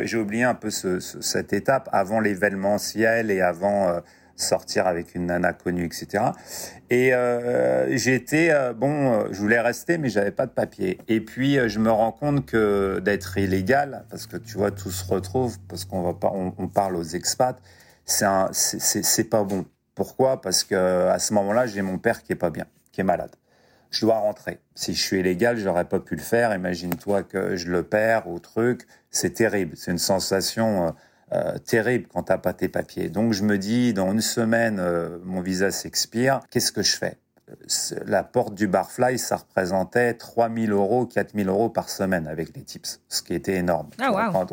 j'ai 0.04 0.18
oublié 0.18 0.44
un 0.44 0.54
peu 0.54 0.70
cette 0.70 1.54
étape 1.54 1.90
avant 1.92 2.20
l'événementiel 2.20 3.32
et 3.32 3.42
avant 3.42 3.90
euh, 3.90 4.00
sortir 4.38 4.88
avec 4.88 5.16
une 5.16 5.28
nana 5.28 5.54
connue, 5.54 5.86
etc. 5.86 6.26
Et 6.90 7.14
euh, 7.14 7.98
j'étais 7.98 8.50
euh, 8.52 8.74
bon, 8.74 9.32
je 9.32 9.40
voulais 9.40 9.60
rester, 9.60 9.98
mais 9.98 10.10
j'avais 10.10 10.32
pas 10.32 10.46
de 10.46 10.52
papier. 10.52 11.00
Et 11.08 11.22
puis 11.22 11.58
je 11.68 11.80
me 11.80 11.92
rends 11.92 12.12
compte 12.12 12.46
que 12.46 13.00
d'être 13.00 13.38
illégal, 13.38 14.06
parce 14.10 14.28
que 14.28 14.38
tu 14.38 14.58
vois, 14.58 14.72
tout 14.72 14.92
se 14.92 15.06
retrouve, 15.06 15.58
parce 15.68 15.86
qu'on 15.86 16.04
va 16.04 16.14
pas, 16.14 16.32
on, 16.34 16.68
parle 16.68 16.96
aux 16.96 17.04
expats, 17.04 17.60
c'est 18.06 19.30
pas 19.30 19.44
bon. 19.44 19.66
Pourquoi? 19.96 20.42
Parce 20.42 20.64
que 20.64 21.08
à 21.10 21.20
ce 21.20 21.34
moment-là, 21.34 21.66
j'ai 21.66 21.82
mon 21.82 21.98
père 21.98 22.24
qui 22.24 22.32
est 22.32 22.36
pas 22.36 22.52
bien, 22.52 22.66
qui 22.92 23.02
est 23.02 23.06
malade 23.06 23.32
je 23.90 24.02
dois 24.02 24.20
rentrer. 24.20 24.60
Si 24.76 24.94
je 24.94 25.02
suis 25.02 25.20
illégal, 25.20 25.58
j'aurais 25.58 25.86
pas 25.86 26.00
pu 26.00 26.16
le 26.16 26.22
faire. 26.22 26.54
Imagine-toi 26.54 27.24
que 27.24 27.56
je 27.56 27.70
le 27.70 27.84
perds 27.84 28.28
ou 28.28 28.40
truc. 28.40 28.88
C'est 29.12 29.32
terrible. 29.32 29.76
C'est 29.78 29.92
une 29.92 29.98
sensation 29.98 30.88
euh, 30.88 30.92
euh, 31.34 31.58
terrible 31.58 32.08
quand 32.08 32.24
t'as 32.24 32.38
pas 32.38 32.54
tes 32.54 32.70
papiers. 32.70 33.10
Donc 33.10 33.34
je 33.34 33.44
me 33.44 33.58
dis, 33.58 33.94
dans 33.94 34.12
une 34.12 34.22
semaine, 34.22 34.80
euh, 34.80 35.18
mon 35.24 35.42
visa 35.42 35.72
s'expire. 35.72 36.40
Qu'est-ce 36.50 36.72
que 36.72 36.84
je 36.84 36.96
fais? 36.96 37.18
La 38.06 38.24
porte 38.24 38.56
du 38.56 38.68
Barfly, 38.68 39.18
ça 39.18 39.38
représentait 39.38 40.14
3 40.16 40.50
000 40.54 40.74
euros, 40.74 41.06
4 41.06 41.34
000 41.34 41.50
euros 41.50 41.70
par 41.70 41.90
semaine 41.90 42.28
avec 42.28 42.54
les 42.56 42.64
tips, 42.64 43.00
ce 43.08 43.22
qui 43.22 43.34
était 43.34 43.56
énorme. 43.56 43.90
Ah, 44.00 44.34
wow. 44.34 44.46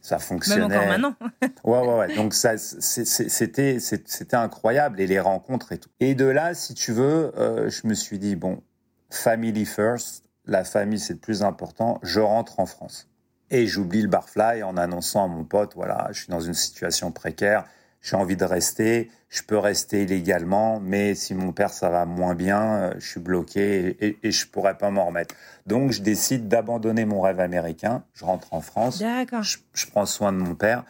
ça, 0.00 0.20
fonctionnait. 0.20 0.68
Même 0.68 0.70
encore 0.70 0.86
maintenant. 0.86 1.14
ouais, 1.64 1.80
ouais, 1.80 1.98
ouais. 1.98 2.14
Donc, 2.14 2.34
ça, 2.34 2.58
c'était, 2.58 3.80
c'était 3.80 4.36
incroyable 4.36 5.00
et 5.00 5.08
les 5.08 5.18
rencontres 5.18 5.72
et 5.72 5.78
tout. 5.78 5.90
Et 5.98 6.14
de 6.14 6.26
là, 6.26 6.54
si 6.54 6.74
tu 6.74 6.92
veux, 6.92 7.32
euh, 7.36 7.68
je 7.70 7.88
me 7.88 7.94
suis 7.94 8.20
dit, 8.20 8.36
bon, 8.36 8.62
family 9.10 9.66
first, 9.66 10.24
la 10.46 10.62
famille, 10.62 11.00
c'est 11.00 11.14
le 11.14 11.18
plus 11.18 11.42
important, 11.42 11.98
je 12.02 12.20
rentre 12.20 12.60
en 12.60 12.66
France. 12.66 13.08
Et 13.50 13.66
j'oublie 13.66 14.02
le 14.02 14.08
Barfly 14.08 14.62
en 14.62 14.76
annonçant 14.76 15.24
à 15.24 15.28
mon 15.28 15.44
pote, 15.44 15.72
voilà, 15.74 16.08
je 16.12 16.22
suis 16.22 16.30
dans 16.30 16.40
une 16.40 16.54
situation 16.54 17.10
précaire, 17.10 17.64
j'ai 18.00 18.16
envie 18.16 18.36
de 18.36 18.44
rester, 18.44 19.10
je 19.28 19.42
peux 19.42 19.58
rester 19.58 20.04
illégalement, 20.04 20.80
mais 20.80 21.14
si 21.14 21.34
mon 21.34 21.52
père 21.52 21.70
ça 21.70 21.90
va 21.90 22.04
moins 22.06 22.34
bien, 22.34 22.62
euh, 22.62 22.94
je 22.98 23.06
suis 23.06 23.20
bloqué 23.20 23.96
et, 24.00 24.18
et 24.22 24.30
je 24.30 24.46
pourrais 24.46 24.78
pas 24.78 24.90
m'en 24.90 25.06
remettre. 25.06 25.34
Donc 25.66 25.90
je 25.90 26.00
décide 26.00 26.48
d'abandonner 26.48 27.04
mon 27.04 27.20
rêve 27.20 27.40
américain, 27.40 28.04
je 28.14 28.24
rentre 28.24 28.54
en 28.54 28.60
France, 28.60 29.00
je, 29.00 29.56
je, 29.74 29.86
prends 29.86 30.06
soin 30.06 30.32
de 30.32 30.38
mon 30.38 30.54
père, 30.54 30.84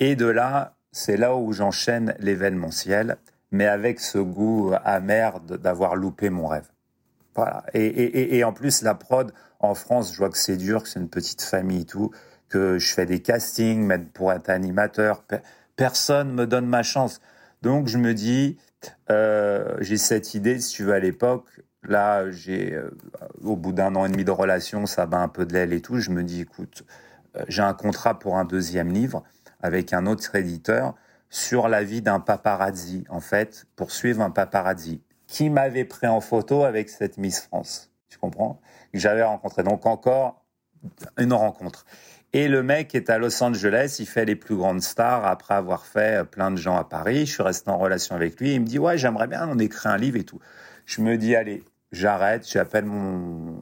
et 0.00 0.16
de 0.16 0.26
là, 0.26 0.74
c'est 0.92 1.16
là 1.16 1.36
où 1.36 1.52
j'enchaîne 1.52 2.14
l'événementiel, 2.18 3.18
mais 3.50 3.66
avec 3.66 4.00
ce 4.00 4.18
goût 4.18 4.72
amer 4.84 5.40
d'avoir 5.40 5.94
loupé 5.96 6.30
mon 6.30 6.46
rêve. 6.46 6.68
Et, 7.74 8.44
en 8.44 8.52
plus, 8.52 8.82
la 8.82 8.94
prod 8.94 9.32
en 9.60 9.74
France, 9.74 10.12
je 10.12 10.18
vois 10.18 10.30
que 10.30 10.38
c'est 10.38 10.56
dur, 10.56 10.82
que 10.82 10.88
c'est 10.88 11.00
une 11.00 11.08
petite 11.08 11.42
famille 11.42 11.82
et 11.82 11.84
tout, 11.86 12.10
que 12.48 12.78
je 12.78 12.92
fais 12.92 13.06
des 13.06 13.20
castings, 13.20 13.84
même 13.84 14.06
pour 14.06 14.32
être 14.32 14.48
animateur 14.48 15.24
personne 15.76 16.32
me 16.32 16.46
donne 16.46 16.66
ma 16.66 16.82
chance. 16.82 17.20
Donc 17.62 17.86
je 17.86 17.98
me 17.98 18.14
dis, 18.14 18.56
euh, 19.10 19.76
j'ai 19.80 19.96
cette 19.96 20.34
idée, 20.34 20.58
si 20.58 20.74
tu 20.74 20.84
veux, 20.84 20.94
à 20.94 20.98
l'époque, 20.98 21.46
là, 21.82 22.30
j'ai, 22.30 22.74
euh, 22.74 22.90
au 23.42 23.56
bout 23.56 23.72
d'un 23.72 23.94
an 23.94 24.06
et 24.06 24.08
demi 24.08 24.24
de 24.24 24.30
relation, 24.30 24.86
ça 24.86 25.06
bat 25.06 25.18
un 25.18 25.28
peu 25.28 25.46
de 25.46 25.52
l'aile 25.52 25.72
et 25.72 25.80
tout, 25.80 25.98
je 25.98 26.10
me 26.10 26.22
dis, 26.22 26.40
écoute, 26.40 26.84
euh, 27.36 27.44
j'ai 27.48 27.62
un 27.62 27.74
contrat 27.74 28.18
pour 28.18 28.38
un 28.38 28.44
deuxième 28.44 28.90
livre 28.90 29.22
avec 29.60 29.92
un 29.92 30.06
autre 30.06 30.34
éditeur 30.34 30.94
sur 31.28 31.68
la 31.68 31.82
vie 31.84 32.02
d'un 32.02 32.20
paparazzi, 32.20 33.04
en 33.08 33.20
fait, 33.20 33.66
pour 33.76 33.90
suivre 33.90 34.22
un 34.22 34.30
paparazzi 34.30 35.02
qui 35.26 35.50
m'avait 35.50 35.84
pris 35.84 36.06
en 36.06 36.20
photo 36.20 36.64
avec 36.64 36.88
cette 36.88 37.18
Miss 37.18 37.40
France. 37.40 37.92
Tu 38.08 38.18
comprends? 38.18 38.60
J'avais 38.94 39.22
rencontré. 39.22 39.62
Donc 39.62 39.86
encore 39.86 40.44
une 41.18 41.32
rencontre. 41.32 41.84
Et 42.32 42.48
le 42.48 42.62
mec 42.62 42.94
est 42.94 43.08
à 43.08 43.18
Los 43.18 43.42
Angeles, 43.42 43.96
il 43.98 44.06
fait 44.06 44.24
les 44.24 44.36
plus 44.36 44.56
grandes 44.56 44.82
stars 44.82 45.24
après 45.24 45.54
avoir 45.54 45.86
fait 45.86 46.24
plein 46.24 46.50
de 46.50 46.56
gens 46.56 46.76
à 46.76 46.84
Paris. 46.84 47.24
Je 47.24 47.32
suis 47.32 47.42
resté 47.42 47.70
en 47.70 47.78
relation 47.78 48.14
avec 48.14 48.38
lui. 48.40 48.54
Il 48.54 48.60
me 48.60 48.66
dit 48.66 48.78
ouais, 48.78 48.98
j'aimerais 48.98 49.26
bien 49.26 49.48
on 49.48 49.58
écrit 49.58 49.88
un 49.88 49.96
livre 49.96 50.16
et 50.16 50.24
tout. 50.24 50.40
Je 50.84 51.00
me 51.00 51.16
dis 51.16 51.34
allez, 51.34 51.64
j'arrête, 51.92 52.46
j'appelle 52.46 52.84
mon, 52.84 53.16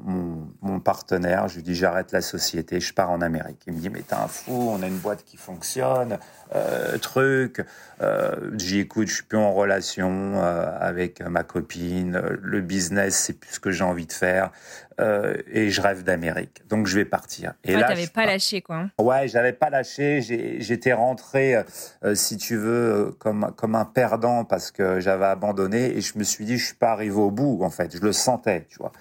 mon, 0.04 0.48
mon, 0.60 0.80
partenaire, 0.80 1.46
je 1.48 1.56
lui 1.56 1.62
dis 1.62 1.74
j'arrête 1.74 2.10
la 2.10 2.20
société, 2.20 2.80
je 2.80 2.92
pars 2.92 3.10
en 3.10 3.20
Amérique. 3.20 3.62
Il 3.66 3.74
me 3.74 3.78
dit 3.78 3.90
mais 3.90 4.02
t'es 4.02 4.14
un 4.14 4.28
fou, 4.28 4.52
on 4.52 4.82
a 4.82 4.86
une 4.86 4.98
boîte 4.98 5.24
qui 5.24 5.36
fonctionne, 5.36 6.18
euh, 6.54 6.98
truc. 6.98 7.64
Euh, 8.00 8.50
J'y 8.56 8.80
écoute, 8.80 9.08
je 9.08 9.14
suis 9.14 9.22
plus 9.22 9.38
en 9.38 9.52
relation 9.52 10.34
euh, 10.36 10.66
avec 10.80 11.20
ma 11.20 11.42
copine, 11.42 12.20
le 12.40 12.60
business 12.60 13.16
c'est 13.16 13.34
plus 13.34 13.54
ce 13.54 13.60
que 13.60 13.70
j'ai 13.70 13.84
envie 13.84 14.06
de 14.06 14.12
faire 14.12 14.50
euh, 15.00 15.36
et 15.50 15.70
je 15.70 15.80
rêve 15.80 16.02
d'Amérique. 16.04 16.62
Donc 16.68 16.86
je 16.86 16.94
vais 16.96 17.04
partir. 17.04 17.54
Et 17.64 17.74
ouais, 17.74 17.80
là, 17.80 17.88
t'avais 17.88 18.06
pas 18.06 18.26
lâché 18.26 18.62
quoi. 18.62 18.76
Hein. 18.76 18.90
Ouais, 18.98 19.28
j'avais 19.28 19.52
pas 19.52 19.70
lâché. 19.70 20.20
J'étais 20.60 20.92
rentré, 20.92 21.56
euh, 22.04 22.14
si 22.14 22.36
tu 22.36 22.56
veux, 22.56 23.14
comme 23.18 23.52
comme 23.56 23.74
un 23.74 23.84
perdant 23.84 24.44
parce 24.44 24.70
que 24.70 25.00
j'avais 25.00 25.26
abandonné 25.26 25.96
et 25.96 26.00
je 26.00 26.18
me 26.18 26.24
suis 26.24 26.44
dit 26.44 26.58
je 26.58 26.66
suis 26.66 26.74
pas 26.76 26.92
arrivé 26.92 27.16
au 27.16 27.30
bout 27.30 27.60
en 27.62 27.70
fait. 27.70 27.96
Je 27.96 28.02
le 28.02 28.12
sentais, 28.12 28.66
tu 28.68 28.78
vois. 28.78 28.92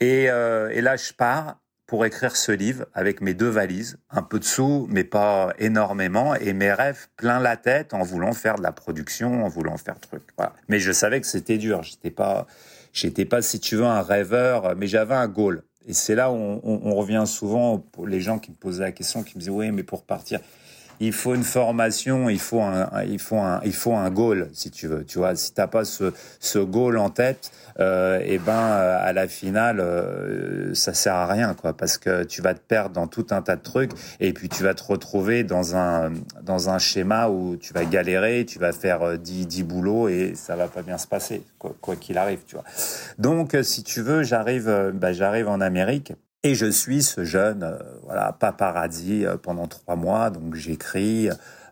Et, 0.00 0.30
euh, 0.30 0.70
et 0.70 0.80
là 0.80 0.96
je 0.96 1.12
pars 1.12 1.58
pour 1.90 2.04
écrire 2.04 2.36
ce 2.36 2.52
livre 2.52 2.86
avec 2.94 3.20
mes 3.20 3.34
deux 3.34 3.48
valises, 3.48 3.98
un 4.10 4.22
peu 4.22 4.38
de 4.38 4.44
sous, 4.44 4.86
mais 4.90 5.02
pas 5.02 5.52
énormément, 5.58 6.36
et 6.36 6.52
mes 6.52 6.72
rêves 6.72 7.08
plein 7.16 7.40
la 7.40 7.56
tête 7.56 7.94
en 7.94 8.04
voulant 8.04 8.32
faire 8.32 8.54
de 8.54 8.62
la 8.62 8.70
production, 8.70 9.44
en 9.44 9.48
voulant 9.48 9.76
faire 9.76 9.98
truc. 9.98 10.22
Mais 10.68 10.78
je 10.78 10.92
savais 10.92 11.20
que 11.20 11.26
c'était 11.26 11.58
dur. 11.58 11.82
J'étais 11.82 12.12
pas, 12.12 12.46
j'étais 12.92 13.24
pas, 13.24 13.42
si 13.42 13.58
tu 13.58 13.74
veux, 13.74 13.86
un 13.86 14.02
rêveur, 14.02 14.76
mais 14.76 14.86
j'avais 14.86 15.16
un 15.16 15.26
goal. 15.26 15.64
Et 15.88 15.92
c'est 15.92 16.14
là 16.14 16.30
où 16.30 16.36
on, 16.62 16.94
revient 16.94 17.24
souvent 17.26 17.78
pour 17.78 18.06
les 18.06 18.20
gens 18.20 18.38
qui 18.38 18.52
me 18.52 18.56
posaient 18.56 18.84
la 18.84 18.92
question, 18.92 19.24
qui 19.24 19.34
me 19.34 19.40
disaient 19.40 19.50
oui, 19.50 19.72
mais 19.72 19.82
pour 19.82 20.04
partir, 20.04 20.38
il 21.00 21.12
faut 21.12 21.34
une 21.34 21.44
formation, 21.44 22.28
il 22.28 22.38
faut 22.38 22.60
un, 22.60 22.90
il 23.04 23.18
faut 23.18 23.38
un, 23.38 23.60
il 23.64 23.72
faut 23.72 23.94
un 23.94 24.10
goal, 24.10 24.48
si 24.52 24.70
tu 24.70 24.86
veux. 24.86 25.04
Tu 25.04 25.18
vois, 25.18 25.34
si 25.34 25.52
t'as 25.52 25.66
pas 25.66 25.84
ce, 25.84 26.12
ce 26.38 26.58
goal 26.58 26.98
en 26.98 27.08
tête, 27.08 27.50
euh, 27.80 28.20
et 28.22 28.38
ben 28.38 28.52
à 28.52 29.12
la 29.14 29.26
finale, 29.26 29.80
euh, 29.80 30.74
ça 30.74 30.92
sert 30.92 31.14
à 31.14 31.26
rien, 31.26 31.54
quoi, 31.54 31.72
parce 31.72 31.96
que 31.96 32.24
tu 32.24 32.42
vas 32.42 32.52
te 32.52 32.60
perdre 32.60 32.94
dans 32.94 33.06
tout 33.06 33.26
un 33.30 33.40
tas 33.40 33.56
de 33.56 33.62
trucs, 33.62 33.92
et 34.20 34.34
puis 34.34 34.50
tu 34.50 34.62
vas 34.62 34.74
te 34.74 34.84
retrouver 34.84 35.42
dans 35.42 35.74
un, 35.74 36.12
dans 36.42 36.68
un 36.68 36.78
schéma 36.78 37.28
où 37.28 37.56
tu 37.56 37.72
vas 37.72 37.86
galérer, 37.86 38.44
tu 38.44 38.58
vas 38.58 38.72
faire 38.72 39.18
10, 39.18 39.46
10 39.46 39.62
boulots 39.62 40.08
et 40.08 40.34
ça 40.34 40.54
va 40.54 40.68
pas 40.68 40.82
bien 40.82 40.98
se 40.98 41.06
passer, 41.06 41.42
quoi 41.58 41.96
qu'il 41.96 42.18
arrive, 42.18 42.40
tu 42.46 42.56
vois. 42.56 42.64
Donc, 43.18 43.56
si 43.62 43.82
tu 43.82 44.02
veux, 44.02 44.22
j'arrive, 44.22 44.92
bah, 44.94 45.12
j'arrive 45.14 45.48
en 45.48 45.60
Amérique. 45.62 46.12
Et 46.42 46.54
je 46.54 46.66
suis 46.70 47.02
ce 47.02 47.22
jeune, 47.24 47.62
euh, 47.62 47.76
voilà, 48.04 48.32
paparazzi 48.32 49.26
euh, 49.26 49.36
pendant 49.36 49.66
trois 49.66 49.94
mois, 49.94 50.30
donc 50.30 50.54
j'écris, 50.54 51.28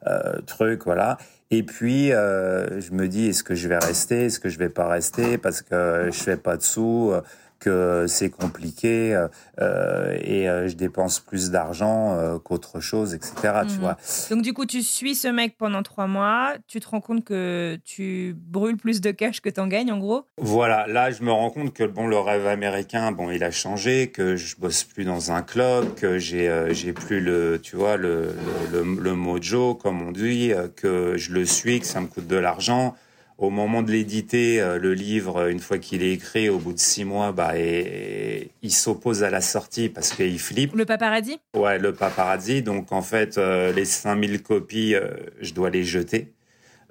euh, 0.07 0.41
truc, 0.47 0.85
voilà. 0.85 1.17
Et 1.51 1.63
puis 1.63 2.13
euh, 2.13 2.79
je 2.79 2.93
me 2.93 3.09
dis, 3.09 3.29
est-ce 3.29 3.43
que 3.43 3.55
je 3.55 3.67
vais 3.67 3.79
rester, 3.79 4.27
est-ce 4.27 4.39
que 4.39 4.51
je 4.51 4.59
vais 4.59 4.69
pas 4.69 4.87
rester, 4.87 5.39
parce 5.39 5.63
que 5.63 6.11
je 6.13 6.19
fais 6.19 6.37
pas 6.37 6.59
de 6.59 6.63
sous, 6.63 7.15
que 7.59 8.07
c'est 8.09 8.31
compliqué 8.31 9.15
euh, 9.61 10.17
et 10.21 10.49
euh, 10.49 10.69
je 10.69 10.75
dépense 10.75 11.21
plus 11.21 11.51
d'argent 11.51 12.15
euh, 12.15 12.39
qu'autre 12.39 12.81
chose, 12.81 13.15
etc. 13.15 13.33
Mmh. 13.65 13.67
Tu 13.67 13.79
vois. 13.79 13.97
Donc 14.31 14.43
du 14.43 14.53
coup, 14.53 14.67
tu 14.67 14.83
suis 14.83 15.15
ce 15.15 15.29
mec 15.29 15.57
pendant 15.59 15.83
trois 15.83 16.07
mois, 16.07 16.55
tu 16.67 16.81
te 16.81 16.89
rends 16.89 17.01
compte 17.01 17.25
que 17.25 17.79
tu 17.85 18.37
brûles 18.37 18.77
plus 18.77 19.01
de 19.01 19.11
cash 19.11 19.41
que 19.41 19.49
t'en 19.49 19.67
gagnes, 19.67 19.93
en 19.93 19.99
gros? 19.99 20.25
Voilà, 20.39 20.87
là, 20.87 21.11
je 21.11 21.23
me 21.23 21.33
rends 21.33 21.51
compte 21.51 21.73
que 21.73 21.85
bon, 21.85 22.07
le 22.07 22.19
rêve 22.19 22.47
américain, 22.47 23.13
bon, 23.13 23.31
il 23.31 23.43
a 23.43 23.51
changé, 23.51 24.09
que 24.09 24.37
je 24.37 24.57
bosse 24.57 24.85
plus 24.85 25.05
dans 25.05 25.33
un 25.33 25.43
club, 25.43 25.95
que 25.95 26.19
j'ai 26.19 26.49
j'ai 26.71 26.93
plus 26.93 27.21
le, 27.21 27.61
tu 27.63 27.77
vois, 27.77 27.97
le, 27.97 28.35
le, 28.73 28.83
le, 28.83 29.01
le 29.01 29.15
mojo, 29.15 29.75
comme 29.75 30.03
on 30.03 30.13
dit, 30.13 30.53
que 30.77 31.17
je 31.17 31.33
le 31.33 31.45
suis, 31.45 31.81
que 31.81 31.87
ça 31.87 32.01
me 32.01 32.07
coûte 32.07 32.27
de 32.27 32.37
l'argent 32.37 32.95
au 33.39 33.51
moment 33.51 33.83
de 33.83 33.93
l'éditer, 33.93 34.61
euh, 34.61 34.79
le 34.79 34.95
livre, 34.95 35.49
une 35.49 35.61
fois 35.61 35.79
qu'il 35.79 36.03
est 36.03 36.13
écrit, 36.13 36.49
au 36.49 36.59
bout 36.59 36.73
de 36.73 36.79
six 36.79 37.05
mois, 37.05 37.31
bah, 37.31 37.57
et, 37.57 38.51
il 38.63 38.73
s'oppose 38.73 39.23
à 39.23 39.31
la 39.31 39.41
sortie 39.41 39.89
parce 39.89 40.13
qu'il 40.13 40.41
flippe. 40.41 40.75
Le 40.75 40.85
paparazzi? 40.85 41.39
Ouais, 41.57 41.79
le 41.79 41.95
paparazzi. 41.95 42.63
Donc, 42.63 42.91
en 42.91 43.01
fait, 43.01 43.39
euh, 43.39 43.73
les 43.73 43.85
5000 43.85 44.43
copies, 44.43 44.97
euh, 44.97 45.11
je 45.41 45.55
dois 45.55 45.71
les 45.71 45.85
jeter. 45.85 46.35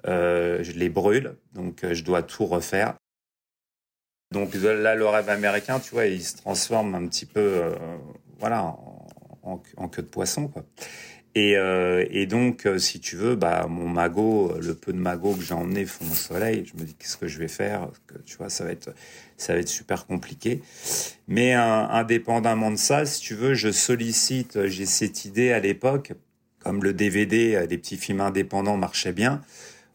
Euh, 0.06 0.62
je 0.62 0.72
les 0.72 0.88
brûle. 0.88 1.36
Donc, 1.52 1.84
je 1.92 2.02
dois 2.02 2.22
tout 2.22 2.46
refaire. 2.46 2.94
Donc, 4.32 4.54
là, 4.54 4.94
le 4.94 5.06
rêve 5.06 5.28
américain, 5.28 5.80
tu 5.80 5.90
vois, 5.90 6.06
il 6.06 6.22
se 6.22 6.36
transforme 6.36 6.94
un 6.94 7.06
petit 7.08 7.26
peu, 7.26 7.62
voilà, 8.38 8.62
en, 8.62 9.06
en, 9.42 9.62
en, 9.76 9.88
queue 9.88 10.02
de 10.02 10.08
poisson, 10.08 10.48
quoi. 10.48 10.64
Et, 11.34 11.56
euh, 11.56 12.04
et, 12.10 12.26
donc, 12.26 12.66
euh, 12.66 12.78
si 12.78 13.00
tu 13.00 13.16
veux, 13.16 13.36
bah, 13.36 13.66
mon 13.68 13.88
magot, 13.88 14.54
le 14.60 14.74
peu 14.74 14.92
de 14.92 14.98
magot 14.98 15.34
que 15.34 15.42
j'ai 15.42 15.54
emmené 15.54 15.84
fond 15.84 16.06
au 16.10 16.14
soleil, 16.14 16.64
je 16.66 16.80
me 16.80 16.86
dis 16.86 16.94
qu'est-ce 16.94 17.16
que 17.16 17.28
je 17.28 17.38
vais 17.38 17.48
faire? 17.48 17.88
Que, 18.06 18.18
Tu 18.24 18.36
vois, 18.36 18.48
ça 18.48 18.64
va 18.64 18.72
être, 18.72 18.94
ça 19.36 19.52
va 19.52 19.60
être 19.60 19.68
super 19.68 20.06
compliqué. 20.06 20.62
Mais 21.28 21.54
euh, 21.54 21.60
indépendamment 21.60 22.70
de 22.70 22.76
ça, 22.76 23.06
si 23.06 23.20
tu 23.20 23.34
veux, 23.34 23.54
je 23.54 23.70
sollicite, 23.70 24.66
j'ai 24.66 24.86
cette 24.86 25.24
idée 25.26 25.52
à 25.52 25.60
l'époque, 25.60 26.12
comme 26.60 26.82
le 26.82 26.92
DVD 26.92 27.66
des 27.66 27.78
petits 27.78 27.98
films 27.98 28.20
indépendants 28.20 28.76
marchait 28.76 29.12
bien, 29.12 29.42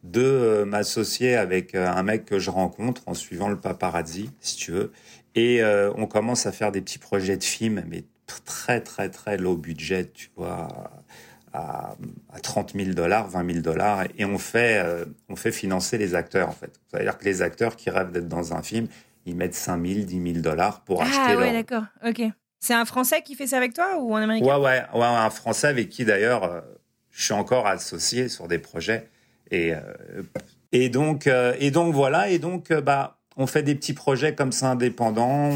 de 0.03 0.63
m'associer 0.65 1.35
avec 1.35 1.75
un 1.75 2.03
mec 2.03 2.25
que 2.25 2.39
je 2.39 2.49
rencontre 2.49 3.01
en 3.05 3.13
suivant 3.13 3.49
le 3.49 3.59
paparazzi, 3.59 4.29
si 4.39 4.55
tu 4.55 4.71
veux. 4.71 4.91
Et 5.35 5.61
on 5.63 6.07
commence 6.07 6.45
à 6.45 6.51
faire 6.51 6.71
des 6.71 6.81
petits 6.81 6.99
projets 6.99 7.37
de 7.37 7.43
films, 7.43 7.83
mais 7.89 8.03
très 8.41 8.81
très 8.81 9.09
très 9.09 9.37
low 9.37 9.55
budget, 9.55 10.09
tu 10.13 10.29
vois, 10.35 10.67
à, 11.53 11.95
à 12.33 12.39
30 12.39 12.73
000 12.75 12.91
dollars, 12.91 13.29
20 13.29 13.51
000 13.51 13.59
dollars, 13.61 14.03
et 14.17 14.25
on 14.25 14.37
fait 14.37 14.81
euh, 14.83 15.05
on 15.29 15.35
fait 15.35 15.51
financer 15.51 15.97
les 15.97 16.15
acteurs 16.15 16.49
en 16.49 16.53
fait. 16.53 16.79
C'est-à-dire 16.87 17.17
que 17.17 17.25
les 17.25 17.41
acteurs 17.41 17.75
qui 17.75 17.89
rêvent 17.89 18.11
d'être 18.11 18.27
dans 18.27 18.53
un 18.53 18.63
film, 18.63 18.87
ils 19.25 19.35
mettent 19.35 19.53
5 19.53 19.85
000, 19.85 20.05
10 20.05 20.33
000 20.33 20.41
dollars 20.41 20.81
pour 20.81 21.01
ah, 21.01 21.05
acheter. 21.05 21.19
Ah 21.33 21.37
ouais, 21.37 21.53
d'accord, 21.53 21.85
ok. 22.05 22.23
C'est 22.59 22.73
un 22.73 22.85
Français 22.85 23.21
qui 23.21 23.35
fait 23.35 23.47
ça 23.47 23.57
avec 23.57 23.73
toi 23.73 23.97
ou 23.99 24.15
un 24.15 24.23
Américain? 24.23 24.45
Ouais, 24.45 24.55
ouais, 24.55 24.83
ouais, 24.93 25.05
un 25.05 25.29
Français 25.29 25.67
avec 25.67 25.89
qui 25.89 26.05
d'ailleurs 26.05 26.43
euh, 26.43 26.61
je 27.11 27.23
suis 27.23 27.33
encore 27.33 27.67
associé 27.67 28.29
sur 28.29 28.47
des 28.47 28.59
projets 28.59 29.09
et 29.51 29.73
euh, 29.73 29.79
et 30.71 30.89
donc 30.89 31.29
et 31.59 31.71
donc 31.71 31.93
voilà 31.93 32.29
et 32.29 32.39
donc 32.39 32.73
bah 32.73 33.19
on 33.35 33.47
fait 33.47 33.63
des 33.63 33.75
petits 33.75 33.93
projets 33.93 34.33
comme 34.33 34.51
ça 34.51 34.71
indépendants, 34.71 35.49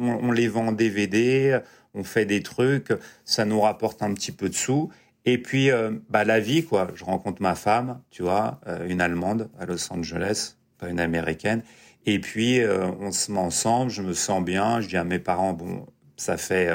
on, 0.00 0.18
on 0.22 0.32
les 0.32 0.48
vend 0.48 0.68
en 0.68 0.72
DVD, 0.72 1.60
on 1.94 2.04
fait 2.04 2.26
des 2.26 2.42
trucs, 2.42 2.92
ça 3.24 3.44
nous 3.44 3.60
rapporte 3.60 4.02
un 4.02 4.12
petit 4.14 4.32
peu 4.32 4.48
de 4.48 4.54
sous. 4.54 4.90
Et 5.26 5.38
puis, 5.38 5.70
euh, 5.70 5.90
bah, 6.10 6.24
la 6.24 6.40
vie, 6.40 6.64
quoi. 6.64 6.88
Je 6.94 7.04
rencontre 7.04 7.40
ma 7.40 7.54
femme, 7.54 8.00
tu 8.10 8.22
vois, 8.22 8.60
euh, 8.66 8.86
une 8.86 9.00
Allemande 9.00 9.48
à 9.58 9.64
Los 9.64 9.90
Angeles, 9.92 10.56
pas 10.78 10.88
une 10.88 11.00
Américaine. 11.00 11.62
Et 12.04 12.18
puis, 12.18 12.60
euh, 12.60 12.90
on 13.00 13.10
se 13.10 13.32
met 13.32 13.38
ensemble, 13.38 13.90
je 13.90 14.02
me 14.02 14.12
sens 14.12 14.44
bien. 14.44 14.80
Je 14.80 14.88
dis 14.88 14.96
à 14.96 15.04
mes 15.04 15.18
parents, 15.18 15.54
bon, 15.54 15.86
ça 16.16 16.36
fait, 16.36 16.68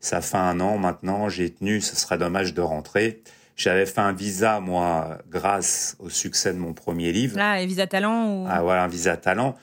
ça 0.00 0.20
fait 0.20 0.36
un 0.36 0.60
an 0.60 0.76
maintenant, 0.76 1.30
j'ai 1.30 1.50
tenu, 1.50 1.80
ce 1.80 1.96
serait 1.96 2.18
dommage 2.18 2.52
de 2.52 2.60
rentrer. 2.60 3.22
J'avais 3.56 3.86
fait 3.86 4.00
un 4.00 4.12
visa, 4.12 4.60
moi, 4.60 5.18
grâce 5.30 5.96
au 6.00 6.10
succès 6.10 6.52
de 6.52 6.58
mon 6.58 6.74
premier 6.74 7.12
livre. 7.12 7.38
Là, 7.38 7.52
un 7.52 7.66
visa 7.66 7.86
talent 7.86 8.28
ou... 8.28 8.46
Ah, 8.48 8.62
voilà, 8.62 8.84
un 8.84 8.88
visa 8.88 9.16
talent. 9.16 9.56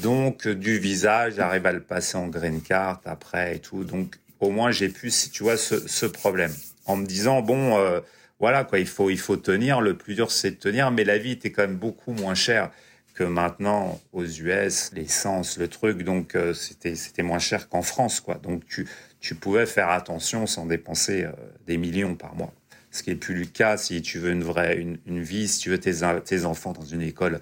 Donc, 0.00 0.48
du 0.48 0.78
visa, 0.78 1.28
j'arrive 1.28 1.66
à 1.66 1.72
le 1.72 1.82
passer 1.82 2.16
en 2.16 2.28
green 2.28 2.62
card 2.62 3.00
après 3.04 3.56
et 3.56 3.58
tout. 3.58 3.84
Donc, 3.84 4.16
au 4.42 4.50
moins, 4.50 4.72
j'ai 4.72 4.88
pu, 4.88 5.10
si 5.10 5.30
tu 5.30 5.44
vois, 5.44 5.56
ce, 5.56 6.06
problème. 6.06 6.52
En 6.84 6.96
me 6.96 7.06
disant, 7.06 7.42
bon, 7.42 7.78
euh, 7.78 8.00
voilà, 8.40 8.64
quoi, 8.64 8.80
il 8.80 8.88
faut, 8.88 9.08
il 9.08 9.18
faut 9.18 9.36
tenir. 9.36 9.80
Le 9.80 9.96
plus 9.96 10.14
dur, 10.16 10.32
c'est 10.32 10.50
de 10.50 10.56
tenir. 10.56 10.90
Mais 10.90 11.04
la 11.04 11.16
vie 11.16 11.30
était 11.30 11.52
quand 11.52 11.62
même 11.62 11.76
beaucoup 11.76 12.12
moins 12.12 12.34
chère 12.34 12.70
que 13.14 13.22
maintenant 13.22 14.00
aux 14.12 14.24
US, 14.24 14.90
l'essence, 14.94 15.58
le 15.58 15.68
truc. 15.68 16.02
Donc, 16.02 16.34
euh, 16.34 16.54
c'était, 16.54 17.22
moins 17.22 17.38
cher 17.38 17.68
qu'en 17.68 17.82
France, 17.82 18.20
quoi. 18.20 18.34
Donc, 18.34 18.66
tu, 18.66 18.88
tu 19.20 19.36
pouvais 19.36 19.64
faire 19.64 19.90
attention 19.90 20.46
sans 20.46 20.66
dépenser 20.66 21.24
euh, 21.24 21.32
des 21.68 21.76
millions 21.76 22.16
par 22.16 22.34
mois. 22.34 22.52
Ce 22.90 23.04
qui 23.04 23.10
est 23.10 23.16
plus 23.16 23.34
le 23.34 23.46
cas 23.46 23.76
si 23.76 24.02
tu 24.02 24.18
veux 24.18 24.32
une 24.32 24.42
vraie, 24.42 24.76
une, 24.76 24.98
une 25.06 25.22
vie, 25.22 25.46
si 25.46 25.60
tu 25.60 25.70
veux 25.70 25.78
tes, 25.78 26.00
tes 26.24 26.44
enfants 26.44 26.72
dans 26.72 26.84
une 26.84 27.02
école 27.02 27.40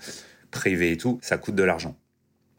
privée 0.51 0.93
et 0.93 0.97
tout, 0.99 1.19
ça 1.23 1.39
coûte 1.39 1.55
de 1.55 1.65
l'argent. 1.65 1.97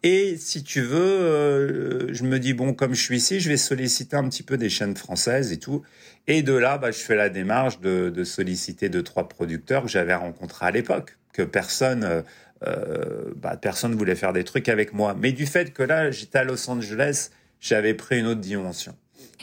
Et 0.04 0.36
si 0.38 0.64
tu 0.64 0.82
veux, 0.82 1.00
euh, 1.00 2.14
je 2.14 2.24
me 2.24 2.40
dis, 2.40 2.54
bon, 2.54 2.74
comme 2.74 2.96
je 2.96 3.02
suis 3.02 3.18
ici, 3.18 3.40
je 3.40 3.50
vais 3.50 3.58
solliciter 3.58 4.16
un 4.16 4.28
petit 4.28 4.42
peu 4.42 4.58
des 4.58 4.70
chaînes 4.70 4.96
françaises 4.96 5.52
et 5.52 5.60
tout. 5.60 5.84
Et 6.28 6.42
de 6.42 6.54
là, 6.54 6.80
bah, 6.80 6.92
je 6.92 6.98
fais 6.98 7.16
la 7.16 7.30
démarche 7.30 7.80
de, 7.80 8.10
de 8.10 8.24
solliciter 8.24 8.90
deux, 8.90 9.04
trois 9.04 9.28
producteurs 9.28 9.84
que 9.84 9.90
j'avais 9.90 10.16
rencontrés 10.16 10.66
à 10.66 10.72
l'époque, 10.72 11.18
que 11.34 11.44
personne, 11.44 12.24
euh, 12.68 13.34
bah, 13.36 13.58
personne 13.58 13.94
voulait 13.94 14.16
faire 14.16 14.34
des 14.34 14.44
trucs 14.44 14.70
avec 14.70 14.94
moi. 14.94 15.16
Mais 15.20 15.34
du 15.34 15.46
fait 15.46 15.72
que 15.72 15.84
là, 15.84 16.10
j'étais 16.10 16.40
à 16.40 16.44
Los 16.44 16.68
Angeles, 16.68 17.30
j'avais 17.60 17.94
pris 17.94 18.20
une 18.20 18.26
autre 18.26 18.42
dimension. 18.42 18.96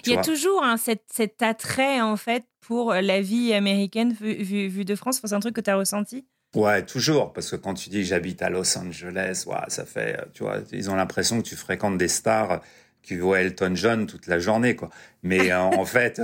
Il 0.04 0.12
y 0.12 0.16
a 0.16 0.22
toujours 0.22 0.64
hein, 0.64 0.76
cet, 0.76 1.02
cet, 1.12 1.42
attrait, 1.42 2.00
en 2.00 2.16
fait, 2.16 2.44
pour 2.60 2.94
la 2.94 3.20
vie 3.20 3.52
américaine 3.52 4.12
vue, 4.12 4.42
vue, 4.42 4.68
vue 4.68 4.84
de 4.84 4.94
France. 4.96 5.20
C'est 5.22 5.32
un 5.32 5.40
truc 5.40 5.54
que 5.54 5.60
tu 5.60 5.70
as 5.70 5.76
ressenti? 5.76 6.24
Ouais, 6.54 6.84
toujours, 6.84 7.32
parce 7.32 7.50
que 7.50 7.56
quand 7.56 7.74
tu 7.74 7.90
dis 7.90 8.04
j'habite 8.04 8.42
à 8.42 8.48
Los 8.48 8.78
Angeles, 8.78 9.44
ouais, 9.46 9.56
ça 9.68 9.84
fait, 9.84 10.18
tu 10.32 10.42
vois, 10.42 10.58
ils 10.72 10.90
ont 10.90 10.94
l'impression 10.94 11.42
que 11.42 11.46
tu 11.46 11.56
fréquentes 11.56 11.98
des 11.98 12.08
stars 12.08 12.60
tu 13.02 13.18
vois 13.20 13.40
Elton 13.40 13.74
John 13.74 14.06
toute 14.06 14.26
la 14.26 14.38
journée, 14.38 14.76
quoi. 14.76 14.90
Mais 15.22 15.54
en 15.54 15.84
fait, 15.86 16.20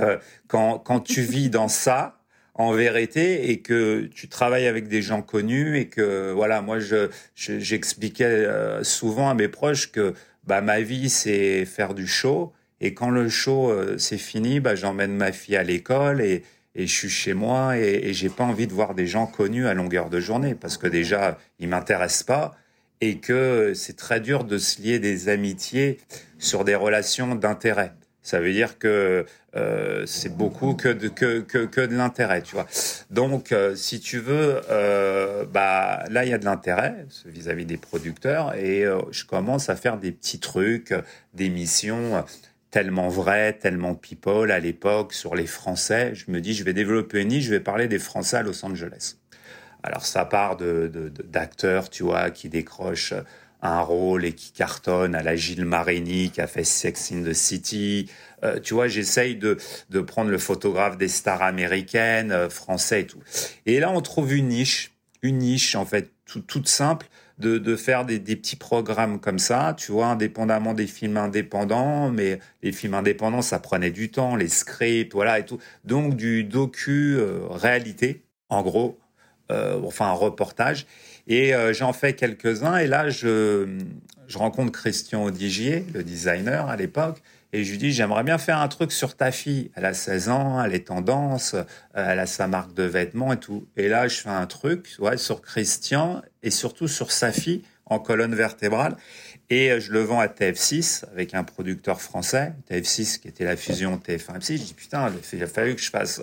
quand, 0.47 0.77
quand 0.77 0.99
tu 0.99 1.21
vis 1.21 1.49
dans 1.49 1.67
ça, 1.67 2.19
en 2.53 2.73
vérité 2.73 3.49
et 3.49 3.61
que 3.61 4.07
tu 4.13 4.29
travailles 4.29 4.67
avec 4.67 4.87
des 4.87 5.01
gens 5.01 5.21
connus 5.21 5.77
et 5.77 5.89
que 5.89 6.31
voilà 6.31 6.61
moi 6.61 6.79
je 6.79 7.09
j'expliquais 7.35 8.47
souvent 8.81 9.29
à 9.29 9.33
mes 9.33 9.49
proches 9.49 9.91
que 9.91 10.13
bah 10.45 10.61
ma 10.61 10.79
vie 10.79 11.09
c'est 11.09 11.65
faire 11.65 11.93
du 11.93 12.07
show 12.07 12.53
et 12.81 12.93
quand 12.93 13.09
le 13.09 13.29
show 13.29 13.71
euh, 13.71 13.97
c'est 13.97 14.17
fini, 14.17 14.59
bah, 14.59 14.75
j'emmène 14.75 15.15
ma 15.15 15.31
fille 15.31 15.55
à 15.55 15.63
l'école 15.63 16.21
et, 16.21 16.43
et 16.75 16.87
je 16.87 16.93
suis 16.93 17.09
chez 17.09 17.33
moi 17.33 17.77
et, 17.77 18.13
j'ai 18.13 18.29
pas 18.29 18.43
envie 18.43 18.67
de 18.67 18.73
voir 18.73 18.93
des 18.93 19.07
gens 19.07 19.25
connus 19.25 19.67
à 19.67 19.73
longueur 19.73 20.09
de 20.09 20.19
journée 20.19 20.55
parce 20.55 20.77
que 20.77 20.87
déjà 20.87 21.37
ils 21.59 21.69
m'intéressent 21.69 22.23
pas 22.23 22.55
et 23.01 23.17
que 23.17 23.73
c'est 23.73 23.95
très 23.95 24.19
dur 24.19 24.43
de 24.43 24.57
se 24.57 24.81
lier 24.81 24.99
des 24.99 25.29
amitiés 25.29 25.99
sur 26.37 26.63
des 26.63 26.75
relations 26.75 27.35
d'intérêt. 27.35 27.93
Ça 28.21 28.39
veut 28.39 28.51
dire 28.51 28.79
que 28.79 29.25
euh, 29.55 30.03
c'est 30.07 30.35
beaucoup 30.35 30.73
que 30.73 30.89
de, 30.89 31.09
que, 31.09 31.41
que, 31.41 31.81
de 31.81 31.95
l'intérêt, 31.95 32.41
tu 32.41 32.55
vois. 32.55 32.65
Donc, 33.11 33.51
euh, 33.51 33.75
si 33.75 33.99
tu 33.99 34.17
veux, 34.17 34.61
euh, 34.71 35.45
bah 35.45 36.03
là, 36.09 36.25
il 36.25 36.31
y 36.31 36.33
a 36.33 36.39
de 36.39 36.45
l'intérêt 36.45 37.05
vis-à-vis 37.25 37.65
des 37.65 37.77
producteurs 37.77 38.55
et 38.55 38.83
je 39.11 39.25
commence 39.25 39.69
à 39.69 39.75
faire 39.75 39.97
des 39.97 40.11
petits 40.11 40.39
trucs, 40.39 40.93
des 41.35 41.49
missions 41.49 42.25
tellement 42.75 43.07
vraies, 43.07 43.53
tellement 43.53 43.95
people 43.95 44.51
à 44.51 44.59
l'époque 44.59 45.13
sur 45.13 45.33
les 45.33 45.47
Français. 45.47 46.13
Je 46.13 46.29
me 46.29 46.41
dis, 46.41 46.53
je 46.53 46.65
vais 46.65 46.73
développer 46.73 47.21
une 47.21 47.29
niche, 47.29 47.45
je 47.45 47.51
vais 47.51 47.61
parler 47.61 47.87
des 47.87 47.99
Français 47.99 48.35
à 48.35 48.43
Los 48.43 48.65
Angeles. 48.65 49.15
Alors, 49.81 50.05
ça 50.05 50.25
part 50.25 50.57
de 50.57 50.91
d'acteurs, 51.23 51.89
tu 51.89 52.03
vois, 52.03 52.31
qui 52.31 52.49
décrochent 52.49 53.13
un 53.61 53.79
rôle 53.79 54.25
et 54.25 54.33
qui 54.33 54.51
cartonne 54.51 55.15
à 55.15 55.23
la 55.23 55.37
Gilles 55.37 55.63
Marini 55.63 56.31
qui 56.31 56.41
a 56.41 56.47
fait 56.47 56.65
Sex 56.65 57.13
in 57.13 57.23
the 57.23 57.31
City. 57.31 58.11
Euh, 58.43 58.59
tu 58.59 58.73
vois, 58.73 58.89
j'essaye 58.89 59.37
de, 59.37 59.55
de 59.89 60.01
prendre 60.01 60.29
le 60.29 60.37
photographe 60.37 60.97
des 60.97 61.07
stars 61.07 61.43
américaines, 61.43 62.33
euh, 62.33 62.49
français 62.49 63.03
et 63.03 63.07
tout. 63.07 63.21
Et 63.65 63.79
là, 63.79 63.89
on 63.89 64.01
trouve 64.01 64.33
une 64.33 64.49
niche, 64.49 64.91
une 65.21 65.37
niche 65.37 65.75
en 65.75 65.85
fait 65.85 66.11
toute 66.25 66.67
simple 66.67 67.07
de, 67.39 67.57
de 67.57 67.75
faire 67.75 68.05
des, 68.05 68.19
des, 68.19 68.35
petits 68.35 68.55
programmes 68.55 69.19
comme 69.19 69.39
ça, 69.39 69.75
tu 69.77 69.91
vois, 69.91 70.07
indépendamment 70.07 70.73
des 70.73 70.87
films 70.87 71.17
indépendants, 71.17 72.09
mais 72.09 72.39
les 72.63 72.71
films 72.71 72.93
indépendants, 72.93 73.41
ça 73.41 73.59
prenait 73.59 73.91
du 73.91 74.09
temps, 74.09 74.35
les 74.35 74.47
scripts, 74.47 75.13
voilà 75.13 75.39
et 75.39 75.45
tout. 75.45 75.59
Donc 75.83 76.15
du 76.15 76.43
docu 76.43 77.15
euh, 77.17 77.47
réalité, 77.49 78.23
en 78.49 78.61
gros, 78.61 78.99
enfin 79.49 80.07
un 80.07 80.13
reportage. 80.13 80.87
Et 81.27 81.55
euh, 81.55 81.73
j'en 81.73 81.93
fais 81.93 82.13
quelques-uns. 82.13 82.77
Et 82.77 82.87
là, 82.87 83.09
je, 83.09 83.79
je 84.27 84.37
rencontre 84.37 84.71
Christian 84.71 85.23
Odigier, 85.23 85.85
le 85.93 86.03
designer 86.03 86.69
à 86.69 86.75
l'époque. 86.75 87.21
Et 87.53 87.63
je 87.63 87.71
lui 87.71 87.77
dis, 87.77 87.91
j'aimerais 87.91 88.23
bien 88.23 88.37
faire 88.37 88.59
un 88.59 88.67
truc 88.67 88.91
sur 88.91 89.15
ta 89.15 89.31
fille. 89.31 89.71
Elle 89.75 89.85
a 89.85 89.93
16 89.93 90.29
ans, 90.29 90.63
elle 90.63 90.73
est 90.73 90.87
tendance, 90.87 91.53
euh, 91.53 91.63
elle 91.93 92.19
a 92.19 92.25
sa 92.25 92.47
marque 92.47 92.73
de 92.73 92.83
vêtements 92.83 93.31
et 93.31 93.39
tout. 93.39 93.67
Et 93.77 93.87
là, 93.87 94.07
je 94.07 94.19
fais 94.19 94.29
un 94.29 94.45
truc 94.45 94.95
ouais, 94.99 95.17
sur 95.17 95.41
Christian 95.41 96.21
et 96.43 96.51
surtout 96.51 96.87
sur 96.87 97.11
sa 97.11 97.31
fille 97.31 97.61
en 97.85 97.99
colonne 97.99 98.35
vertébrale. 98.35 98.97
Et 99.49 99.71
euh, 99.71 99.79
je 99.79 99.93
le 99.93 100.01
vends 100.01 100.19
à 100.19 100.27
TF6 100.27 101.05
avec 101.11 101.33
un 101.33 101.43
producteur 101.43 102.01
français, 102.01 102.53
TF6 102.69 103.19
qui 103.19 103.29
était 103.29 103.45
la 103.45 103.55
fusion 103.55 103.97
TF1-M6. 104.05 104.57
Je 104.57 104.63
dis, 104.63 104.73
putain, 104.73 105.11
il 105.31 105.43
a 105.43 105.47
fallu 105.47 105.75
que 105.75 105.81
je 105.81 105.89
fasse 105.89 106.21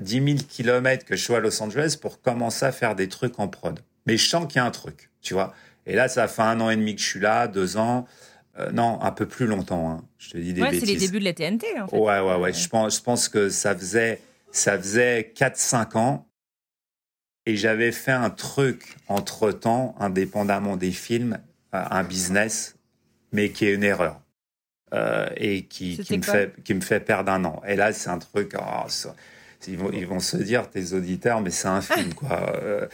10 0.00 0.12
000 0.24 0.26
kilomètres, 0.48 1.04
que 1.04 1.14
je 1.14 1.22
sois 1.22 1.36
à 1.36 1.40
Los 1.40 1.62
Angeles 1.62 1.96
pour 2.00 2.20
commencer 2.20 2.66
à 2.66 2.72
faire 2.72 2.96
des 2.96 3.08
trucs 3.08 3.38
en 3.38 3.46
prod 3.46 3.80
mais 4.08 4.16
je 4.16 4.26
sens 4.26 4.46
qu'il 4.46 4.56
y 4.56 4.58
a 4.60 4.64
un 4.64 4.70
truc, 4.70 5.10
tu 5.20 5.34
vois. 5.34 5.54
Et 5.88 5.94
là, 5.94 6.06
ça 6.08 6.28
fait 6.28 6.42
un 6.42 6.60
an 6.60 6.70
et 6.70 6.76
demi 6.76 6.94
que 6.94 7.00
je 7.00 7.06
suis 7.06 7.20
là, 7.20 7.48
deux 7.48 7.78
ans. 7.78 8.06
Euh, 8.58 8.70
non, 8.72 9.00
un 9.02 9.10
peu 9.10 9.26
plus 9.26 9.46
longtemps. 9.46 9.90
Hein. 9.90 10.04
Je 10.18 10.30
te 10.30 10.38
dis 10.38 10.52
des 10.52 10.60
ouais, 10.60 10.70
bêtises. 10.70 10.86
c'est 10.86 10.94
les 10.94 10.98
débuts 10.98 11.18
de 11.18 11.24
la 11.24 11.32
TNT, 11.32 11.80
en 11.80 11.88
fait. 11.88 11.96
Ouais, 11.96 12.20
ouais, 12.20 12.36
ouais. 12.36 12.52
Je 12.52 12.68
pense, 12.68 12.98
je 12.98 13.02
pense 13.02 13.28
que 13.28 13.48
ça 13.48 13.74
faisait, 13.74 14.20
ça 14.52 14.78
faisait 14.78 15.32
4-5 15.34 15.96
ans. 15.96 16.28
Et 17.46 17.56
j'avais 17.56 17.92
fait 17.92 18.12
un 18.12 18.28
truc 18.28 18.96
entre-temps, 19.08 19.94
indépendamment 19.98 20.76
des 20.76 20.92
films, 20.92 21.38
euh, 21.74 21.82
un 21.90 22.04
business, 22.04 22.76
mais 23.32 23.50
qui 23.50 23.66
est 23.66 23.74
une 23.74 23.84
erreur. 23.84 24.20
Euh, 24.92 25.28
et 25.36 25.64
qui, 25.64 25.98
qui 25.98 26.18
me, 26.18 26.22
fait, 26.22 26.54
qui 26.64 26.74
me 26.74 26.80
fait 26.80 27.00
perdre 27.00 27.32
un 27.32 27.44
an. 27.44 27.62
Et 27.66 27.76
là, 27.76 27.92
c'est 27.92 28.10
un 28.10 28.18
truc... 28.18 28.54
Oh, 28.58 28.88
ça, 28.88 29.14
ils 29.66 29.76
vont, 29.76 29.90
ils 29.92 30.06
vont 30.06 30.20
se 30.20 30.36
dire, 30.36 30.70
tes 30.70 30.92
auditeurs, 30.92 31.40
mais 31.40 31.50
c'est 31.50 31.68
un 31.68 31.80
film, 31.80 32.14
quoi. 32.14 32.52
Euh, 32.62 32.86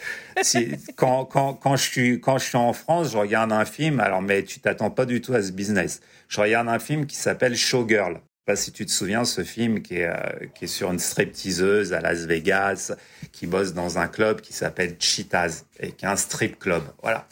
quand, 0.95 1.25
quand, 1.25 1.53
quand, 1.53 1.75
je 1.75 1.83
suis, 1.83 2.19
quand 2.19 2.37
je 2.37 2.45
suis 2.45 2.57
en 2.57 2.73
France, 2.73 3.11
je 3.11 3.17
regarde 3.17 3.51
un 3.51 3.65
film, 3.65 3.99
alors, 3.99 4.21
mais 4.21 4.43
tu 4.43 4.59
t'attends 4.59 4.89
pas 4.89 5.05
du 5.05 5.21
tout 5.21 5.33
à 5.33 5.43
ce 5.43 5.51
business. 5.51 6.01
Je 6.27 6.41
regarde 6.41 6.67
un 6.67 6.79
film 6.79 7.05
qui 7.05 7.15
s'appelle 7.15 7.55
Showgirl 7.55 8.19
pas 8.45 8.55
si 8.55 8.71
tu 8.71 8.85
te 8.85 8.91
souviens 8.91 9.25
ce 9.25 9.43
film 9.43 9.81
qui 9.81 9.95
est, 9.97 10.07
euh, 10.07 10.15
qui 10.53 10.65
est 10.65 10.67
sur 10.67 10.91
une 10.91 10.99
stripteaseuse 10.99 11.93
à 11.93 11.99
Las 11.99 12.25
Vegas 12.25 12.93
qui 13.31 13.47
bosse 13.47 13.73
dans 13.73 13.97
un 13.97 14.07
club 14.07 14.39
qui 14.41 14.53
s'appelle 14.53 14.95
Cheetahs 14.99 15.63
et 15.79 15.91
qui 15.91 16.05
est 16.05 16.07
un 16.07 16.15
strip 16.15 16.59
club. 16.59 16.83
Voilà. 17.01 17.27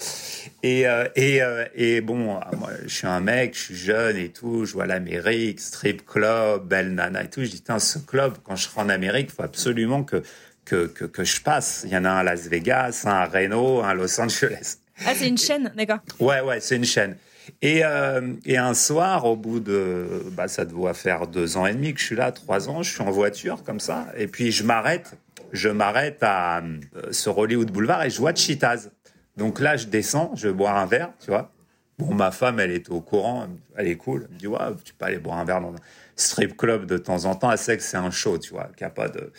Et 0.63 0.87
euh, 0.87 1.07
et, 1.15 1.43
euh, 1.43 1.65
et 1.75 2.01
bon 2.01 2.15
moi 2.17 2.41
je 2.85 2.93
suis 2.93 3.07
un 3.07 3.19
mec 3.19 3.55
je 3.55 3.59
suis 3.59 3.75
jeune 3.75 4.17
et 4.17 4.29
tout 4.29 4.65
je 4.65 4.73
vois 4.73 4.87
l'Amérique 4.87 5.59
strip 5.59 6.03
club 6.05 6.67
belle 6.67 6.95
nana 6.95 7.23
et 7.23 7.29
tout. 7.29 7.43
Je 7.43 7.49
dis 7.49 7.63
ce 7.77 7.99
club 7.99 8.37
quand 8.43 8.55
je 8.55 8.67
serai 8.67 8.81
en 8.81 8.89
Amérique 8.89 9.29
il 9.31 9.35
faut 9.35 9.43
absolument 9.43 10.03
que 10.03 10.23
que, 10.65 10.87
que 10.87 11.05
que 11.05 11.23
je 11.23 11.41
passe. 11.41 11.83
Il 11.85 11.91
y 11.91 11.97
en 11.97 12.05
a 12.05 12.09
un 12.09 12.17
à 12.17 12.23
Las 12.23 12.47
Vegas 12.47 13.03
un 13.05 13.11
à 13.11 13.25
Reno 13.25 13.81
un 13.83 13.89
à 13.89 13.93
Los 13.93 14.19
Angeles. 14.19 14.77
Ah 15.05 15.13
c'est 15.15 15.27
une 15.27 15.37
chaîne 15.37 15.71
d'accord. 15.77 15.99
Ouais 16.19 16.41
ouais 16.41 16.59
c'est 16.59 16.75
une 16.75 16.85
chaîne 16.85 17.15
et, 17.61 17.83
euh, 17.83 18.33
et, 18.45 18.57
un 18.57 18.73
soir, 18.73 19.25
au 19.25 19.35
bout 19.35 19.59
de, 19.59 20.23
bah, 20.31 20.47
ça 20.47 20.65
doit 20.65 20.93
faire 20.93 21.27
deux 21.27 21.57
ans 21.57 21.65
et 21.65 21.73
demi 21.73 21.93
que 21.93 21.99
je 21.99 22.05
suis 22.05 22.15
là, 22.15 22.31
trois 22.31 22.69
ans, 22.69 22.83
je 22.83 22.91
suis 22.91 23.01
en 23.01 23.11
voiture 23.11 23.63
comme 23.63 23.79
ça, 23.79 24.07
et 24.17 24.27
puis 24.27 24.51
je 24.51 24.63
m'arrête, 24.63 25.17
je 25.51 25.69
m'arrête 25.69 26.19
à 26.21 26.59
euh, 26.59 27.33
Hollywood 27.35 27.71
Boulevard 27.71 28.03
et 28.03 28.09
je 28.09 28.19
vois 28.19 28.33
Cheetahs. 28.33 28.89
Donc 29.37 29.59
là, 29.59 29.77
je 29.77 29.87
descends, 29.87 30.31
je 30.35 30.47
vais 30.47 30.53
boire 30.53 30.77
un 30.77 30.85
verre, 30.85 31.11
tu 31.19 31.31
vois. 31.31 31.51
Bon, 31.99 32.13
ma 32.13 32.31
femme, 32.31 32.59
elle 32.59 32.71
est 32.71 32.89
au 32.89 33.01
courant, 33.01 33.47
elle 33.75 33.87
est 33.87 33.97
cool. 33.97 34.27
Elle 34.29 34.49
me 34.49 34.73
dit, 34.73 34.83
tu 34.83 34.93
peux 34.93 35.05
aller 35.05 35.19
boire 35.19 35.37
un 35.37 35.45
verre 35.45 35.61
dans 35.61 35.73
un 35.73 35.79
strip 36.15 36.57
club 36.57 36.85
de 36.85 36.97
temps 36.97 37.25
en 37.25 37.35
temps. 37.35 37.51
Elle 37.51 37.57
sait 37.57 37.77
que 37.77 37.83
c'est 37.83 37.97
un 37.97 38.09
show, 38.11 38.37
tu 38.37 38.51
vois, 38.51 38.69
qu'il 38.75 38.85
n'y 38.85 38.87
a 38.87 38.93
pas 38.93 39.09
de... 39.09 39.31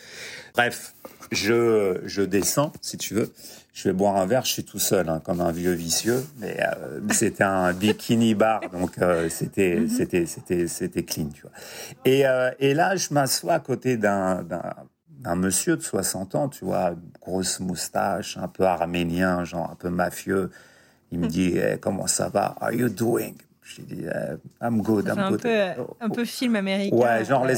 Bref, 0.53 0.93
je, 1.31 1.99
je 2.05 2.21
descends, 2.21 2.71
si 2.81 2.97
tu 2.97 3.13
veux 3.13 3.31
je 3.75 3.89
vais 3.89 3.93
boire 3.93 4.15
un 4.15 4.25
verre, 4.25 4.45
je 4.45 4.53
suis 4.53 4.63
tout 4.63 4.79
seul, 4.79 5.09
hein, 5.09 5.21
comme 5.21 5.41
un 5.41 5.51
vieux 5.51 5.73
vicieux, 5.73 6.25
mais 6.37 6.57
euh, 6.61 7.01
c'était 7.11 7.43
un 7.43 7.73
bikini 7.73 8.33
bar, 8.33 8.61
donc 8.71 8.97
euh, 8.99 9.27
c'était 9.27 9.81
mhm. 9.81 9.89
c'était 9.89 10.25
c'était 10.25 10.67
c'était 10.67 11.03
clean, 11.03 11.27
tu 11.27 11.41
vois. 11.41 11.51
Et 12.05 12.25
euh, 12.25 12.51
et 12.59 12.73
là, 12.73 12.95
je 12.95 13.13
m'assois 13.13 13.55
à 13.55 13.59
côté 13.59 13.97
d'un 13.97 14.45
d'un 15.09 15.35
monsieur 15.35 15.75
de 15.75 15.81
60 15.81 16.35
ans, 16.35 16.47
tu 16.47 16.63
vois, 16.63 16.95
grosse 17.21 17.59
moustache, 17.59 18.37
un 18.37 18.47
peu 18.47 18.63
arménien, 18.63 19.43
genre 19.43 19.69
un 19.69 19.75
peu 19.75 19.89
mafieux. 19.89 20.51
Il 21.11 21.19
me 21.19 21.25
mhm. 21.25 21.31
dit 21.31 21.57
eh, 21.57 21.77
comment 21.77 22.07
ça 22.07 22.29
va? 22.29 22.55
Are 22.61 22.71
you 22.71 22.87
doing? 22.87 23.35
J'ai 23.65 23.81
dit, 23.81 24.05
euh, 24.05 24.37
I'm 24.61 24.83
good, 24.83 25.07
I'm 25.07 25.17
un 25.17 25.31
good. 25.31 25.41
Peu, 25.41 25.59
un 25.99 26.09
peu 26.09 26.23
film 26.23 26.55
américain. 26.55 26.95
Ouais, 26.95 27.25
genre 27.25 27.45
les, 27.47 27.55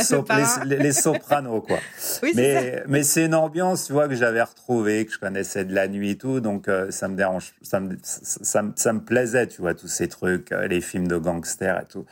les, 0.77 0.93
sopranos, 0.93 1.61
quoi. 1.61 1.79
oui, 2.23 2.31
mais 2.33 2.81
mais 2.87 3.03
c'est 3.03 3.25
une 3.25 3.35
ambiance, 3.35 3.85
tu 3.85 3.93
vois, 3.93 4.07
que 4.07 4.15
j'avais 4.15 4.41
retrouvée, 4.41 5.05
que 5.05 5.11
je 5.11 5.19
connaissais 5.19 5.65
de 5.65 5.75
la 5.75 5.89
nuit 5.89 6.11
et 6.11 6.17
tout, 6.17 6.39
donc 6.39 6.69
euh, 6.69 6.91
ça 6.91 7.09
me 7.09 7.17
dérange, 7.17 7.53
ça 7.61 7.81
me, 7.81 7.97
ça, 8.01 8.63
ça, 8.73 8.93
me 8.93 9.01
plaisait, 9.01 9.47
tu 9.47 9.59
vois, 9.59 9.73
tous 9.73 9.89
ces 9.89 10.07
trucs, 10.07 10.53
euh, 10.53 10.67
les 10.69 10.79
films 10.79 11.09
de 11.09 11.17
gangsters 11.17 11.81
et 11.81 11.85
tout. 11.85 12.05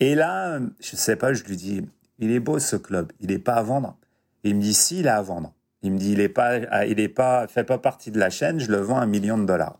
Et 0.00 0.14
là, 0.14 0.58
je 0.80 0.96
sais 0.96 1.16
pas, 1.16 1.34
je 1.34 1.44
lui 1.44 1.56
dis, 1.56 1.86
il 2.20 2.30
est 2.32 2.40
beau 2.40 2.58
ce 2.58 2.76
club, 2.76 3.12
il 3.20 3.30
est 3.30 3.38
pas 3.38 3.56
à 3.56 3.62
vendre. 3.62 3.98
il 4.42 4.56
me 4.56 4.62
dit, 4.62 4.74
si, 4.74 5.00
il 5.00 5.06
est 5.06 5.10
à 5.10 5.20
vendre. 5.20 5.52
Il 5.82 5.92
me 5.92 5.98
dit, 5.98 6.12
il 6.12 6.20
est 6.20 6.30
pas, 6.30 6.84
il 6.86 6.98
est 6.98 7.08
pas, 7.08 7.46
fait 7.46 7.64
pas 7.64 7.76
partie 7.76 8.10
de 8.10 8.18
la 8.18 8.30
chaîne, 8.30 8.58
je 8.58 8.70
le 8.70 8.78
vends 8.78 8.96
un 8.96 9.06
million 9.06 9.36
de 9.36 9.44
dollars. 9.44 9.78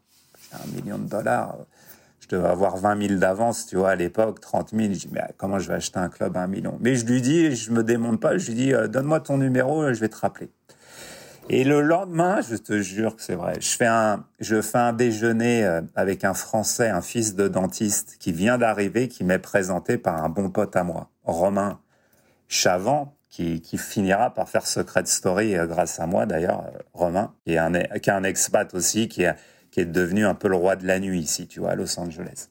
Un 0.53 0.71
million 0.77 0.99
de 0.99 1.09
dollars 1.09 1.57
avoir 2.37 2.77
20 2.77 3.09
000 3.09 3.21
d'avance, 3.21 3.67
tu 3.67 3.77
vois, 3.77 3.91
à 3.91 3.95
l'époque, 3.95 4.41
30 4.41 4.71
000. 4.71 4.83
Je 4.83 4.89
dis, 4.89 5.09
mais 5.13 5.23
comment 5.37 5.59
je 5.59 5.69
vais 5.69 5.75
acheter 5.75 5.99
un 5.99 6.09
club 6.09 6.37
à 6.37 6.41
un 6.41 6.47
million? 6.47 6.77
Mais 6.81 6.97
je 6.97 7.07
lui 7.07 7.21
dis, 7.21 7.55
je 7.55 7.71
me 7.71 7.83
démonte 7.83 8.21
pas, 8.21 8.39
je 8.39 8.49
lui 8.49 8.55
dis, 8.55 8.75
euh, 8.75 8.89
donne-moi 8.89 9.21
ton 9.21 9.39
numéro, 9.39 9.93
je 9.93 10.01
vais 10.01 10.09
te 10.09 10.17
rappeler. 10.17 10.51
Et 11.51 11.65
le 11.65 11.83
lendemain, 11.83 12.41
je 12.41 12.57
te 12.57 12.81
jure 12.81 13.17
que 13.17 13.23
c'est 13.23 13.35
vrai, 13.35 13.55
je 13.61 13.77
fais 13.77 13.87
un, 13.87 14.25
je 14.41 14.63
fais 14.63 14.79
un 14.79 14.95
déjeuner 14.95 15.65
euh, 15.65 15.83
avec 15.95 16.25
un 16.25 16.33
Français, 16.33 16.89
un 16.89 17.03
fils 17.03 17.35
de 17.35 17.49
dentiste 17.49 18.17
qui 18.19 18.33
vient 18.33 18.57
d'arriver, 18.57 19.09
qui 19.09 19.25
m'est 19.25 19.39
présenté 19.39 19.99
par 19.99 20.25
un 20.25 20.31
bon 20.31 20.49
pote 20.49 20.75
à 20.75 20.85
moi, 20.85 21.11
Romain 21.25 21.81
Chavant, 22.49 23.15
qui, 23.29 23.61
qui 23.61 23.77
finira 23.77 24.33
par 24.33 24.49
faire 24.49 24.67
Secret 24.67 25.05
Story 25.05 25.55
euh, 25.57 25.67
grâce 25.67 26.01
à 26.01 26.07
moi 26.07 26.25
d'ailleurs, 26.25 26.65
Romain, 26.95 27.35
qui 27.45 27.55
est 27.55 27.59
un, 27.59 27.73
qui 27.73 28.09
est 28.09 28.13
un 28.15 28.25
expat 28.25 28.73
aussi, 28.73 29.09
qui 29.09 29.25
est 29.25 29.35
qui 29.75 29.81
est 29.81 29.87
devenu 29.87 30.25
un 30.25 30.37
peu 30.37 30.47
le 30.47 30.55
roi 30.55 30.77
de 30.77 30.87
la 30.87 31.01
nuit 31.01 31.19
ici, 31.19 31.49
tu 31.49 31.59
vois, 31.59 31.73
à 31.73 31.75
Los 31.75 31.99
Angeles. 31.99 32.49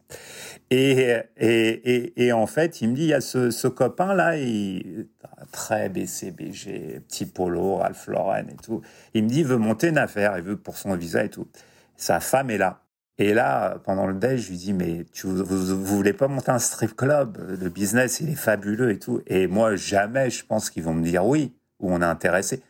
Et, 0.71 1.15
et, 1.37 2.25
et, 2.25 2.33
en 2.33 2.47
fait, 2.47 2.81
il 2.81 2.89
me 2.89 2.95
dit, 2.95 3.03
il 3.03 3.07
y 3.07 3.13
a 3.13 3.21
ce, 3.21 3.49
ce 3.49 3.69
copain-là, 3.69 4.35
il, 4.35 5.07
très 5.53 5.87
BCBG, 5.87 6.99
petit 7.07 7.25
polo, 7.25 7.75
Ralph 7.75 8.07
Lauren 8.07 8.43
et 8.49 8.57
tout. 8.61 8.81
Il 9.13 9.23
me 9.23 9.29
dit, 9.29 9.39
il 9.39 9.45
veut 9.45 9.55
monter 9.55 9.87
une 9.87 9.99
affaire, 9.99 10.37
il 10.37 10.43
veut 10.43 10.57
pour 10.57 10.75
son 10.75 10.97
visa 10.97 11.23
et 11.23 11.29
tout. 11.29 11.47
Sa 11.95 12.19
femme 12.19 12.49
est 12.49 12.57
là. 12.57 12.81
Et 13.17 13.33
là, 13.33 13.77
pendant 13.85 14.05
le 14.05 14.15
déj, 14.15 14.41
je 14.41 14.49
lui 14.49 14.57
dis, 14.57 14.73
mais 14.73 15.05
tu, 15.13 15.27
vous, 15.27 15.45
vous, 15.45 15.85
voulez 15.85 16.11
pas 16.11 16.27
monter 16.27 16.51
un 16.51 16.59
strip 16.59 16.93
club? 16.93 17.37
Le 17.57 17.69
business, 17.69 18.19
il 18.19 18.31
est 18.31 18.35
fabuleux 18.35 18.91
et 18.91 18.99
tout. 18.99 19.21
Et 19.27 19.47
moi, 19.47 19.77
jamais, 19.77 20.29
je 20.29 20.45
pense 20.45 20.69
qu'ils 20.69 20.83
vont 20.83 20.93
me 20.93 21.05
dire 21.05 21.25
oui, 21.25 21.53
ou 21.79 21.93
on 21.93 22.01
est 22.01 22.03
intéressé. 22.03 22.61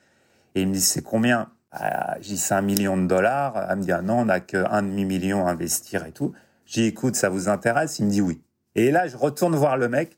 Et 0.54 0.62
il 0.62 0.68
me 0.68 0.74
dit, 0.74 0.82
c'est 0.82 1.02
combien? 1.02 1.50
Ah, 1.74 2.16
J'ai 2.22 2.34
dit, 2.34 2.38
c'est 2.38 2.54
un 2.54 2.62
million 2.62 2.98
de 2.98 3.08
dollars. 3.08 3.68
Elle 3.70 3.78
me 3.78 3.84
dit, 3.84 3.92
ah 3.92 4.02
non, 4.02 4.20
on 4.20 4.26
n'a 4.26 4.40
qu'un 4.40 4.82
demi-million 4.82 5.46
à 5.46 5.52
investir 5.52 6.06
et 6.06 6.12
tout. 6.12 6.34
J'ai 6.66 6.88
écoute, 6.88 7.16
ça 7.16 7.30
vous 7.30 7.50
intéresse? 7.50 8.00
Il 8.00 8.06
me 8.06 8.12
dit 8.12 8.22
oui. 8.22 8.42
Et 8.76 8.92
là, 8.92 9.08
je 9.08 9.18
retourne 9.18 9.56
voir 9.56 9.78
le 9.78 9.90
mec. 9.90 10.18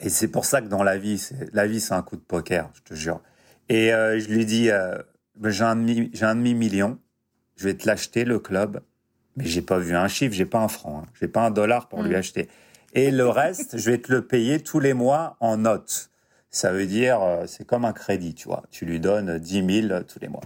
Et 0.00 0.08
c'est 0.08 0.28
pour 0.28 0.44
ça 0.44 0.60
que 0.60 0.66
dans 0.66 0.82
la 0.82 0.98
vie, 0.98 1.28
la 1.52 1.66
vie, 1.66 1.80
c'est 1.80 1.94
un 1.94 2.02
coup 2.02 2.16
de 2.16 2.20
poker, 2.20 2.70
je 2.74 2.82
te 2.82 2.94
jure. 2.94 3.20
Et 3.68 3.92
euh, 3.92 4.18
je 4.18 4.28
lui 4.28 4.44
dis, 4.44 4.70
euh, 4.70 4.98
j'ai 5.44 5.62
un 5.62 5.76
demi-million, 5.76 6.98
je 7.56 7.64
vais 7.64 7.74
te 7.74 7.86
l'acheter, 7.86 8.24
le 8.24 8.38
club 8.40 8.82
mais 9.36 9.44
j'ai 9.44 9.62
pas 9.62 9.78
vu 9.78 9.96
un 9.96 10.08
chiffre, 10.08 10.34
j'ai 10.34 10.46
pas 10.46 10.60
un 10.60 10.68
franc, 10.68 11.02
hein. 11.04 11.08
j'ai 11.20 11.28
pas 11.28 11.42
un 11.42 11.50
dollar 11.50 11.88
pour 11.88 12.02
lui 12.02 12.12
mm. 12.12 12.18
acheter. 12.18 12.48
Et 12.92 13.10
le 13.10 13.28
reste, 13.28 13.76
je 13.76 13.90
vais 13.90 13.98
te 13.98 14.12
le 14.12 14.26
payer 14.26 14.60
tous 14.60 14.78
les 14.78 14.94
mois 14.94 15.36
en 15.40 15.56
notes. 15.56 16.10
Ça 16.54 16.70
veut 16.70 16.86
dire, 16.86 17.20
euh, 17.20 17.46
c'est 17.48 17.66
comme 17.66 17.84
un 17.84 17.92
crédit, 17.92 18.32
tu 18.32 18.46
vois. 18.46 18.62
Tu 18.70 18.84
lui 18.84 19.00
donnes 19.00 19.40
10 19.40 19.88
000 19.88 20.02
tous 20.04 20.20
les 20.20 20.28
mois. 20.28 20.44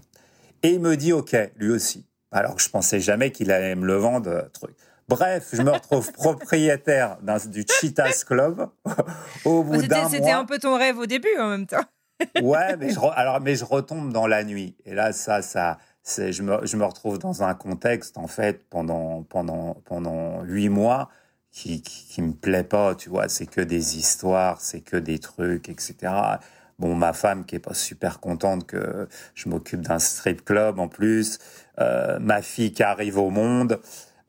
Et 0.62 0.71
il 0.71 0.81
me 0.81 0.97
dit 0.97 1.12
OK, 1.12 1.37
lui 1.57 1.68
aussi. 1.68 2.07
Alors 2.33 2.57
que 2.57 2.62
je 2.62 2.71
pensais 2.71 2.99
jamais 2.99 3.31
qu'il 3.31 3.53
allait 3.53 3.75
me 3.75 3.85
le 3.85 3.97
vendre, 3.97 4.31
euh, 4.31 4.42
truc. 4.55 4.75
Bref, 5.07 5.51
je 5.53 5.61
me 5.61 5.71
retrouve 5.71 6.11
propriétaire 6.14 7.18
du 7.51 7.62
Cheetahs 7.68 8.25
Club 8.27 8.68
au 9.44 9.62
bout 9.62 9.83
d'un 9.83 10.01
mois. 10.01 10.09
C'était 10.09 10.31
un 10.31 10.47
peu 10.47 10.59
ton 10.59 10.79
rêve 10.79 10.97
au 10.97 11.05
début 11.05 11.37
en 11.38 11.51
même 11.51 11.66
temps. 11.66 11.85
ouais, 12.40 12.75
mais 12.79 12.88
je, 12.88 12.99
alors, 13.14 13.42
mais 13.42 13.55
je 13.55 13.66
retombe 13.66 14.11
dans 14.11 14.27
la 14.27 14.44
nuit. 14.44 14.77
Et 14.87 14.94
là, 14.94 15.12
ça, 15.12 15.42
ça, 15.42 15.77
je 16.07 16.42
me, 16.42 16.64
je 16.64 16.79
me 16.79 16.87
retrouve 16.87 17.18
dans 17.18 17.42
un 17.42 17.53
contexte, 17.53 18.16
en 18.16 18.29
fait, 18.29 18.66
pendant, 18.71 19.25
pendant, 19.25 19.75
pendant 19.85 20.42
huit 20.44 20.71
mois 20.71 21.11
qui, 21.51 21.83
qui, 21.83 22.23
me 22.23 22.33
plaît 22.33 22.65
pas, 22.65 22.95
tu 22.95 23.09
vois. 23.09 23.29
C'est 23.29 23.47
que 23.47 23.61
des 23.61 23.99
histoires, 23.99 24.61
c'est 24.61 24.81
que 24.81 24.97
des 24.97 25.19
trucs, 25.19 25.69
etc. 25.69 26.39
Bon, 26.79 26.95
ma 26.95 27.13
femme 27.13 27.45
qui 27.45 27.57
est 27.57 27.61
pas 27.61 27.75
super 27.75 28.21
contente 28.21 28.67
que 28.67 29.09
je 29.35 29.49
m'occupe 29.49 29.81
d'un 29.81 29.99
strip 29.99 30.45
club 30.45 30.79
en 30.79 30.89
plus, 30.89 31.39
euh, 31.81 32.19
ma 32.21 32.41
fille 32.43 32.73
qui 32.73 32.83
arrive 32.85 33.19
au 33.19 33.31
monde. 33.31 33.81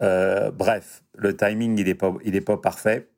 Euh, 0.01 0.49
bref, 0.51 1.03
le 1.15 1.35
timing, 1.37 1.77
il 1.77 1.87
est 1.87 1.95
pas, 1.95 2.11
pas 2.45 2.57
parfait. 2.57 3.09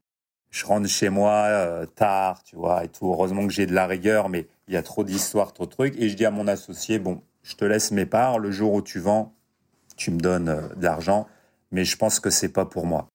Je 0.50 0.66
rentre 0.66 0.88
chez 0.90 1.10
moi 1.10 1.32
euh, 1.46 1.86
tard, 1.86 2.44
tu 2.44 2.58
vois, 2.58 2.84
et 2.84 2.90
tout. 2.90 3.08
Heureusement 3.08 3.48
que 3.48 3.54
j'ai 3.54 3.66
de 3.66 3.74
la 3.74 3.88
rigueur, 3.88 4.28
mais 4.28 4.48
il 4.68 4.74
y 4.74 4.78
a 4.78 4.84
trop 4.84 5.04
d'histoires, 5.06 5.54
trop 5.54 5.66
de 5.66 5.72
trucs. 5.72 5.96
Et 5.98 6.10
je 6.10 6.16
dis 6.16 6.26
à 6.26 6.32
mon 6.32 6.48
associé, 6.48 7.00
bon, 7.00 7.22
je 7.44 7.56
te 7.56 7.64
laisse 7.64 7.92
mes 7.92 8.06
parts. 8.06 8.40
Le 8.40 8.52
jour 8.52 8.74
où 8.74 8.82
tu 8.82 9.00
vends, 9.00 9.34
tu 9.96 10.12
me 10.12 10.20
donnes 10.20 10.70
de 10.76 10.84
l'argent, 10.84 11.28
mais 11.72 11.86
je 11.86 11.96
pense 11.98 12.20
que 12.20 12.30
c'est 12.30 12.50
pas 12.50 12.66
pour 12.66 12.86
moi. 12.86 13.11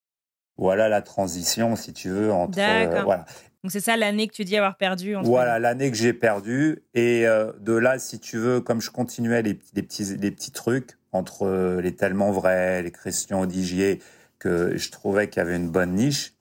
Voilà 0.58 0.88
la 0.88 1.02
transition, 1.02 1.76
si 1.76 1.92
tu 1.92 2.08
veux, 2.08 2.32
entre. 2.32 2.58
Euh, 2.58 3.02
voilà. 3.02 3.26
Donc 3.62 3.72
c'est 3.72 3.80
ça 3.80 3.96
l'année 3.96 4.28
que 4.28 4.32
tu 4.32 4.44
dis 4.44 4.56
avoir 4.56 4.76
perdu. 4.76 5.16
voilà 5.24 5.58
l'année 5.58 5.90
que 5.90 5.96
j'ai 5.96 6.12
perdu 6.12 6.84
et 6.94 7.26
euh, 7.26 7.52
de 7.58 7.72
là, 7.72 7.98
si 7.98 8.20
tu 8.20 8.38
veux, 8.38 8.60
comme 8.60 8.80
je 8.80 8.90
continuais 8.90 9.42
les, 9.42 9.54
petits 9.54 10.16
les 10.16 10.30
petits 10.30 10.52
trucs 10.52 10.92
entre 11.12 11.80
les 11.80 11.96
tellement 11.96 12.30
vrais, 12.30 12.82
les 12.82 12.92
Christian 12.92 13.40
Odigier, 13.40 14.00
que 14.38 14.76
je 14.76 14.90
trouvais 14.90 15.28
qu'il 15.28 15.42
y 15.42 15.46
avait 15.46 15.56
une 15.56 15.70
bonne 15.70 15.94
niche. 15.94 16.34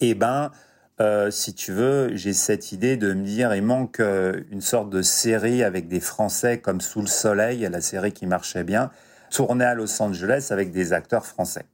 Et 0.00 0.10
eh 0.10 0.14
ben, 0.14 0.52
euh, 1.00 1.30
si 1.30 1.54
tu 1.54 1.72
veux, 1.72 2.14
j'ai 2.16 2.32
cette 2.32 2.72
idée 2.72 2.96
de 2.96 3.12
me 3.12 3.24
dire, 3.24 3.54
il 3.54 3.62
manque 3.62 4.00
euh, 4.00 4.40
une 4.50 4.60
sorte 4.60 4.90
de 4.90 5.02
série 5.02 5.62
avec 5.62 5.86
des 5.86 6.00
Français 6.00 6.58
comme 6.58 6.80
Sous 6.80 7.00
le 7.00 7.06
Soleil, 7.06 7.68
la 7.70 7.80
série 7.80 8.12
qui 8.12 8.26
marchait 8.26 8.64
bien, 8.64 8.90
tournée 9.30 9.64
à 9.64 9.74
Los 9.74 10.02
Angeles 10.02 10.48
avec 10.50 10.72
des 10.72 10.92
acteurs 10.92 11.24
français. 11.24 11.66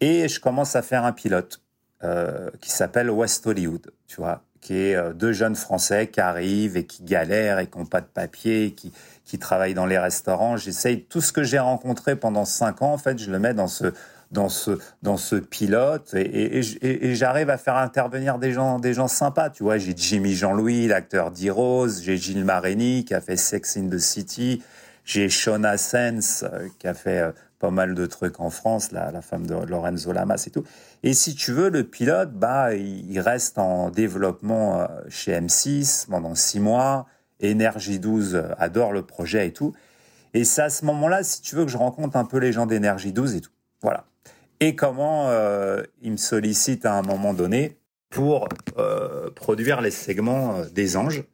Et 0.00 0.28
je 0.28 0.40
commence 0.40 0.76
à 0.76 0.82
faire 0.82 1.04
un 1.04 1.12
pilote 1.12 1.60
euh, 2.04 2.50
qui 2.60 2.70
s'appelle 2.70 3.10
West 3.10 3.46
Hollywood, 3.46 3.90
tu 4.06 4.16
vois, 4.16 4.42
qui 4.60 4.74
est 4.74 5.14
deux 5.14 5.32
jeunes 5.32 5.56
Français 5.56 6.08
qui 6.08 6.20
arrivent 6.20 6.76
et 6.76 6.84
qui 6.84 7.02
galèrent 7.02 7.58
et 7.58 7.66
qui 7.66 7.78
n'ont 7.78 7.86
pas 7.86 8.00
de 8.00 8.06
papier, 8.06 8.72
qui, 8.72 8.92
qui 9.24 9.38
travaillent 9.38 9.74
dans 9.74 9.86
les 9.86 9.98
restaurants. 9.98 10.56
J'essaye 10.56 11.04
tout 11.04 11.20
ce 11.20 11.32
que 11.32 11.42
j'ai 11.42 11.58
rencontré 11.58 12.16
pendant 12.16 12.44
cinq 12.44 12.82
ans, 12.82 12.92
en 12.92 12.98
fait, 12.98 13.18
je 13.18 13.30
le 13.30 13.38
mets 13.38 13.54
dans 13.54 13.68
ce 13.68 13.92
dans 14.32 14.48
ce 14.48 14.78
dans 15.02 15.16
ce 15.16 15.36
pilote 15.36 16.14
et, 16.14 16.58
et, 16.58 17.14
j'arrive 17.14 17.50
à 17.50 17.58
faire 17.58 17.76
intervenir 17.76 18.38
des 18.38 18.52
gens 18.52 18.78
des 18.78 18.92
gens 18.92 19.08
sympas 19.08 19.50
tu 19.50 19.62
vois 19.62 19.78
j'ai 19.78 19.94
Jimmy 19.96 20.34
Jean-Louis 20.34 20.88
l'acteur 20.88 21.30
d'Heroes 21.30 22.00
j'ai 22.02 22.16
Gilles 22.16 22.44
Marini 22.44 23.04
qui 23.04 23.14
a 23.14 23.20
fait 23.20 23.36
Sex 23.36 23.76
in 23.76 23.88
the 23.88 23.98
City 23.98 24.62
j'ai 25.04 25.28
Shona 25.28 25.78
Sens 25.78 26.42
euh, 26.42 26.66
qui 26.78 26.88
a 26.88 26.94
fait 26.94 27.20
euh, 27.20 27.32
pas 27.66 27.72
mal 27.72 27.94
de 27.94 28.06
trucs 28.06 28.38
en 28.38 28.50
France 28.50 28.92
la, 28.92 29.10
la 29.10 29.22
femme 29.22 29.44
de 29.44 29.54
Lorenzo 29.54 30.12
Lamas 30.12 30.44
et 30.46 30.50
tout. 30.50 30.62
Et 31.02 31.14
si 31.14 31.34
tu 31.34 31.50
veux 31.50 31.68
le 31.68 31.82
pilote 31.82 32.32
bah 32.32 32.74
il 32.74 33.18
reste 33.18 33.58
en 33.58 33.90
développement 33.90 34.80
euh, 34.80 34.86
chez 35.08 35.32
M6 35.32 36.06
pendant 36.08 36.34
six 36.36 36.60
mois. 36.60 37.06
Énergie 37.40 37.98
12 37.98 38.44
adore 38.56 38.92
le 38.92 39.02
projet 39.02 39.48
et 39.48 39.52
tout. 39.52 39.74
Et 40.32 40.44
c'est 40.44 40.62
à 40.62 40.70
ce 40.70 40.84
moment-là 40.84 41.22
si 41.24 41.42
tu 41.42 41.56
veux 41.56 41.64
que 41.64 41.70
je 41.70 41.76
rencontre 41.76 42.16
un 42.16 42.24
peu 42.24 42.38
les 42.38 42.52
gens 42.52 42.66
d'Énergie 42.66 43.12
12 43.12 43.34
et 43.34 43.40
tout. 43.40 43.50
Voilà. 43.82 44.04
Et 44.60 44.76
comment 44.76 45.28
euh, 45.28 45.82
il 46.02 46.12
me 46.12 46.16
sollicite 46.16 46.86
à 46.86 46.94
un 46.94 47.02
moment 47.02 47.34
donné 47.34 47.78
pour 48.10 48.48
euh, 48.78 49.30
produire 49.30 49.80
les 49.80 49.90
segments 49.90 50.58
euh, 50.58 50.64
des 50.72 50.96
anges. 50.96 51.24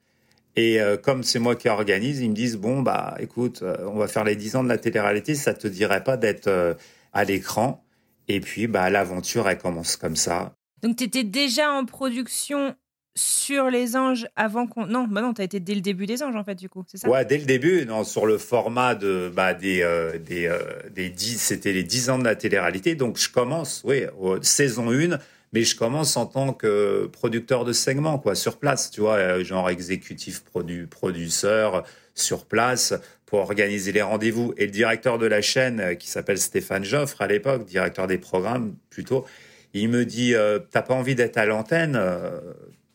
Et 0.56 0.78
comme 1.02 1.22
c'est 1.22 1.38
moi 1.38 1.56
qui 1.56 1.68
organise, 1.68 2.20
ils 2.20 2.28
me 2.28 2.34
disent 2.34 2.58
bon 2.58 2.82
bah 2.82 3.16
écoute, 3.20 3.64
on 3.86 3.96
va 3.96 4.06
faire 4.06 4.24
les 4.24 4.36
10 4.36 4.56
ans 4.56 4.64
de 4.64 4.68
la 4.68 4.76
télé-réalité, 4.76 5.34
ça 5.34 5.54
te 5.54 5.66
dirait 5.66 6.04
pas 6.04 6.18
d'être 6.18 6.76
à 7.14 7.24
l'écran 7.24 7.82
Et 8.28 8.40
puis 8.40 8.66
bah 8.66 8.90
l'aventure 8.90 9.48
elle 9.48 9.56
commence 9.56 9.96
comme 9.96 10.16
ça. 10.16 10.54
Donc 10.82 10.96
tu 10.96 11.04
étais 11.04 11.24
déjà 11.24 11.70
en 11.70 11.86
production 11.86 12.74
sur 13.14 13.70
les 13.70 13.96
anges 13.96 14.26
avant 14.36 14.66
qu'on. 14.66 14.86
Non, 14.86 15.06
bah 15.06 15.20
non, 15.20 15.32
as 15.38 15.44
été 15.44 15.60
dès 15.60 15.74
le 15.74 15.80
début 15.80 16.06
des 16.06 16.22
anges 16.22 16.36
en 16.36 16.44
fait, 16.44 16.54
du 16.54 16.68
coup, 16.68 16.84
c'est 16.86 16.98
ça? 16.98 17.08
Ouais, 17.08 17.24
dès 17.24 17.38
le 17.38 17.44
début, 17.44 17.84
non, 17.86 18.04
sur 18.04 18.26
le 18.26 18.38
format 18.38 18.94
de 18.94 19.30
bah, 19.34 19.54
des 19.54 19.82
euh, 19.82 20.18
des 20.18 20.46
euh, 20.46 20.58
des 20.90 21.10
10, 21.10 21.38
c'était 21.38 21.72
les 21.72 21.82
10 21.82 22.10
ans 22.10 22.18
de 22.18 22.24
la 22.24 22.36
télé-réalité. 22.36 22.94
Donc 22.94 23.18
je 23.18 23.30
commence, 23.30 23.82
oui, 23.84 24.04
saison 24.40 24.90
1, 24.90 25.18
mais 25.52 25.62
je 25.62 25.76
commence 25.76 26.16
en 26.16 26.26
tant 26.26 26.52
que 26.52 27.06
producteur 27.12 27.64
de 27.64 27.72
segments, 27.72 28.18
quoi, 28.18 28.34
sur 28.34 28.58
place, 28.58 28.90
tu 28.90 29.00
vois, 29.00 29.16
euh, 29.16 29.44
genre 29.44 29.70
exécutif 29.70 30.44
produ 30.44 30.86
producteur 30.86 31.84
sur 32.14 32.44
place 32.46 32.94
pour 33.26 33.40
organiser 33.40 33.92
les 33.92 34.02
rendez-vous. 34.02 34.54
Et 34.56 34.66
le 34.66 34.72
directeur 34.72 35.18
de 35.18 35.26
la 35.26 35.40
chaîne, 35.40 35.96
qui 35.96 36.08
s'appelle 36.08 36.38
Stéphane 36.38 36.84
Joffre 36.84 37.22
à 37.22 37.26
l'époque, 37.26 37.64
directeur 37.64 38.06
des 38.06 38.18
programmes 38.18 38.74
plutôt, 38.90 39.24
il 39.72 39.88
me 39.88 40.04
dit, 40.04 40.34
t'as 40.70 40.82
pas 40.82 40.92
envie 40.92 41.14
d'être 41.14 41.38
à 41.38 41.46
l'antenne 41.46 41.98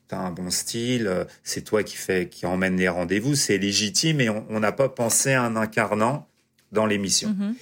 t'as 0.08 0.20
un 0.20 0.32
bon 0.32 0.50
style, 0.50 1.08
euh, 1.08 1.26
c'est 1.43 1.63
toi 1.63 1.84
qui 1.84 1.96
fait, 1.96 2.30
qui 2.30 2.46
emmène 2.46 2.78
les 2.78 2.89
rendez-vous, 2.89 3.36
c'est 3.36 3.58
légitime 3.58 4.22
et 4.22 4.30
on 4.30 4.60
n'a 4.60 4.72
pas 4.72 4.89
pensé 4.89 5.34
à 5.34 5.43
un 5.43 5.56
incarnant 5.56 6.28
dans 6.72 6.86
l'émission. 6.86 7.30
Mhm. 7.30 7.56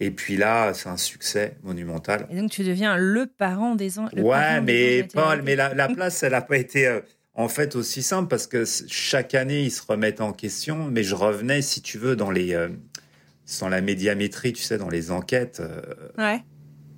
Et 0.00 0.10
puis 0.10 0.36
là, 0.36 0.74
c'est 0.74 0.88
un 0.88 0.96
succès 0.96 1.56
monumental. 1.62 2.26
Et 2.30 2.36
donc 2.36 2.50
tu 2.50 2.64
deviens 2.64 2.96
le 2.96 3.26
parent 3.26 3.74
des 3.74 3.98
enfants. 3.98 4.16
Ouais, 4.16 4.60
mais 4.60 5.04
Paul, 5.12 5.42
mais 5.42 5.56
la, 5.56 5.88
place, 5.88 6.22
elle 6.22 6.32
n'a 6.32 6.42
pas 6.42 6.56
été 6.56 6.86
euh, 6.86 7.00
en 7.34 7.48
fait 7.48 7.76
aussi 7.76 8.02
simple 8.02 8.28
parce 8.28 8.46
que 8.46 8.64
chaque 8.88 9.34
année, 9.34 9.62
ils 9.62 9.70
se 9.70 9.82
remettent 9.86 10.20
en 10.20 10.32
question. 10.32 10.88
Mais 10.90 11.04
je 11.04 11.14
revenais, 11.14 11.62
si 11.62 11.80
tu 11.80 11.98
veux, 11.98 12.16
dans 12.16 12.30
les, 12.30 12.54
euh, 12.54 12.68
dans 13.60 13.68
la 13.68 13.80
médiamétrie, 13.80 14.52
tu 14.52 14.62
sais, 14.62 14.78
dans 14.78 14.90
les 14.90 15.10
enquêtes. 15.10 15.62
ouais. 16.18 16.42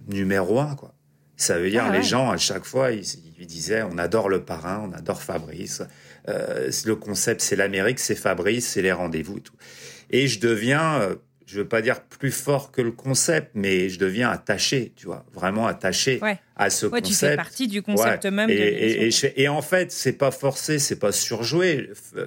Numéro 0.08 0.60
un, 0.60 0.76
quoi. 0.76 0.96
Ça 1.36 1.58
veut 1.58 1.68
dire 1.68 1.84
ah 1.86 1.92
les 1.92 2.02
gens 2.02 2.30
à 2.30 2.38
chaque 2.38 2.64
fois 2.64 2.92
ils, 2.92 3.46
disaient 3.46 3.82
on 3.82 3.98
adore 3.98 4.28
le 4.28 4.42
parrain, 4.42 4.88
on 4.88 4.92
adore 4.92 5.22
Fabrice. 5.22 5.82
Euh, 6.28 6.70
le 6.86 6.96
concept 6.96 7.42
c'est 7.42 7.56
l'Amérique, 7.56 7.98
c'est 7.98 8.14
Fabrice, 8.14 8.66
c'est 8.66 8.82
les 8.82 8.92
rendez-vous 8.92 9.40
tout. 9.40 9.54
Et 10.10 10.28
je 10.28 10.40
deviens, 10.40 11.00
euh, 11.00 11.16
je 11.46 11.58
veux 11.58 11.68
pas 11.68 11.80
dire 11.80 12.02
plus 12.02 12.32
fort 12.32 12.72
que 12.72 12.82
le 12.82 12.90
concept, 12.90 13.52
mais 13.54 13.88
je 13.88 13.98
deviens 13.98 14.30
attaché, 14.30 14.92
tu 14.96 15.06
vois, 15.06 15.24
vraiment 15.32 15.66
attaché 15.66 16.20
à 16.56 16.70
ce 16.70 16.86
ouais, 16.86 17.00
concept. 17.00 17.06
Tu 17.06 17.14
fais 17.14 17.36
partie 17.36 17.68
du 17.68 17.82
concept 17.82 18.26
même. 18.26 18.50
Et, 18.50 19.08
et, 19.08 19.42
et, 19.42 19.48
en 19.48 19.62
fait 19.62 19.92
c'est 19.92 20.12
pas 20.12 20.32
forcé, 20.32 20.78
c'est 20.78 20.98
pas 20.98 21.12
surjoué. 21.12 21.90
Euh, 22.16 22.26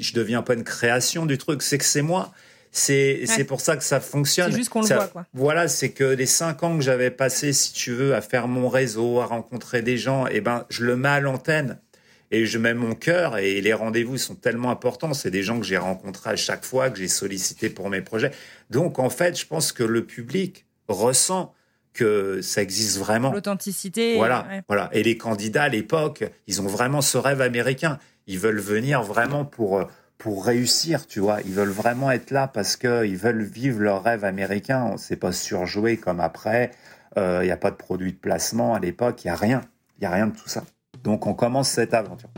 je 0.00 0.14
deviens 0.14 0.42
pas 0.42 0.54
une 0.54 0.64
création 0.64 1.26
du 1.26 1.36
truc, 1.36 1.62
c'est 1.62 1.78
que 1.78 1.84
c'est 1.84 2.02
moi. 2.02 2.32
C'est 2.72 3.20
c'est 3.26 3.44
pour 3.44 3.60
ça 3.60 3.76
que 3.76 3.84
ça 3.84 4.00
fonctionne. 4.00 4.50
C'est 4.50 4.56
juste 4.56 4.70
qu'on 4.70 4.80
le 4.80 4.88
voit, 4.88 5.06
quoi. 5.06 5.26
Voilà, 5.32 5.68
c'est 5.68 5.90
que 5.90 6.02
les 6.02 6.26
cinq 6.26 6.64
ans 6.64 6.76
que 6.76 6.82
j'avais 6.82 7.12
passé, 7.12 7.52
si 7.52 7.72
tu 7.72 7.92
veux, 7.92 8.16
à 8.16 8.20
faire 8.20 8.48
mon 8.48 8.68
réseau, 8.68 9.20
à 9.20 9.26
rencontrer 9.26 9.80
des 9.82 9.96
gens, 9.96 10.26
et 10.26 10.32
eh 10.34 10.40
ben, 10.40 10.66
je 10.70 10.84
le 10.84 10.96
mets 10.96 11.08
à 11.08 11.20
l'antenne 11.20 11.78
et 12.34 12.46
je 12.46 12.58
mets 12.58 12.74
mon 12.74 12.94
cœur 12.94 13.38
et 13.38 13.60
les 13.60 13.72
rendez-vous 13.72 14.18
sont 14.18 14.34
tellement 14.34 14.70
importants. 14.70 15.14
C'est 15.14 15.30
des 15.30 15.42
gens 15.44 15.60
que 15.60 15.64
j'ai 15.64 15.76
rencontrés 15.76 16.30
à 16.30 16.36
chaque 16.36 16.64
fois, 16.64 16.90
que 16.90 16.98
j'ai 16.98 17.08
sollicité 17.08 17.70
pour 17.70 17.90
mes 17.90 18.00
projets. 18.00 18.32
Donc, 18.70 18.98
en 18.98 19.08
fait, 19.08 19.38
je 19.38 19.46
pense 19.46 19.70
que 19.70 19.84
le 19.84 20.04
public 20.04 20.66
ressent 20.88 21.54
que 21.92 22.40
ça 22.42 22.60
existe 22.60 22.98
vraiment. 22.98 23.32
L'authenticité. 23.32 24.16
Voilà, 24.16 24.48
voilà. 24.66 24.90
Et 24.92 25.04
les 25.04 25.16
candidats 25.16 25.62
à 25.64 25.68
l'époque, 25.68 26.24
ils 26.48 26.60
ont 26.60 26.66
vraiment 26.66 27.02
ce 27.02 27.16
rêve 27.18 27.40
américain. 27.40 28.00
Ils 28.26 28.40
veulent 28.40 28.58
venir 28.58 29.02
vraiment 29.02 29.44
pour 29.44 29.86
pour 30.18 30.46
réussir, 30.46 31.06
tu 31.06 31.20
vois. 31.20 31.40
Ils 31.42 31.52
veulent 31.52 31.68
vraiment 31.68 32.10
être 32.10 32.30
là 32.30 32.48
parce 32.48 32.76
qu'ils 32.76 33.16
veulent 33.16 33.42
vivre 33.42 33.80
leur 33.80 34.02
rêve 34.02 34.24
américain. 34.24 34.94
C'est 34.96 35.16
pas 35.16 35.32
surjoué 35.32 35.96
comme 35.96 36.20
après. 36.20 36.70
Il 37.16 37.40
n'y 37.42 37.50
a 37.50 37.56
pas 37.56 37.70
de 37.70 37.76
produit 37.76 38.12
de 38.12 38.18
placement 38.18 38.74
à 38.74 38.80
l'époque. 38.80 39.24
Il 39.24 39.26
n'y 39.26 39.32
a 39.32 39.36
rien. 39.36 39.60
Il 39.98 40.00
n'y 40.00 40.06
a 40.06 40.10
rien 40.10 40.28
de 40.28 40.34
tout 40.34 40.48
ça. 40.48 40.64
Donc 41.04 41.26
on 41.26 41.34
commence 41.34 41.68
cette 41.68 41.94
aventure. 41.94 42.30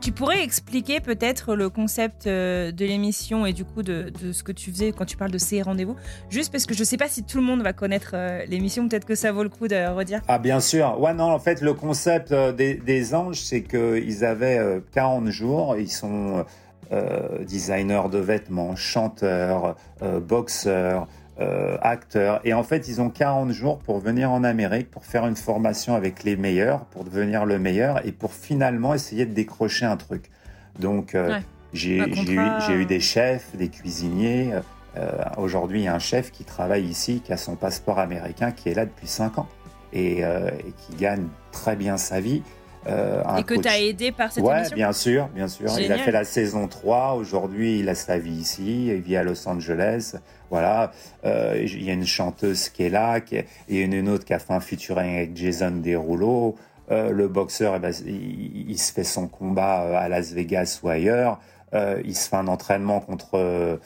Tu 0.00 0.12
pourrais 0.12 0.44
expliquer 0.44 1.00
peut-être 1.00 1.56
le 1.56 1.68
concept 1.68 2.28
euh, 2.28 2.70
de 2.70 2.84
l'émission 2.84 3.44
et 3.44 3.52
du 3.52 3.64
coup 3.64 3.82
de, 3.82 4.12
ce 4.32 4.44
que 4.44 4.52
tu 4.52 4.70
faisais 4.70 4.92
quand 4.92 5.04
tu 5.04 5.16
parles 5.16 5.32
de 5.32 5.36
ces 5.36 5.60
rendez-vous? 5.62 5.96
Juste 6.30 6.52
parce 6.52 6.64
que 6.64 6.74
je 6.74 6.80
ne 6.80 6.84
sais 6.84 6.96
pas 6.96 7.08
si 7.08 7.24
tout 7.24 7.38
le 7.38 7.42
monde 7.42 7.60
va 7.62 7.72
connaître 7.72 8.12
euh, 8.14 8.44
l'émission, 8.46 8.88
peut-être 8.88 9.04
que 9.04 9.16
ça 9.16 9.32
vaut 9.32 9.42
le 9.42 9.48
coup 9.48 9.66
de 9.66 9.94
redire. 9.94 10.22
Ah 10.28 10.38
bien 10.38 10.60
sûr, 10.60 10.98
ouais 11.00 11.12
non, 11.12 11.32
en 11.32 11.40
fait 11.40 11.60
le 11.60 11.74
concept 11.74 12.30
euh, 12.30 12.52
des, 12.52 13.14
anges, 13.16 13.40
c'est 13.40 13.64
qu'ils 13.64 14.24
avaient 14.24 14.80
40 14.92 15.26
jours, 15.30 15.76
ils 15.76 15.90
sont 15.90 16.46
designers 17.46 18.08
de 18.10 18.18
vêtements, 18.18 18.76
chanteurs, 18.76 19.76
boxeurs, 20.00 21.06
euh, 21.38 21.76
acteurs. 21.82 22.40
Et 22.44 22.54
en 22.54 22.62
fait, 22.62 22.88
ils 22.88 22.98
ont 23.02 23.10
40 23.10 23.50
jours 23.50 23.78
pour 23.80 23.98
venir 23.98 24.30
en 24.30 24.42
Amérique, 24.42 24.90
pour 24.90 25.04
faire 25.04 25.26
une 25.26 25.36
formation 25.36 25.94
avec 25.94 26.24
les 26.24 26.34
meilleurs, 26.34 26.86
pour 26.86 27.04
devenir 27.04 27.44
le 27.44 27.58
meilleur 27.58 28.06
et 28.06 28.12
pour 28.12 28.32
finalement 28.32 28.94
essayer 28.94 29.26
de 29.26 29.34
décrocher 29.34 29.84
un 29.84 29.98
truc. 29.98 30.30
Donc, 30.78 31.14
euh, 31.14 31.38
j'ai 31.74 31.98
eu, 31.98 32.86
des 32.86 33.00
chefs, 33.00 33.54
des 33.54 33.68
cuisiniers. 33.68 34.54
Euh, 34.96 35.10
aujourd'hui, 35.36 35.80
il 35.80 35.84
y 35.84 35.88
a 35.88 35.94
un 35.94 35.98
chef 35.98 36.32
qui 36.32 36.44
travaille 36.44 36.86
ici, 36.86 37.20
qui 37.22 37.34
a 37.34 37.36
son 37.36 37.54
passeport 37.54 37.98
américain, 37.98 38.50
qui 38.50 38.70
est 38.70 38.74
là 38.74 38.86
depuis 38.86 39.06
5 39.06 39.36
ans 39.36 39.48
et, 39.92 40.20
et 40.20 40.72
qui 40.78 40.96
gagne 40.96 41.26
très 41.52 41.76
bien 41.76 41.98
sa 41.98 42.18
vie. 42.18 42.42
Euh, 42.86 43.22
et 43.36 43.42
que 43.42 43.54
tu 43.54 43.68
as 43.68 43.80
aidé 43.80 44.12
par 44.12 44.30
cette 44.30 44.44
ouais, 44.44 44.70
bien 44.74 44.92
sûr, 44.92 45.28
bien 45.34 45.48
sûr. 45.48 45.66
Il 45.78 45.92
a 45.92 45.98
fait 45.98 46.12
la 46.12 46.24
saison 46.24 46.68
3. 46.68 47.14
Aujourd'hui, 47.14 47.80
il 47.80 47.88
a 47.88 47.94
sa 47.94 48.18
vie 48.18 48.32
ici. 48.32 48.86
Il 48.86 49.00
vit 49.00 49.16
à 49.16 49.24
Los 49.24 49.48
Angeles. 49.48 50.14
Voilà. 50.50 50.92
Euh, 51.24 51.60
il 51.60 51.82
y 51.82 51.90
a 51.90 51.94
une 51.94 52.06
chanteuse 52.06 52.68
qui 52.68 52.84
est 52.84 52.90
là. 52.90 53.20
Qui 53.20 53.36
est, 53.36 53.46
et 53.68 53.80
une 53.80 54.08
autre 54.08 54.24
qui 54.24 54.34
a 54.34 54.38
fait 54.38 54.52
un 54.52 54.60
featuring 54.60 55.16
avec 55.16 55.36
Jason 55.36 55.72
Derulo. 55.72 56.56
Euh, 56.90 57.10
le 57.10 57.26
boxeur, 57.26 57.74
eh 57.76 57.78
ben, 57.80 57.92
il, 58.06 58.78
se 58.78 58.92
fait 58.92 59.04
son 59.04 59.26
combat 59.26 59.82
euh, 59.82 59.96
à 59.96 60.08
Las 60.08 60.32
Vegas 60.32 60.80
ou 60.82 60.88
ailleurs. 60.88 61.40
Euh, 61.74 62.00
il 62.04 62.14
se 62.14 62.28
fait 62.28 62.36
un 62.36 62.46
entraînement 62.46 63.00
contre 63.00 63.80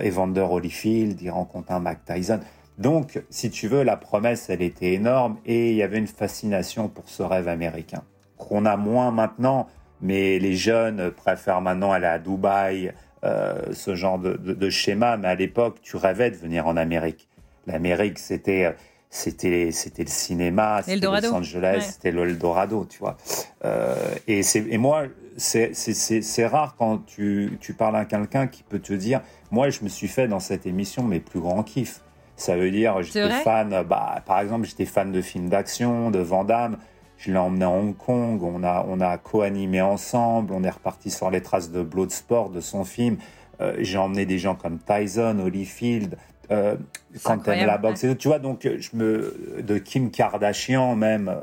Evander 0.00 0.46
Holyfield. 0.48 1.20
Il 1.20 1.30
rencontre 1.30 1.72
un 1.72 1.80
Mac 1.80 2.04
Tyson. 2.04 2.40
Donc, 2.78 3.22
si 3.30 3.50
tu 3.50 3.68
veux, 3.68 3.82
la 3.82 3.96
promesse, 3.96 4.50
elle 4.50 4.62
était 4.62 4.94
énorme 4.94 5.38
et 5.46 5.70
il 5.70 5.76
y 5.76 5.82
avait 5.82 5.98
une 5.98 6.08
fascination 6.08 6.88
pour 6.88 7.08
ce 7.08 7.22
rêve 7.22 7.48
américain 7.48 8.02
qu'on 8.36 8.64
a 8.64 8.76
moins 8.76 9.10
maintenant, 9.10 9.68
mais 10.00 10.38
les 10.38 10.54
jeunes 10.54 11.10
préfèrent 11.10 11.60
maintenant 11.60 11.92
aller 11.92 12.06
à 12.06 12.18
Dubaï, 12.18 12.92
euh, 13.24 13.54
ce 13.72 13.94
genre 13.94 14.18
de, 14.18 14.70
schéma. 14.70 15.16
Mais 15.16 15.28
à 15.28 15.34
l'époque, 15.34 15.78
tu 15.82 15.96
rêvais 15.96 16.30
de 16.30 16.36
venir 16.36 16.66
en 16.66 16.76
Amérique. 16.76 17.28
L'Amérique, 17.66 18.18
c'était 18.18 18.74
c'était 19.08 19.70
c'était 19.70 20.02
le 20.02 20.10
cinéma, 20.10 20.82
c'était 20.82 21.06
Los 21.06 21.32
Angeles, 21.32 21.92
c'était 21.92 22.10
l'Eldorado, 22.10 22.84
tu 22.84 22.98
vois. 22.98 23.16
Euh, 23.64 23.94
et 24.26 24.42
c'est 24.42 24.66
et 24.68 24.76
moi, 24.76 25.04
c'est 25.38 25.72
c'est 25.72 26.46
rare 26.46 26.74
quand 26.76 27.06
tu 27.06 27.56
tu 27.60 27.72
parles 27.72 27.96
à 27.96 28.04
quelqu'un 28.04 28.46
qui 28.46 28.62
peut 28.64 28.80
te 28.80 28.92
dire, 28.92 29.22
moi, 29.50 29.70
je 29.70 29.82
me 29.82 29.88
suis 29.88 30.08
fait 30.08 30.28
dans 30.28 30.40
cette 30.40 30.66
émission 30.66 31.02
mes 31.04 31.20
plus 31.20 31.40
grands 31.40 31.62
kiffs. 31.62 32.00
Ça 32.44 32.56
veut 32.56 32.70
dire, 32.70 33.02
j'étais 33.02 33.30
fan, 33.30 33.84
bah, 33.88 34.22
par 34.26 34.38
exemple, 34.40 34.66
j'étais 34.66 34.84
fan 34.84 35.10
de 35.10 35.22
films 35.22 35.48
d'action, 35.48 36.10
de 36.10 36.18
Van 36.18 36.44
Damme. 36.44 36.76
Je 37.16 37.32
l'ai 37.32 37.38
emmené 37.38 37.64
à 37.64 37.70
Hong 37.70 37.96
Kong, 37.96 38.42
on 38.42 38.62
a, 38.62 38.84
on 38.86 39.00
a 39.00 39.16
co-animé 39.16 39.80
ensemble, 39.80 40.52
on 40.52 40.62
est 40.62 40.68
reparti 40.68 41.10
sur 41.10 41.30
les 41.30 41.40
traces 41.40 41.70
de 41.70 41.82
Bloodsport, 41.82 42.50
de 42.50 42.60
son 42.60 42.84
film. 42.84 43.16
Euh, 43.62 43.76
j'ai 43.78 43.96
emmené 43.96 44.26
des 44.26 44.36
gens 44.36 44.56
comme 44.56 44.78
Tyson, 44.78 45.38
Holyfield, 45.38 46.18
euh, 46.50 46.76
quand 47.22 47.38
t'aimes 47.38 47.66
la 47.66 47.78
boxe. 47.78 48.04
Tu 48.18 48.28
vois, 48.28 48.40
donc, 48.40 48.68
je 48.68 48.90
me, 48.94 49.62
de 49.62 49.78
Kim 49.78 50.10
Kardashian 50.10 50.96
même, 50.96 51.34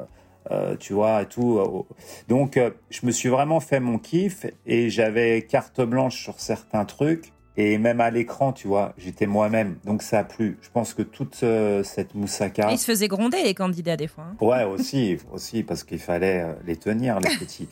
euh, 0.52 0.76
tu 0.78 0.94
vois, 0.94 1.24
et 1.24 1.26
tout. 1.26 1.58
Euh, 1.58 1.96
donc, 2.28 2.60
je 2.92 3.06
me 3.08 3.12
suis 3.12 3.30
vraiment 3.30 3.60
fait 3.60 3.80
mon 3.80 3.98
kiff 3.98 4.46
et 4.68 4.92
j'avais 4.92 5.42
carte 5.42 5.82
blanche 5.82 6.22
sur 6.22 6.40
certains 6.40 6.86
trucs. 6.86 7.34
Et 7.58 7.78
même 7.78 8.00
à 8.00 8.10
l'écran, 8.10 8.54
tu 8.54 8.68
vois, 8.68 8.94
j'étais 8.98 9.26
moi-même. 9.26 9.76
Donc 9.84 10.04
ça 10.04 10.20
a 10.20 10.24
plu. 10.24 10.58
Je 10.62 10.70
pense 10.70 10.94
que 10.94 11.02
toute 11.02 11.38
euh, 11.44 11.84
cette 11.84 12.16
moussaka. 12.16 12.72
Ils 12.72 12.78
se 12.78 12.86
faisaient 12.86 13.10
gronder, 13.10 13.44
les 13.44 13.54
candidats, 13.54 13.98
des 13.98 14.08
fois. 14.08 14.24
Hein. 14.32 14.36
Ouais, 14.40 14.64
aussi, 14.64 15.18
aussi, 15.34 15.64
parce 15.64 15.84
qu'il 15.84 16.00
fallait 16.00 16.44
euh, 16.44 16.54
les 16.66 16.78
tenir, 16.78 17.20
les 17.20 17.36
petits. 17.38 17.68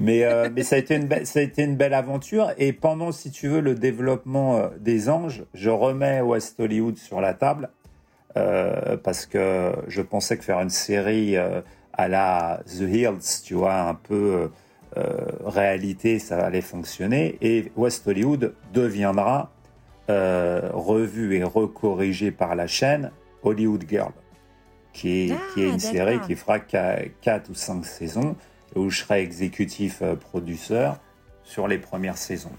mais, 0.00 0.24
euh, 0.24 0.50
mais 0.52 0.64
ça, 0.64 0.76
a 0.76 0.78
été 0.80 0.96
une 0.96 1.24
ça 1.24 1.38
a 1.38 1.42
été 1.42 1.62
une 1.62 1.76
belle 1.76 1.94
aventure. 1.94 2.50
Et 2.58 2.72
pendant, 2.72 3.12
si 3.12 3.30
tu 3.30 3.46
veux, 3.46 3.60
le 3.60 3.76
développement 3.76 4.68
des 4.80 5.08
anges, 5.08 5.44
je 5.54 5.70
remets 5.70 6.20
West 6.20 6.58
Hollywood 6.58 6.98
sur 6.98 7.20
la 7.20 7.34
table. 7.34 7.70
parce 8.34 9.26
que 9.26 9.72
je 9.86 10.02
pensais 10.02 10.38
que 10.38 10.44
faire 10.44 10.60
une 10.60 10.70
série 10.70 11.36
à 11.36 12.08
la 12.08 12.62
The 12.66 12.80
Hills, 12.80 13.42
tu 13.44 13.54
vois, 13.54 13.80
un 13.80 13.94
peu 13.94 14.50
réalité, 15.44 16.18
ça 16.18 16.44
allait 16.44 16.60
fonctionner. 16.60 17.38
Et 17.40 17.70
West 17.76 18.06
Hollywood 18.06 18.54
deviendra 18.72 19.50
euh, 20.10 20.70
revu 20.72 21.36
et 21.36 21.44
recorrigé 21.44 22.32
par 22.32 22.56
la 22.56 22.66
chaîne 22.66 23.12
Hollywood 23.44 23.84
Girl, 23.88 24.12
qui 24.92 25.30
est, 25.30 25.34
qui 25.54 25.62
est 25.62 25.68
une 25.68 25.74
ah, 25.74 25.78
série 25.78 26.20
qui 26.20 26.34
fera 26.34 26.58
4 26.58 27.48
ou 27.48 27.54
5 27.54 27.84
saisons, 27.84 28.34
où 28.74 28.90
je 28.90 29.00
serai 29.02 29.22
exécutif 29.22 30.02
euh, 30.02 30.16
producteur 30.16 30.98
sur 31.44 31.68
les 31.68 31.78
premières 31.78 32.18
saisons. 32.18 32.50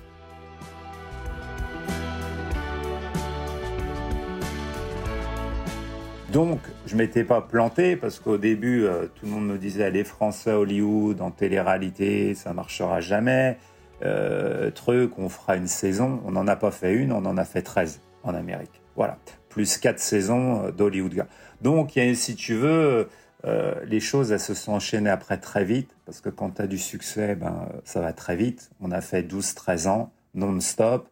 Donc, 6.31 6.59
je 6.85 6.95
m'étais 6.95 7.25
pas 7.25 7.41
planté 7.41 7.97
parce 7.97 8.19
qu'au 8.19 8.37
début, 8.37 8.85
euh, 8.85 9.07
tout 9.07 9.25
le 9.25 9.31
monde 9.33 9.47
me 9.47 9.57
disait 9.57 9.91
les 9.91 10.05
Français 10.05 10.53
Hollywood 10.53 11.19
en 11.19 11.29
télé-réalité, 11.29 12.35
ça 12.35 12.53
marchera 12.53 13.01
jamais. 13.01 13.57
Euh, 14.01 14.71
truc, 14.71 15.19
on 15.19 15.27
fera 15.27 15.57
une 15.57 15.67
saison. 15.67 16.21
On 16.23 16.31
n'en 16.31 16.47
a 16.47 16.55
pas 16.55 16.71
fait 16.71 16.93
une, 16.93 17.11
on 17.11 17.25
en 17.25 17.37
a 17.37 17.43
fait 17.43 17.61
13 17.61 17.99
en 18.23 18.33
Amérique. 18.33 18.81
Voilà, 18.95 19.17
plus 19.49 19.77
quatre 19.77 19.99
saisons 19.99 20.67
euh, 20.67 20.71
d'Hollywood. 20.71 21.25
Donc, 21.59 21.99
si 22.13 22.35
tu 22.35 22.55
veux, 22.55 23.09
les 23.85 23.99
choses 23.99 24.31
elles 24.31 24.39
se 24.39 24.53
sont 24.53 24.71
enchaînées 24.71 25.09
après 25.09 25.37
très 25.37 25.65
vite 25.65 25.95
parce 26.05 26.21
que 26.21 26.29
quand 26.29 26.51
tu 26.51 26.61
as 26.61 26.67
du 26.67 26.77
succès, 26.77 27.35
ben 27.35 27.67
ça 27.83 27.99
va 27.99 28.13
très 28.13 28.37
vite. 28.37 28.71
On 28.79 28.91
a 28.91 29.01
fait 29.01 29.21
12-13 29.21 29.89
ans 29.89 30.13
non-stop. 30.33 31.09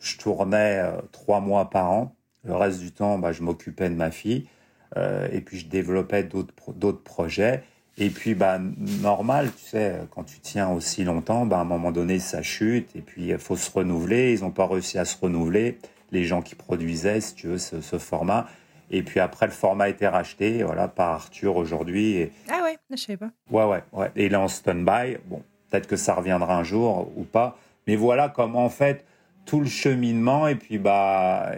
Je 0.00 0.16
tournais 0.16 0.82
trois 1.12 1.40
mois 1.40 1.68
par 1.68 1.90
an. 1.90 2.16
Le 2.44 2.54
reste 2.54 2.80
du 2.80 2.90
temps, 2.90 3.18
ben, 3.18 3.32
je 3.32 3.42
m'occupais 3.42 3.90
de 3.90 3.94
ma 3.94 4.10
fille. 4.10 4.48
Euh, 4.96 5.28
et 5.32 5.40
puis 5.40 5.58
je 5.58 5.66
développais 5.66 6.22
d'autres 6.22 6.72
d'autres 6.74 7.02
projets. 7.02 7.62
Et 7.98 8.08
puis, 8.08 8.34
bah, 8.34 8.58
normal, 9.02 9.50
tu 9.54 9.68
sais, 9.68 9.98
quand 10.10 10.24
tu 10.24 10.40
tiens 10.40 10.70
aussi 10.70 11.04
longtemps, 11.04 11.44
bah, 11.44 11.58
à 11.58 11.60
un 11.60 11.64
moment 11.64 11.92
donné, 11.92 12.18
ça 12.18 12.40
chute. 12.40 12.88
Et 12.96 13.02
puis, 13.02 13.28
il 13.28 13.38
faut 13.38 13.56
se 13.56 13.70
renouveler. 13.70 14.32
Ils 14.32 14.40
n'ont 14.40 14.50
pas 14.50 14.66
réussi 14.66 14.98
à 14.98 15.04
se 15.04 15.16
renouveler, 15.20 15.78
les 16.10 16.24
gens 16.24 16.40
qui 16.40 16.54
produisaient, 16.54 17.20
si 17.20 17.34
tu 17.34 17.48
veux, 17.48 17.58
ce, 17.58 17.82
ce 17.82 17.98
format. 17.98 18.46
Et 18.90 19.02
puis 19.02 19.20
après, 19.20 19.46
le 19.46 19.52
format 19.52 19.84
a 19.84 19.88
été 19.88 20.06
racheté 20.06 20.62
voilà, 20.62 20.86
par 20.86 21.10
Arthur 21.12 21.56
aujourd'hui. 21.56 22.30
Ah 22.50 22.60
ouais, 22.62 22.78
je 22.90 22.96
savais 22.96 23.16
pas. 23.16 23.30
Ouais, 23.50 23.64
ouais, 23.64 23.82
ouais. 23.92 24.10
Et 24.16 24.26
il 24.26 24.32
est 24.32 24.36
en 24.36 24.48
stand-by. 24.48 25.16
Bon, 25.26 25.42
peut-être 25.70 25.86
que 25.86 25.96
ça 25.96 26.14
reviendra 26.14 26.56
un 26.56 26.64
jour 26.64 27.10
ou 27.16 27.24
pas. 27.24 27.58
Mais 27.86 27.96
voilà 27.96 28.28
comment, 28.28 28.64
en 28.64 28.70
fait, 28.70 29.04
tout 29.44 29.60
le 29.60 29.66
cheminement 29.66 30.46
et 30.48 30.54
puis 30.54 30.78
bah 30.78 31.52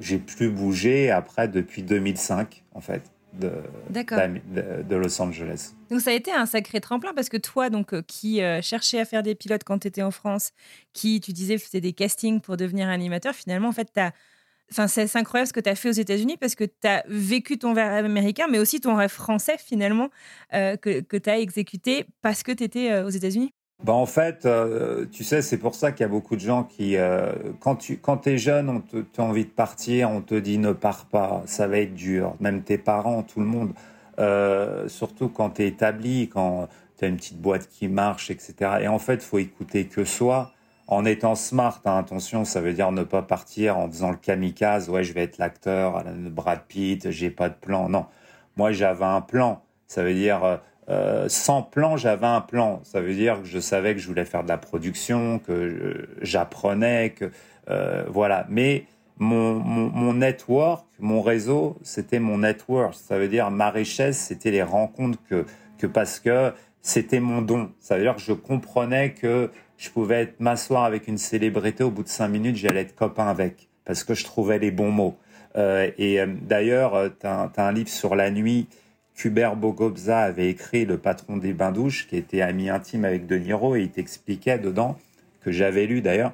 j'ai 0.00 0.18
plus 0.18 0.50
bougé 0.50 1.10
après 1.10 1.48
depuis 1.48 1.82
2005 1.82 2.64
en 2.74 2.80
fait 2.80 3.02
de, 3.34 3.52
de, 4.82 4.96
Los 4.96 5.20
Angeles. 5.20 5.72
Donc 5.90 6.00
ça 6.00 6.10
a 6.10 6.12
été 6.14 6.32
un 6.32 6.46
sacré 6.46 6.80
tremplin 6.80 7.12
parce 7.14 7.28
que 7.28 7.36
toi 7.36 7.70
donc 7.70 7.92
euh, 7.92 8.02
qui 8.02 8.42
euh, 8.42 8.60
cherchais 8.62 8.98
à 8.98 9.04
faire 9.04 9.22
des 9.22 9.34
pilotes 9.34 9.64
quand 9.64 9.78
tu 9.80 9.88
étais 9.88 10.02
en 10.02 10.10
France, 10.10 10.52
qui 10.92 11.20
tu 11.20 11.32
disais 11.32 11.58
faisais 11.58 11.80
des 11.80 11.92
castings 11.92 12.40
pour 12.40 12.56
devenir 12.56 12.88
animateur, 12.88 13.34
finalement 13.34 13.68
en 13.68 13.72
fait 13.72 13.90
tu 13.94 14.00
Enfin, 14.70 14.86
c'est 14.86 15.16
incroyable 15.16 15.48
ce 15.48 15.54
que 15.54 15.60
tu 15.60 15.70
as 15.70 15.74
fait 15.74 15.88
aux 15.88 15.92
États-Unis 15.92 16.36
parce 16.36 16.54
que 16.54 16.64
tu 16.64 16.86
as 16.86 17.02
vécu 17.08 17.56
ton 17.56 17.72
rêve 17.72 18.04
américain, 18.04 18.48
mais 18.50 18.58
aussi 18.58 18.82
ton 18.82 18.96
rêve 18.96 19.08
français 19.08 19.56
finalement, 19.56 20.10
euh, 20.52 20.76
que, 20.76 21.00
que 21.00 21.16
tu 21.16 21.30
as 21.30 21.38
exécuté 21.38 22.04
parce 22.20 22.42
que 22.42 22.52
tu 22.52 22.64
étais 22.64 23.00
aux 23.00 23.08
États-Unis. 23.08 23.54
Bah 23.84 23.92
en 23.92 24.06
fait, 24.06 24.44
euh, 24.44 25.06
tu 25.12 25.22
sais, 25.22 25.40
c'est 25.40 25.56
pour 25.56 25.74
ça 25.76 25.92
qu'il 25.92 26.00
y 26.02 26.04
a 26.04 26.08
beaucoup 26.08 26.34
de 26.34 26.40
gens 26.40 26.64
qui, 26.64 26.96
euh, 26.96 27.32
quand 27.60 27.76
tu 27.76 27.96
quand 27.98 28.26
es 28.26 28.36
jeune, 28.36 28.68
on 28.68 28.80
te, 28.80 28.96
as 29.16 29.22
envie 29.22 29.44
de 29.44 29.50
partir, 29.50 30.10
on 30.10 30.20
te 30.20 30.34
dit 30.34 30.58
ne 30.58 30.72
pars 30.72 31.06
pas, 31.06 31.42
ça 31.46 31.68
va 31.68 31.78
être 31.78 31.94
dur. 31.94 32.34
Même 32.40 32.62
tes 32.62 32.76
parents, 32.76 33.22
tout 33.22 33.38
le 33.38 33.46
monde. 33.46 33.72
Euh, 34.18 34.88
surtout 34.88 35.28
quand 35.28 35.50
tu 35.50 35.62
es 35.62 35.68
établi, 35.68 36.28
quand 36.28 36.68
tu 36.98 37.04
as 37.04 37.08
une 37.08 37.16
petite 37.16 37.40
boîte 37.40 37.68
qui 37.68 37.86
marche, 37.86 38.30
etc. 38.32 38.54
Et 38.82 38.88
en 38.88 38.98
fait, 38.98 39.22
faut 39.22 39.38
écouter 39.38 39.86
que 39.86 40.04
soi. 40.04 40.52
En 40.88 41.04
étant 41.04 41.34
smart, 41.36 41.80
hein, 41.84 41.98
attention, 41.98 42.44
ça 42.44 42.60
veut 42.60 42.72
dire 42.72 42.90
ne 42.92 43.04
pas 43.04 43.22
partir 43.22 43.78
en 43.78 43.88
faisant 43.90 44.10
le 44.10 44.16
kamikaze. 44.16 44.88
Ouais, 44.90 45.04
je 45.04 45.12
vais 45.12 45.22
être 45.22 45.38
l'acteur, 45.38 46.02
Brad 46.30 46.62
Pitt, 46.66 47.10
j'ai 47.10 47.30
pas 47.30 47.48
de 47.48 47.54
plan. 47.54 47.88
Non, 47.88 48.06
Moi, 48.56 48.72
j'avais 48.72 49.04
un 49.04 49.20
plan. 49.20 49.62
Ça 49.86 50.02
veut 50.02 50.14
dire, 50.14 50.60
euh, 50.88 51.28
sans 51.28 51.62
plan, 51.62 51.96
j'avais 51.96 52.26
un 52.26 52.40
plan. 52.40 52.80
Ça 52.84 53.00
veut 53.00 53.14
dire 53.14 53.42
que 53.42 53.46
je 53.48 53.58
savais 53.58 53.94
que 53.94 54.00
je 54.00 54.06
voulais 54.08 54.24
faire 54.24 54.42
de 54.42 54.48
la 54.48 54.58
production, 54.58 55.38
que 55.38 56.08
j'apprenais, 56.22 57.10
que 57.10 57.30
voilà. 58.08 58.46
Mais 58.48 58.86
mon, 59.18 60.14
network, 60.14 60.86
mon 60.98 61.20
réseau, 61.20 61.78
c'était 61.82 62.20
mon 62.20 62.38
network. 62.38 62.94
Ça 62.94 63.18
veut 63.18 63.28
dire 63.28 63.50
ma 63.50 63.70
richesse, 63.70 64.18
c'était 64.18 64.50
les 64.50 64.62
rencontres 64.62 65.18
que, 65.28 65.44
que 65.76 65.86
parce 65.86 66.20
que 66.20 66.52
c'était 66.80 67.20
mon 67.20 67.42
don. 67.42 67.70
Ça 67.80 67.96
veut 67.96 68.02
dire 68.02 68.16
que 68.16 68.22
je 68.22 68.32
comprenais 68.32 69.12
que 69.12 69.50
je 69.76 69.90
pouvais 69.90 70.34
m'asseoir 70.38 70.84
avec 70.84 71.08
une 71.08 71.18
célébrité, 71.18 71.84
au 71.84 71.90
bout 71.90 72.02
de 72.02 72.08
cinq 72.08 72.28
minutes, 72.28 72.56
j'allais 72.56 72.80
être 72.80 72.96
copain 72.96 73.28
avec, 73.28 73.68
parce 73.84 74.04
que 74.04 74.14
je 74.14 74.24
trouvais 74.24 74.58
les 74.58 74.70
bons 74.70 74.90
mots. 74.90 75.16
Euh, 75.56 75.90
et 75.96 76.20
euh, 76.20 76.26
d'ailleurs, 76.42 76.94
euh, 76.94 77.08
tu 77.18 77.26
as, 77.26 77.50
un 77.56 77.72
livre 77.72 77.88
sur 77.88 78.16
la 78.16 78.30
nuit 78.30 78.68
qu'Hubert 79.18 79.56
Bogobza 79.56 80.20
avait 80.20 80.48
écrit, 80.48 80.84
le 80.84 80.96
patron 80.96 81.36
des 81.36 81.52
bains-douches, 81.52 82.06
qui 82.06 82.16
était 82.16 82.40
ami 82.40 82.70
intime 82.70 83.04
avec 83.04 83.26
De 83.26 83.36
Niro, 83.36 83.74
et 83.74 83.82
il 83.82 83.90
t'expliquait 83.90 84.58
dedans, 84.58 84.96
que 85.40 85.50
j'avais 85.50 85.86
lu 85.86 86.00
d'ailleurs, 86.00 86.32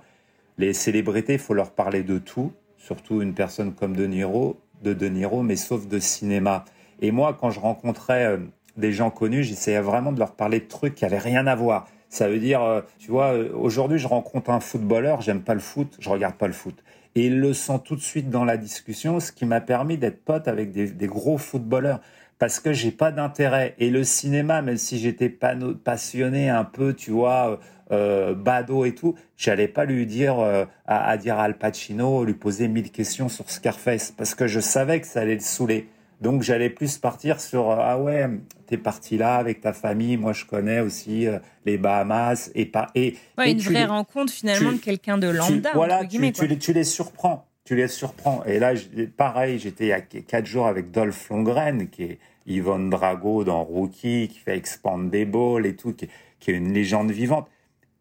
les 0.59 0.73
célébrités, 0.73 1.35
il 1.35 1.39
faut 1.39 1.55
leur 1.55 1.71
parler 1.71 2.03
de 2.03 2.19
tout, 2.19 2.53
surtout 2.77 3.23
une 3.23 3.35
personne 3.35 3.75
comme 3.75 3.97
De 3.97 4.07
Niro, 4.07 4.61
de 4.83 4.93
De 4.93 5.09
Niro, 5.09 5.43
mais 5.43 5.57
sauf 5.57 5.89
de 5.89 5.99
cinéma. 5.99 6.65
Et 7.01 7.11
moi, 7.11 7.37
quand 7.39 7.51
je 7.51 7.59
rencontrais 7.59 8.39
des 8.77 8.93
gens 8.93 9.11
connus, 9.11 9.45
j'essayais 9.45 9.81
vraiment 9.81 10.13
de 10.13 10.19
leur 10.19 10.33
parler 10.33 10.61
de 10.61 10.67
trucs 10.67 10.95
qui 10.95 11.05
avaient 11.05 11.19
rien 11.19 11.47
à 11.47 11.55
voir. 11.55 11.87
Ça 12.09 12.29
veut 12.29 12.39
dire, 12.39 12.63
euh, 12.63 12.81
tu 12.99 13.11
vois, 13.11 13.33
euh, 13.33 13.51
aujourd'hui, 13.55 13.99
je 13.99 14.07
rencontre 14.07 14.51
un 14.51 14.61
footballeur, 14.61 15.21
j'aime 15.21 15.43
pas 15.43 15.55
le 15.55 15.61
foot, 15.61 15.97
je 15.99 16.09
regarde 16.09 16.37
pas 16.37 16.47
le 16.47 16.53
foot. 16.53 16.77
Et 17.17 17.27
il 17.27 17.41
le 17.41 17.53
sent 17.55 17.81
tout 17.85 17.97
de 17.97 18.01
suite 18.01 18.31
dans 18.31 18.45
la 18.45 18.57
discussion, 18.57 19.21
ce 19.21 19.33
qui 19.33 19.47
m'a 19.47 19.61
permis 19.61 19.99
d'être 19.99 20.25
pote 20.25 20.49
avec 20.49 20.73
des, 20.73 21.07
gros 21.07 21.39
footballeurs. 21.39 22.01
Parce 22.39 22.61
que 22.61 22.73
j'ai 22.73 22.91
pas 22.91 23.13
d'intérêt. 23.13 23.75
Et 23.79 23.91
le 23.91 24.05
cinéma, 24.05 24.63
même 24.63 24.77
si 24.77 24.99
j'étais 24.99 25.29
passionné 25.29 26.51
un 26.51 26.65
peu, 26.65 26.95
tu 26.95 27.11
vois, 27.11 27.61
euh, 27.93 28.35
bado 28.35 28.85
et 28.85 28.95
tout, 28.95 29.15
j'allais 29.37 29.69
pas 29.69 29.85
lui 29.85 30.07
dire 30.07 30.39
euh, 30.41 30.65
à, 30.87 31.09
à, 31.09 31.17
dire 31.17 31.39
Al 31.39 31.57
Pacino, 31.59 32.25
lui 32.25 32.35
poser 32.35 32.69
mille 32.69 32.91
questions 32.91 33.29
sur 33.29 33.51
Scarface, 33.51 34.13
parce 34.13 34.35
que 34.35 34.47
je 34.47 34.61
savais 34.61 35.01
que 35.01 35.07
ça 35.07 35.21
allait 35.21 35.35
le 35.35 35.41
saouler. 35.41 35.89
Donc 36.21 36.43
j'allais 36.43 36.71
plus 36.71 36.97
partir 36.99 37.41
sur 37.41 37.71
euh, 37.71 37.77
ah 37.79 37.99
ouais, 37.99 38.29
t'es 38.67 38.79
parti 38.79 39.19
là 39.19 39.37
avec 39.37 39.61
ta 39.61 39.73
famille. 39.73 40.17
Moi 40.17 40.33
je 40.33 40.45
connais 40.45 40.81
aussi 40.81 41.27
euh, 41.27 41.39
les 41.67 41.77
Bahamas 41.77 42.51
et 42.55 42.67
pas 42.67 42.91
et, 42.95 43.17
une 43.45 43.61
vraie 43.61 43.85
rencontre 43.85 44.33
finalement 44.33 44.73
de 44.73 44.79
quelqu'un 44.79 45.19
de 45.19 45.29
lambda. 45.29 45.73
voilà, 45.75 46.05
tu, 46.07 46.19
les, 46.19 46.33
tu, 46.33 46.73
les, 46.73 46.85
surprends, 46.85 47.47
tu 47.65 47.77
les 47.77 47.89
surprends. 47.89 48.45
Et 48.45 48.59
là 48.59 48.75
pareil, 49.17 49.59
j'étais 49.59 49.85
il 49.85 49.89
y 49.89 49.93
a 49.93 50.01
quatre 50.01 50.47
jours 50.47 50.67
avec 50.67 50.91
Dolph 50.91 51.29
Lundgren 51.31 51.89
qui 51.89 52.05
est 52.05 52.19
Yvonne 52.47 52.91
Drago 52.91 53.45
dans 53.45 53.65
Rookie, 53.65 54.29
qui 54.29 54.39
fait 54.39 54.57
Expandable 54.57 55.67
et 55.67 55.77
tout, 55.77 55.95
qui, 55.95 56.05
est 56.05 56.55
une 56.55 56.73
légende 56.73 57.11
vivante. 57.11 57.49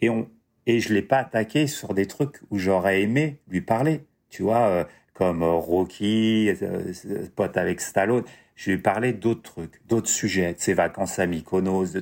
Et 0.01 0.09
on 0.09 0.29
et 0.65 0.79
je 0.79 0.93
l'ai 0.93 1.01
pas 1.01 1.17
attaqué 1.17 1.67
sur 1.67 1.93
des 1.93 2.05
trucs 2.05 2.39
où 2.49 2.57
j'aurais 2.57 3.01
aimé 3.01 3.37
lui 3.49 3.59
parler. 3.59 4.05
Tu 4.29 4.43
vois. 4.43 4.67
Euh, 4.67 4.83
comme 5.13 5.43
euh, 5.43 5.51
Rocky, 5.51 6.51
euh, 6.61 6.93
pote 7.35 7.57
avec 7.57 7.81
Stallone. 7.81 8.23
Je 8.55 8.71
lui 8.71 8.77
ai 8.77 8.81
parlé 8.81 9.13
d'autres 9.13 9.41
trucs, 9.41 9.81
d'autres 9.87 10.09
sujets, 10.09 10.53
de 10.53 10.59
ses 10.59 10.73
vacances 10.73 11.19
à 11.19 11.25
Mykonos, 11.25 11.97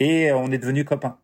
et 0.00 0.32
on 0.32 0.50
est 0.50 0.58
devenus 0.58 0.84
copains. 0.84 1.18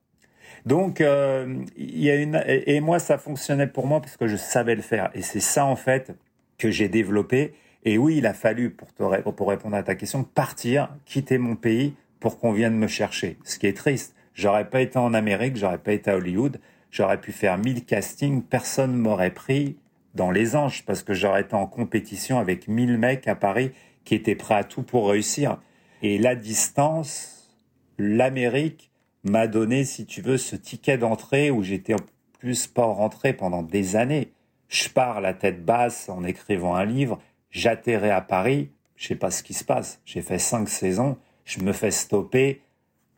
Donc, 0.67 1.01
euh, 1.01 1.63
il 1.77 2.03
y 2.03 2.11
a 2.11 2.17
une 2.17 2.43
et 2.47 2.81
moi 2.81 2.99
ça 2.99 3.19
fonctionnait 3.19 3.67
pour 3.67 3.87
moi 3.87 4.01
parce 4.01 4.17
que 4.17 4.27
je 4.27 4.37
savais 4.37 4.75
le 4.75 4.83
faire, 4.83 5.11
et 5.15 5.23
c'est 5.23 5.41
ça 5.41 5.65
en 5.65 5.77
fait 5.77 6.15
que 6.59 6.71
j'ai 6.71 6.89
développé. 6.89 7.55
Et 7.85 7.97
oui, 7.97 8.19
il 8.19 8.27
a 8.27 8.35
fallu 8.35 8.71
pour 8.71 8.93
te 8.93 9.31
pour 9.31 9.49
répondre 9.49 9.77
à 9.77 9.83
ta 9.83 9.95
question 9.95 10.23
partir, 10.23 10.95
quitter 11.07 11.39
mon 11.39 11.57
pays 11.57 11.95
pour 12.21 12.39
qu'on 12.39 12.53
vienne 12.53 12.77
me 12.77 12.87
chercher. 12.87 13.39
Ce 13.45 13.59
qui 13.59 13.67
est 13.67 13.77
triste. 13.77 14.15
J'aurais 14.35 14.69
pas 14.69 14.81
été 14.81 14.99
en 14.99 15.15
Amérique, 15.15 15.57
j'aurais 15.57 15.79
pas 15.79 15.93
été 15.93 16.11
à 16.11 16.17
Hollywood, 16.17 16.61
j'aurais 16.91 17.21
pu 17.21 17.33
faire 17.33 17.59
mille 17.59 17.85
castings, 17.85 18.43
personne 18.43 18.95
m'aurait 18.95 19.33
pris, 19.33 19.77
dans 20.15 20.31
les 20.31 20.57
anges 20.57 20.85
parce 20.85 21.03
que 21.03 21.15
j'aurais 21.15 21.43
été 21.43 21.55
en 21.55 21.67
compétition 21.67 22.39
avec 22.39 22.69
1000 22.69 22.99
mecs 22.99 23.29
à 23.29 23.35
Paris 23.35 23.73
qui 24.05 24.15
étaient 24.15 24.35
prêts 24.35 24.55
à 24.55 24.65
tout 24.65 24.83
pour 24.83 25.09
réussir. 25.09 25.59
Et 26.03 26.19
la 26.19 26.35
distance, 26.35 27.57
l'Amérique 27.99 28.90
m'a 29.25 29.47
donné, 29.47 29.85
si 29.85 30.07
tu 30.07 30.23
veux, 30.23 30.39
ce 30.39 30.57
ticket 30.57 30.99
d'entrée 30.99 31.51
où 31.51 31.63
j'étais 31.63 31.95
plus 32.39 32.67
pas 32.67 32.85
rentré 32.85 33.33
pendant 33.33 33.63
des 33.63 33.97
années. 33.97 34.33
Je 34.69 34.89
pars 34.89 35.21
la 35.21 35.35
tête 35.35 35.65
basse 35.65 36.09
en 36.09 36.25
écrivant 36.25 36.75
un 36.75 36.85
livre, 36.85 37.21
j'atterrais 37.51 38.11
à 38.11 38.21
Paris, 38.21 38.71
je 38.97 39.09
sais 39.09 39.17
pas 39.17 39.31
ce 39.31 39.43
qui 39.43 39.55
se 39.55 39.65
passe. 39.65 40.01
J'ai 40.05 40.23
fait 40.23 40.39
cinq 40.39 40.69
saisons, 40.69 41.19
je 41.45 41.61
me 41.61 41.73
fais 41.73 41.91
stopper 41.91 42.63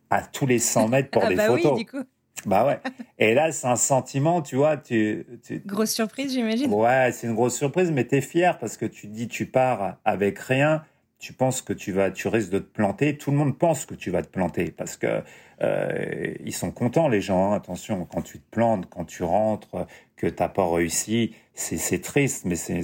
à 0.09 0.21
tous 0.21 0.45
les 0.45 0.59
100 0.59 0.87
mètres 0.89 1.09
pour 1.09 1.23
ah 1.23 1.29
des 1.29 1.35
bah 1.35 1.47
photos. 1.47 1.73
Oui, 1.73 1.77
du 1.79 1.85
coup. 1.85 2.03
Bah 2.45 2.65
ouais. 2.65 2.79
Et 3.19 3.33
là, 3.33 3.51
c'est 3.51 3.67
un 3.67 3.75
sentiment, 3.75 4.41
tu 4.41 4.55
vois. 4.55 4.77
Tu, 4.77 5.25
Grosse 5.65 5.91
surprise, 5.91 6.33
j'imagine. 6.33 6.71
Ouais, 6.73 7.11
c'est 7.13 7.27
une 7.27 7.35
grosse 7.35 7.55
surprise, 7.55 7.91
mais 7.91 8.05
tu 8.05 8.15
es 8.15 8.21
fier 8.21 8.57
parce 8.57 8.77
que 8.77 8.85
tu 8.85 9.07
dis, 9.07 9.27
tu 9.27 9.45
pars 9.45 9.97
avec 10.03 10.39
rien. 10.39 10.83
Tu 11.23 11.31
penses 11.31 11.61
que 11.61 11.71
tu 11.71 11.93
vas, 11.93 12.11
tu 12.11 12.27
risques 12.27 12.51
de 12.51 12.59
te 12.59 12.69
planter. 12.69 13.17
Tout 13.17 13.31
le 13.31 13.37
monde 13.37 13.57
pense 13.57 13.85
que 13.85 13.95
tu 13.95 14.11
vas 14.11 14.23
te 14.23 14.27
planter 14.27 14.71
parce 14.71 14.97
que 14.97 15.23
euh, 15.61 16.33
ils 16.43 16.53
sont 16.53 16.69
contents, 16.69 17.07
les 17.07 17.21
gens. 17.21 17.53
Hein. 17.53 17.55
Attention, 17.55 18.03
quand 18.03 18.23
tu 18.23 18.39
te 18.39 18.51
plantes, 18.51 18.89
quand 18.89 19.05
tu 19.05 19.23
rentres, 19.23 19.87
que 20.17 20.27
t'as 20.27 20.49
pas 20.49 20.69
réussi, 20.69 21.33
c'est 21.53 22.01
triste, 22.01 22.43
mais 22.43 22.55
c'est 22.55 22.83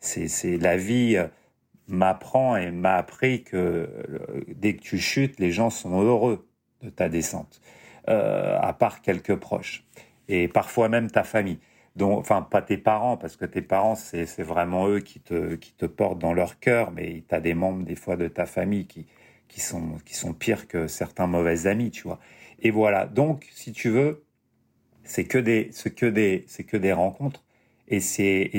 c'est 0.00 0.56
la 0.56 0.76
vie 0.76 1.18
euh, 1.18 1.28
m'apprend 1.86 2.56
et 2.56 2.72
m'a 2.72 2.96
appris 2.96 3.44
que 3.44 3.56
euh, 3.56 4.44
dès 4.56 4.74
que 4.74 4.82
tu 4.82 4.98
chutes, 4.98 5.38
les 5.38 5.52
gens 5.52 5.70
sont 5.70 6.02
heureux 6.02 6.48
de 6.82 6.90
ta 6.90 7.08
descente. 7.08 7.60
À 8.08 8.74
part 8.76 9.02
quelques 9.02 9.36
proches. 9.36 9.84
Et 10.26 10.48
parfois 10.48 10.88
même 10.88 11.12
ta 11.12 11.22
famille. 11.22 11.58
Enfin, 12.00 12.42
pas 12.42 12.62
tes 12.62 12.78
parents, 12.78 13.16
parce 13.16 13.36
que 13.36 13.44
tes 13.44 13.62
parents, 13.62 13.94
c'est 13.94 14.42
vraiment 14.42 14.88
eux 14.88 15.00
qui 15.00 15.20
te, 15.20 15.86
portent 15.86 16.18
dans 16.18 16.32
leur 16.32 16.58
cœur, 16.60 16.90
mais 16.92 17.24
tu 17.28 17.34
as 17.34 17.40
des 17.40 17.54
membres, 17.54 17.84
des 17.84 17.96
fois, 17.96 18.16
de 18.16 18.28
ta 18.28 18.46
famille 18.46 18.86
qui, 18.86 19.06
sont, 19.60 20.32
pires 20.38 20.68
que 20.68 20.86
certains 20.86 21.26
mauvais 21.26 21.66
amis, 21.66 21.90
tu 21.90 22.02
vois. 22.04 22.18
Et 22.60 22.70
voilà. 22.70 23.06
Donc, 23.06 23.46
si 23.52 23.72
tu 23.72 23.90
veux, 23.90 24.24
c'est 25.04 25.24
que 25.24 25.38
des, 25.38 25.68
c'est 25.72 25.94
que 25.94 26.06
des, 26.06 26.44
c'est 26.48 26.64
que 26.64 26.76
des 26.76 26.92
rencontres. 26.92 27.44
Et 27.88 28.00
c'est, 28.00 28.50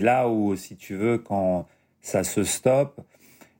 là 0.00 0.28
où, 0.28 0.54
si 0.56 0.76
tu 0.76 0.94
veux, 0.94 1.18
quand 1.18 1.66
ça 2.02 2.24
se 2.24 2.44
stoppe, 2.44 3.00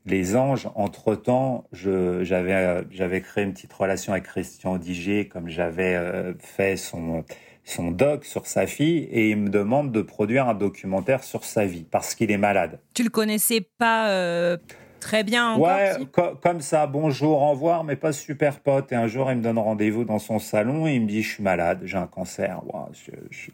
les 0.06 0.36
anges, 0.36 0.68
entre-temps, 0.74 1.64
j'avais 1.72 2.54
euh, 2.54 2.82
j'avais 2.90 3.20
créé 3.20 3.44
une 3.44 3.52
petite 3.52 3.72
relation 3.72 4.12
avec 4.12 4.24
Christian 4.24 4.78
Diger, 4.78 5.28
comme 5.28 5.48
j'avais 5.48 5.94
euh, 5.94 6.34
fait 6.38 6.76
son, 6.76 7.24
son 7.64 7.90
doc 7.90 8.24
sur 8.24 8.46
sa 8.46 8.66
fille, 8.66 9.08
et 9.10 9.30
il 9.30 9.36
me 9.36 9.48
demande 9.48 9.92
de 9.92 10.02
produire 10.02 10.48
un 10.48 10.54
documentaire 10.54 11.22
sur 11.22 11.44
sa 11.44 11.66
vie, 11.66 11.84
parce 11.90 12.14
qu'il 12.14 12.30
est 12.30 12.38
malade. 12.38 12.80
Tu 12.94 13.02
le 13.02 13.10
connaissais 13.10 13.60
pas 13.78 14.10
euh, 14.10 14.56
très 14.98 15.24
bien 15.24 15.50
encore 15.50 15.68
Ouais, 15.68 15.92
comme 16.42 16.60
ça, 16.60 16.86
bonjour, 16.86 17.40
au 17.42 17.50
revoir, 17.50 17.84
mais 17.84 17.96
pas 17.96 18.12
super 18.12 18.60
pote. 18.60 18.90
Et 18.92 18.96
un 18.96 19.06
jour, 19.06 19.30
il 19.30 19.38
me 19.38 19.42
donne 19.42 19.58
rendez-vous 19.58 20.04
dans 20.04 20.18
son 20.18 20.38
salon, 20.38 20.86
et 20.86 20.94
il 20.94 21.02
me 21.02 21.06
dit, 21.06 21.22
je 21.22 21.34
suis 21.34 21.42
malade, 21.42 21.80
j'ai 21.84 21.98
un 21.98 22.06
cancer. 22.06 22.60
je, 22.92 23.50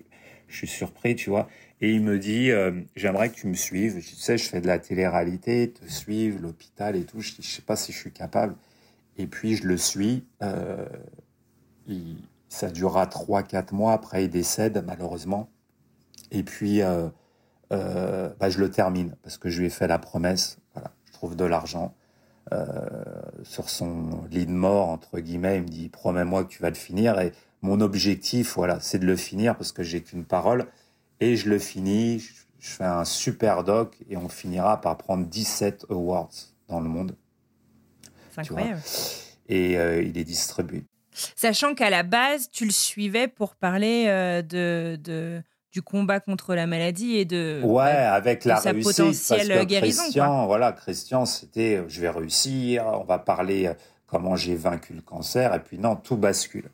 je 0.49 0.57
suis 0.57 0.67
surpris, 0.67 1.15
tu 1.15 1.31
vois. 1.31 1.49
Et 1.81 1.93
il 1.93 2.01
me 2.01 2.19
dit, 2.19 2.51
euh, 2.51 2.73
j'aimerais 2.95 3.29
que 3.29 3.35
tu 3.35 3.47
me 3.49 3.55
suives. 3.55 4.01
Je, 4.01 4.09
tu 4.09 4.17
sais, 4.17 4.39
je 4.39 4.49
fais 4.49 4.61
de 4.61 4.67
la 4.67 4.79
télé-réalité, 4.79 5.73
te 5.73 5.87
suivre, 5.91 6.41
l'hôpital 6.41 6.97
et 6.97 7.05
tout. 7.05 7.21
Je 7.21 7.33
ne 7.39 7.43
sais 7.43 7.63
pas 7.63 7.77
si 7.77 7.93
je 7.93 7.99
suis 7.99 8.13
capable. 8.13 8.55
Et 9.19 9.27
puis, 9.27 9.57
je 9.57 9.67
le 9.67 9.77
suis. 9.77 10.25
Euh, 10.43 10.87
il, 11.87 12.17
ça 12.49 12.71
durera 12.71 13.07
3-4 13.07 13.75
mois. 13.75 13.93
Après, 13.93 14.25
il 14.25 14.31
décède, 14.31 14.83
malheureusement. 14.87 15.49
Et 16.31 16.43
puis, 16.43 16.83
euh, 16.83 17.09
euh, 17.73 18.31
bah, 18.39 18.51
je 18.51 18.59
le 18.59 18.71
termine 18.71 19.17
parce 19.23 19.39
que 19.39 19.49
je 19.49 19.61
lui 19.61 19.67
ai 19.67 19.71
fait 19.71 19.87
la 19.87 19.99
promesse. 19.99 20.59
Voilà, 20.75 20.93
je 21.05 21.13
trouve 21.13 21.37
de 21.37 21.45
l'argent. 21.45 21.95
Euh, 22.53 22.87
sur 23.43 23.69
son 23.69 24.25
lit 24.31 24.47
de 24.47 24.53
mort, 24.53 24.89
entre 24.89 25.19
guillemets, 25.19 25.57
il 25.57 25.63
me 25.63 25.69
dit, 25.69 25.89
promets-moi 25.89 26.45
que 26.45 26.49
tu 26.49 26.63
vas 26.63 26.69
le 26.69 26.77
finir. 26.77 27.19
Et 27.19 27.33
mon 27.63 27.81
objectif, 27.81 28.55
voilà, 28.55 28.79
c'est 28.81 28.99
de 28.99 29.07
le 29.07 29.17
finir 29.17 29.57
parce 29.57 29.73
que 29.73 29.83
j'ai 29.83 30.03
qu'une 30.03 30.25
parole 30.25 30.67
et 31.21 31.37
je 31.37 31.51
le 31.51 31.59
finis. 31.59 32.21
Je 32.59 32.71
fais 32.71 32.85
un 32.85 33.05
super 33.05 33.65
doc 33.65 33.97
et 34.09 34.17
on 34.17 34.29
finira 34.29 34.81
par 34.81 34.97
prendre 34.97 35.27
17 35.27 35.87
awards 35.91 36.31
dans 36.69 36.81
le 36.81 36.89
monde. 36.89 37.17
C'est 38.33 38.41
incroyable. 38.43 38.83
Et 39.49 39.79
euh, 39.79 40.03
il 40.03 40.17
est 40.17 40.25
distribué. 40.25 40.85
Sachant 41.35 41.75
qu'à 41.75 41.91
la 41.91 42.03
base, 42.03 42.49
tu 42.51 42.65
le 42.65 42.71
suivais 42.71 43.29
pour 43.29 43.55
parler 43.57 44.07
euh, 44.09 44.43
de, 44.43 44.99
de, 45.03 45.43
du 45.73 45.83
combat 45.83 46.21
contre 46.21 46.55
la 46.55 46.67
maladie 46.67 47.17
et 47.17 47.25
de, 47.25 47.61
ouais, 47.65 47.83
avec 47.83 48.45
la 48.45 48.57
sa 48.57 48.73
réussite, 48.73 48.97
potentielle 48.97 49.49
parce 49.49 49.61
que 49.61 49.65
guérison. 49.65 50.03
Christian, 50.03 50.47
voilà, 50.47 50.73
Christian, 50.73 51.27
c'était 51.27 51.83
je 51.89 52.01
vais 52.01 52.11
réussir, 52.11 52.85
on 52.87 53.05
va 53.05 53.19
parler 53.19 53.71
comment 54.07 54.37
j'ai 54.37 54.55
vaincu 54.55 54.93
le 54.93 55.03
cancer, 55.03 55.55
et 55.55 55.61
puis 55.61 55.79
non, 55.79 55.97
tout 55.97 56.17
bascule. 56.17 56.71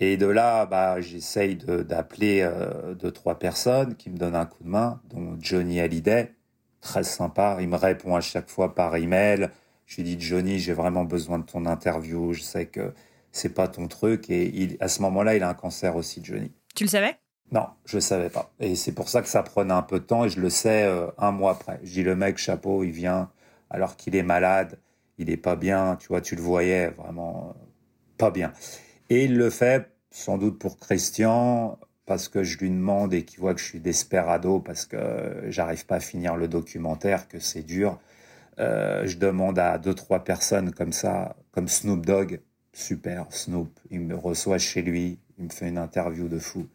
Et 0.00 0.16
de 0.16 0.26
là, 0.26 0.66
bah, 0.66 1.00
j'essaye 1.00 1.56
d'appeler 1.56 2.42
euh, 2.42 2.94
deux, 2.94 3.10
trois 3.10 3.38
personnes 3.38 3.96
qui 3.96 4.10
me 4.10 4.16
donnent 4.16 4.36
un 4.36 4.46
coup 4.46 4.62
de 4.62 4.68
main, 4.68 5.00
dont 5.10 5.36
Johnny 5.40 5.80
Hallyday, 5.80 6.34
très 6.80 7.02
sympa. 7.02 7.58
Il 7.60 7.68
me 7.68 7.76
répond 7.76 8.14
à 8.14 8.20
chaque 8.20 8.48
fois 8.48 8.74
par 8.74 8.94
email. 8.94 9.48
Je 9.86 9.96
lui 9.96 10.04
dis 10.04 10.16
Johnny, 10.20 10.60
j'ai 10.60 10.72
vraiment 10.72 11.04
besoin 11.04 11.40
de 11.40 11.44
ton 11.44 11.66
interview. 11.66 12.32
Je 12.32 12.42
sais 12.42 12.66
que 12.66 12.92
c'est 13.32 13.54
pas 13.54 13.68
ton 13.68 13.88
truc. 13.88 14.30
Et 14.30 14.46
il, 14.46 14.76
à 14.80 14.88
ce 14.88 15.02
moment-là, 15.02 15.36
il 15.36 15.42
a 15.42 15.48
un 15.48 15.54
cancer 15.54 15.96
aussi, 15.96 16.20
Johnny. 16.22 16.52
Tu 16.74 16.84
le 16.84 16.88
savais? 16.90 17.16
Non, 17.50 17.66
je 17.84 17.96
le 17.96 18.00
savais 18.00 18.28
pas. 18.28 18.52
Et 18.60 18.74
c'est 18.74 18.92
pour 18.92 19.08
ça 19.08 19.22
que 19.22 19.28
ça 19.28 19.42
prenait 19.42 19.72
un 19.72 19.82
peu 19.82 20.00
de 20.00 20.04
temps. 20.04 20.24
Et 20.24 20.28
je 20.28 20.40
le 20.40 20.50
sais 20.50 20.84
euh, 20.84 21.06
un 21.18 21.30
mois 21.30 21.52
après. 21.52 21.80
Je 21.82 21.92
dis 21.92 22.02
le 22.02 22.14
mec, 22.14 22.38
chapeau, 22.38 22.84
il 22.84 22.90
vient 22.90 23.30
alors 23.70 23.96
qu'il 23.96 24.16
est 24.16 24.22
malade. 24.22 24.78
Il 25.18 25.30
est 25.30 25.36
pas 25.36 25.56
bien. 25.56 25.96
Tu 25.96 26.08
vois, 26.08 26.20
tu 26.20 26.36
le 26.36 26.42
voyais 26.42 26.88
vraiment 26.88 27.54
euh, 27.56 27.64
pas 28.18 28.30
bien. 28.30 28.52
Et 29.10 29.24
il 29.24 29.36
le 29.36 29.50
fait 29.50 29.90
sans 30.10 30.38
doute 30.38 30.58
pour 30.58 30.78
Christian 30.78 31.78
parce 32.06 32.28
que 32.28 32.42
je 32.42 32.58
lui 32.58 32.70
demande 32.70 33.12
et 33.12 33.24
qu'il 33.24 33.40
voit 33.40 33.54
que 33.54 33.60
je 33.60 33.66
suis 33.66 33.80
desperado 33.80 34.60
parce 34.60 34.86
que 34.86 35.44
j'arrive 35.48 35.84
pas 35.86 35.96
à 35.96 36.00
finir 36.00 36.36
le 36.36 36.48
documentaire, 36.48 37.28
que 37.28 37.38
c'est 37.38 37.62
dur. 37.62 37.98
Euh, 38.58 39.06
je 39.06 39.18
demande 39.18 39.58
à 39.58 39.78
deux 39.78 39.94
trois 39.94 40.24
personnes 40.24 40.72
comme 40.72 40.92
ça, 40.92 41.36
comme 41.52 41.68
Snoop 41.68 42.04
Dogg, 42.04 42.40
super 42.72 43.26
Snoop, 43.30 43.70
il 43.90 44.00
me 44.00 44.14
reçoit 44.14 44.58
chez 44.58 44.82
lui, 44.82 45.18
il 45.38 45.44
me 45.46 45.50
fait 45.50 45.68
une 45.68 45.78
interview 45.78 46.28
de 46.28 46.38
fou. 46.38 46.66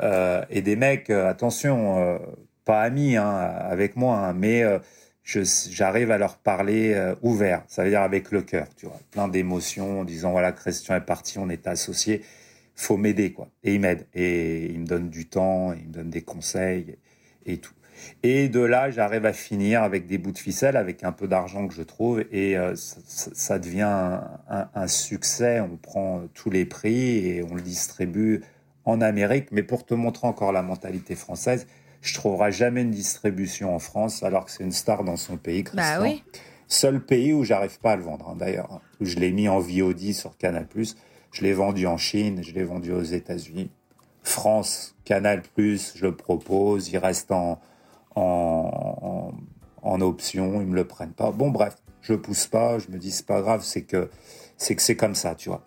Euh, 0.00 0.44
et 0.50 0.62
des 0.62 0.76
mecs, 0.76 1.10
euh, 1.10 1.28
attention, 1.28 2.20
pas 2.64 2.82
amis 2.82 3.16
hein, 3.16 3.28
avec 3.28 3.96
moi, 3.96 4.18
hein, 4.18 4.32
mais 4.32 4.64
j'arrive 5.24 6.10
à 6.10 6.18
leur 6.18 6.38
parler 6.38 7.12
ouvert, 7.22 7.64
ça 7.68 7.84
veut 7.84 7.90
dire 7.90 8.02
avec 8.02 8.30
le 8.30 8.42
cœur, 8.42 8.66
tu 8.76 8.86
vois, 8.86 8.98
plein 9.10 9.28
d'émotions, 9.28 10.00
en 10.00 10.04
disant 10.04 10.32
voilà 10.32 10.52
Christian 10.52 10.96
est 10.96 11.00
parti, 11.00 11.38
on 11.38 11.48
est 11.48 11.66
associés 11.66 12.22
faut 12.74 12.96
m'aider 12.96 13.32
quoi. 13.32 13.48
Et 13.62 13.74
il 13.74 13.80
m'aide 13.80 14.06
et 14.14 14.66
il 14.66 14.80
me 14.80 14.86
donne 14.86 15.08
du 15.08 15.26
temps, 15.28 15.72
il 15.72 15.88
me 15.88 15.92
donne 15.92 16.10
des 16.10 16.22
conseils 16.22 16.96
et, 17.46 17.58
tout. 17.58 17.74
Et 18.22 18.48
de 18.48 18.60
là, 18.60 18.90
j'arrive 18.90 19.26
à 19.26 19.32
finir 19.32 19.82
avec 19.82 20.06
des 20.06 20.18
bouts 20.18 20.32
de 20.32 20.38
ficelle, 20.38 20.76
avec 20.76 21.04
un 21.04 21.12
peu 21.12 21.26
d'argent 21.26 21.66
que 21.66 21.74
je 21.74 21.82
trouve, 21.82 22.24
et 22.30 22.56
euh, 22.56 22.74
ça, 22.76 23.58
devient 23.58 24.20
un, 24.48 24.86
succès. 24.86 25.60
On 25.60 25.76
prend 25.76 26.22
tous 26.34 26.50
les 26.50 26.64
prix 26.64 27.26
et 27.26 27.42
on 27.42 27.54
le 27.54 27.62
distribue 27.62 28.42
en 28.84 29.00
Amérique. 29.00 29.48
Mais 29.50 29.62
pour 29.62 29.84
te 29.84 29.94
montrer 29.94 30.26
encore 30.26 30.52
la 30.52 30.62
mentalité 30.62 31.14
française, 31.14 31.66
je 32.00 32.14
trouverai 32.14 32.52
jamais 32.52 32.82
une 32.82 32.90
distribution 32.90 33.74
en 33.74 33.78
France 33.78 34.22
alors 34.22 34.44
que 34.44 34.50
c'est 34.50 34.64
une 34.64 34.72
star 34.72 35.04
dans 35.04 35.16
son 35.16 35.36
pays. 35.36 35.64
Bah 35.72 36.00
oui. 36.00 36.22
Seul 36.66 37.00
pays 37.00 37.32
où 37.32 37.44
j'arrive 37.44 37.78
pas 37.80 37.92
à 37.92 37.96
le 37.96 38.02
vendre, 38.02 38.30
hein, 38.30 38.36
d'ailleurs, 38.36 38.80
où 39.00 39.04
je 39.04 39.16
l'ai 39.16 39.30
mis 39.30 39.48
en 39.48 39.58
VOD 39.58 40.12
sur 40.12 40.36
Canal+. 40.36 40.66
Je 41.32 41.42
l'ai 41.42 41.52
vendu 41.52 41.86
en 41.86 41.96
Chine, 41.96 42.42
je 42.42 42.52
l'ai 42.52 42.64
vendu 42.64 42.92
aux 42.92 43.02
États-Unis. 43.02 43.70
France, 44.22 44.94
Canal+, 45.04 45.42
je 45.56 46.02
le 46.02 46.14
propose, 46.14 46.88
il 46.90 46.98
reste 46.98 47.30
en, 47.30 47.60
en, 48.14 50.00
option, 50.00 50.60
ils 50.60 50.66
me 50.66 50.74
le 50.74 50.86
prennent 50.86 51.12
pas. 51.12 51.30
Bon, 51.30 51.50
bref, 51.50 51.76
je 52.00 52.14
pousse 52.14 52.46
pas, 52.46 52.78
je 52.78 52.90
me 52.90 52.98
dis 52.98 53.10
c'est 53.10 53.26
pas 53.26 53.40
grave, 53.40 53.62
c'est 53.62 53.82
que 53.82 54.10
c'est 54.56 54.74
que 54.76 54.82
c'est 54.82 54.96
comme 54.96 55.14
ça, 55.14 55.34
tu 55.34 55.48
vois. 55.48 55.62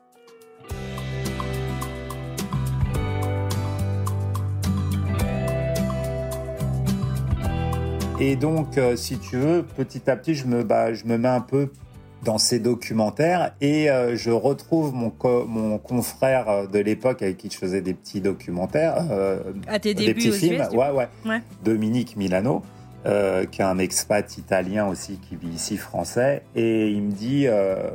Et 8.19 8.37
donc, 8.37 8.77
euh, 8.77 8.95
si 8.95 9.19
tu 9.19 9.37
veux, 9.37 9.63
petit 9.63 10.09
à 10.09 10.15
petit, 10.15 10.35
je 10.35 10.47
me, 10.47 10.63
bah, 10.63 10.93
je 10.93 11.05
me 11.05 11.17
mets 11.17 11.27
un 11.27 11.41
peu 11.41 11.69
dans 12.25 12.37
ces 12.39 12.59
documentaires 12.59 13.53
et 13.61 13.89
euh, 13.89 14.17
je 14.17 14.31
retrouve 14.31 14.93
mon, 14.93 15.13
mon 15.47 15.77
confrère 15.77 16.49
euh, 16.49 16.67
de 16.67 16.79
l'époque 16.79 17.21
avec 17.21 17.37
qui 17.37 17.49
je 17.49 17.57
faisais 17.57 17.81
des 17.81 17.93
petits 17.93 18.19
documentaires, 18.19 19.05
euh, 19.11 19.39
à 19.67 19.79
tes 19.79 19.93
des 19.93 20.13
petits 20.13 20.31
films, 20.31 20.67
ouais, 20.73 20.89
ouais, 20.89 21.41
Dominique 21.63 22.17
Milano, 22.17 22.63
qui 23.05 23.61
est 23.61 23.65
un 23.65 23.77
expat 23.77 24.37
italien 24.37 24.87
aussi 24.87 25.19
qui 25.19 25.35
vit 25.35 25.53
ici 25.53 25.77
français, 25.77 26.41
et 26.55 26.89
il 26.89 27.03
me 27.03 27.11
dit, 27.11 27.45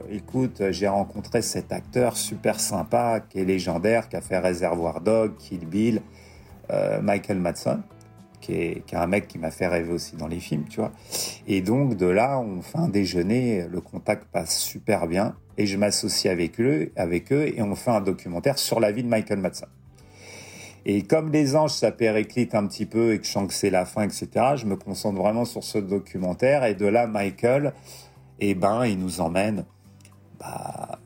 écoute, 0.09 0.63
j'ai 0.71 0.87
rencontré 0.87 1.43
cet 1.43 1.73
acteur 1.73 2.17
super 2.17 2.61
sympa 2.61 3.19
qui 3.19 3.41
est 3.41 3.45
légendaire, 3.45 4.09
qui 4.09 4.15
a 4.15 4.21
fait 4.21 4.39
Réservoir 4.39 5.01
Dog, 5.01 5.33
Kill 5.37 5.67
Bill, 5.67 6.01
Michael 7.03 7.39
Madsen 7.39 7.83
qui 8.41 8.53
est, 8.53 8.95
un 8.95 9.07
mec 9.07 9.29
qui 9.29 9.39
m'a 9.39 9.51
fait 9.51 9.67
rêver 9.67 9.93
aussi 9.93 10.17
dans 10.17 10.29
les 10.29 10.41
films, 10.41 10.65
tu 10.69 10.81
vois. 10.81 10.93
Et 11.47 11.61
donc, 11.61 11.97
de 11.97 12.07
là, 12.07 12.41
on 12.41 12.63
fait 12.63 12.79
un 12.79 12.89
déjeuner, 12.89 13.67
le 13.71 13.81
contact 13.81 14.25
passe 14.33 14.59
super 14.59 15.07
bien, 15.07 15.37
et 15.59 15.67
je 15.67 15.77
m'associe 15.77 16.33
avec 16.33 16.61
eux, 16.61 16.93
avec 16.97 17.33
eux, 17.33 17.49
et 17.49 17.63
on 17.63 17.75
fait 17.75 17.91
un 17.91 18.01
documentaire 18.01 18.59
sur 18.59 18.81
la 18.81 18.93
vie 18.93 19.03
de 19.03 19.09
Michael 19.09 19.41
Madsen. 19.41 19.69
Et 20.87 21.03
comme 21.03 21.31
les 21.31 21.57
anges, 21.57 21.73
ça 21.73 21.93
périclite 21.93 22.55
un 22.55 22.67
petit 22.67 22.87
peu 22.87 23.13
et 23.13 23.19
que 23.19 23.27
je 23.27 23.31
sens 23.31 23.47
que 23.47 23.55
c'est 23.55 23.71
la 23.71 23.85
fin, 23.85 24.03
etc., 24.03 24.29
je 24.57 24.67
me 24.67 24.77
concentre 24.77 25.21
vraiment 25.21 25.45
sur 25.45 25.63
ce 25.63 25.79
documentaire. 25.79 26.65
Et 26.65 26.75
de 26.75 26.87
là, 26.87 27.07
Michael, 27.07 27.75
eh 28.41 28.55
ben, 28.55 28.87
il 28.87 28.99
nous 28.99 29.21
emmène 29.21 29.67
bah, 30.39 30.99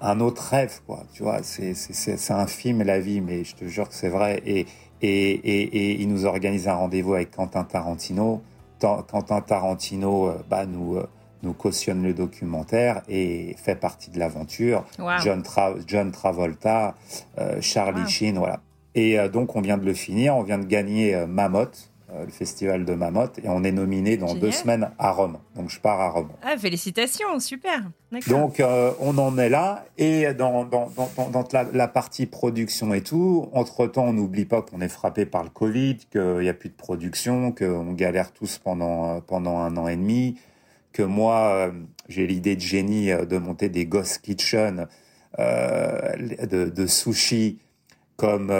un 0.00 0.20
autre 0.20 0.42
rêve, 0.50 0.80
quoi. 0.86 1.04
Tu 1.12 1.22
vois, 1.22 1.40
c'est 1.42 2.30
un 2.30 2.46
film, 2.46 2.82
la 2.82 2.98
vie, 2.98 3.20
mais 3.20 3.44
je 3.44 3.54
te 3.54 3.64
jure 3.66 3.88
que 3.88 3.94
c'est 3.94 4.08
vrai. 4.08 4.42
Et, 4.44 4.66
et, 5.04 6.00
il 6.00 6.08
nous 6.08 6.24
organise 6.24 6.68
un 6.68 6.74
rendez-vous 6.74 7.14
avec 7.14 7.30
Quentin 7.30 7.64
Tarantino. 7.64 8.42
Quentin 8.80 9.40
Tarantino 9.40 10.28
euh, 10.28 10.34
bah, 10.48 10.66
nous, 10.66 10.96
euh, 10.96 11.06
nous 11.42 11.52
cautionne 11.52 12.02
le 12.02 12.12
documentaire 12.12 13.02
et 13.08 13.54
fait 13.58 13.76
partie 13.76 14.10
de 14.10 14.18
l'aventure. 14.18 14.84
John, 15.22 15.42
John, 15.86 16.12
Travolta, 16.12 16.94
euh, 17.38 17.60
Charlie 17.60 18.08
Sheen, 18.08 18.38
voilà. 18.38 18.60
Et 18.94 19.18
donc 19.28 19.56
on 19.56 19.60
vient 19.60 19.76
de 19.76 19.84
le 19.84 19.92
finir, 19.92 20.36
on 20.36 20.44
vient 20.44 20.58
de 20.58 20.66
gagner 20.66 21.26
Mammoth 21.26 21.90
euh, 21.90 21.93
le 22.20 22.30
festival 22.30 22.84
de 22.84 22.94
Mamotte, 22.94 23.38
et 23.42 23.48
on 23.48 23.64
est 23.64 23.72
nominé 23.72 24.16
dans 24.16 24.34
deux 24.34 24.50
semaines 24.50 24.90
à 24.98 25.10
Rome. 25.10 25.38
Donc 25.56 25.70
je 25.70 25.80
pars 25.80 26.00
à 26.00 26.10
Rome. 26.10 26.28
Ah, 26.42 26.56
félicitations, 26.56 27.40
super. 27.40 27.82
Donc 28.28 28.60
euh, 28.60 28.92
on 29.00 29.18
en 29.18 29.36
est 29.38 29.48
là, 29.48 29.84
et 29.98 30.32
dans, 30.34 30.64
dans, 30.64 30.90
dans, 30.96 31.30
dans 31.30 31.44
la, 31.72 31.88
partie 31.88 32.26
production 32.26 32.94
et 32.94 33.00
tout, 33.00 33.48
entre-temps, 33.52 34.04
on 34.04 34.12
n'oublie 34.12 34.44
pas 34.44 34.62
qu'on 34.62 34.80
est 34.80 34.88
frappé 34.88 35.26
par 35.26 35.42
le 35.42 35.50
Covid, 35.50 35.98
qu'il 36.10 36.38
n'y 36.38 36.48
a 36.48 36.54
plus 36.54 36.68
de 36.68 36.74
production, 36.74 37.52
qu'on 37.52 37.92
galère 37.92 38.32
tous 38.32 38.58
pendant, 38.58 39.20
pendant 39.20 39.58
un 39.58 39.76
an 39.76 39.88
et 39.88 39.96
demi, 39.96 40.38
que 40.92 41.02
moi, 41.02 41.48
euh, 41.54 41.72
j'ai 42.08 42.26
l'idée 42.26 42.54
de 42.54 42.60
génie 42.60 43.10
de 43.10 43.38
monter 43.38 43.68
des 43.68 43.86
Ghost 43.86 44.20
Kitchen 44.22 44.86
de, 45.36 46.70
de 46.70 46.86
sushi, 46.86 47.58
comme 48.16 48.52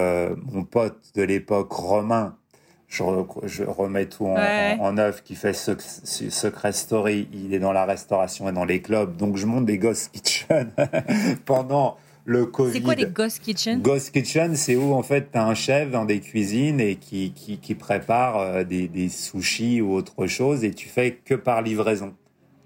mon 0.53 0.65
pote 0.65 0.99
de 1.15 1.23
l'époque, 1.23 1.71
Romain, 1.71 2.37
je, 2.95 3.65
remets 3.65 4.07
tout 4.07 4.27
en, 4.27 4.37
en, 4.37 4.99
œuvre, 4.99 5.23
qui 5.23 5.35
fait 5.35 5.53
Secret 5.53 6.73
Story, 6.73 7.29
il 7.33 7.53
est 7.53 7.59
dans 7.59 7.73
la 7.73 7.85
restauration 7.85 8.49
et 8.49 8.53
dans 8.53 8.65
les 8.65 8.81
clubs, 8.81 9.17
donc 9.17 9.37
je 9.37 9.47
monte 9.47 9.67
des 9.67 9.79
Ghost 9.79 10.11
Kitchen 10.13 10.71
pendant 11.45 11.97
le 12.25 12.47
Covid. 12.47 12.73
C'est 12.73 12.81
quoi 12.81 12.95
des 12.95 13.07
Ghost 13.07 13.41
Kitchen? 13.41 13.83
Ghost 13.83 14.13
Kitchen, 14.13 14.55
c'est 14.57 14.77
où 14.77 14.95
en 14.95 15.03
fait 15.03 15.31
tu 15.33 15.39
as 15.39 15.45
un 15.45 15.55
chef 15.55 15.91
dans 15.91 16.05
des 16.05 16.21
cuisines 16.21 16.81
et 16.81 16.97
qui, 16.97 17.33
qui, 17.33 17.59
qui 17.59 17.75
prépare 17.75 18.39
euh, 18.39 18.65
des, 18.65 18.89
des 18.89 19.09
sushis 19.09 19.81
ou 19.81 19.93
autre 19.93 20.27
chose 20.27 20.65
et 20.65 20.73
tu 20.73 20.89
fais 20.89 21.17
que 21.25 21.35
par 21.35 21.63
livraison, 21.63 22.15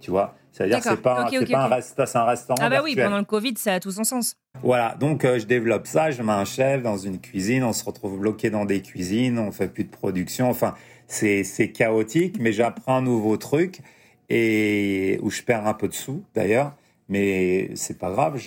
tu 0.00 0.10
vois? 0.10 0.34
C'est-à-dire 0.58 0.78
que 0.78 0.88
c'est 0.88 0.96
pas, 0.96 1.14
pas, 1.14 1.20
un 1.22 2.20
un 2.20 2.24
restaurant. 2.24 2.58
Ah 2.60 2.68
bah 2.68 2.80
oui, 2.82 2.96
pendant 2.96 3.18
le 3.18 3.24
Covid, 3.24 3.54
ça 3.56 3.74
a 3.74 3.80
tout 3.80 3.92
son 3.92 4.02
sens. 4.02 4.34
Voilà, 4.60 4.96
donc 4.98 5.24
euh, 5.24 5.38
je 5.38 5.46
développe 5.46 5.86
ça, 5.86 6.10
je 6.10 6.20
mets 6.20 6.32
un 6.32 6.44
chef 6.44 6.82
dans 6.82 6.96
une 6.96 7.20
cuisine, 7.20 7.62
on 7.62 7.72
se 7.72 7.84
retrouve 7.84 8.18
bloqué 8.18 8.50
dans 8.50 8.64
des 8.64 8.82
cuisines, 8.82 9.38
on 9.38 9.52
fait 9.52 9.68
plus 9.68 9.84
de 9.84 9.90
production, 9.90 10.50
enfin 10.50 10.74
c'est 11.06 11.72
chaotique, 11.72 12.38
mais 12.40 12.52
j'apprends 12.52 12.96
un 12.96 13.02
nouveau 13.02 13.36
truc 13.36 13.82
et 14.28 15.20
où 15.22 15.30
je 15.30 15.42
perds 15.42 15.66
un 15.66 15.74
peu 15.74 15.86
de 15.86 15.94
sous 15.94 16.24
d'ailleurs, 16.34 16.74
mais 17.08 17.70
c'est 17.76 17.96
pas 17.96 18.10
grave, 18.10 18.40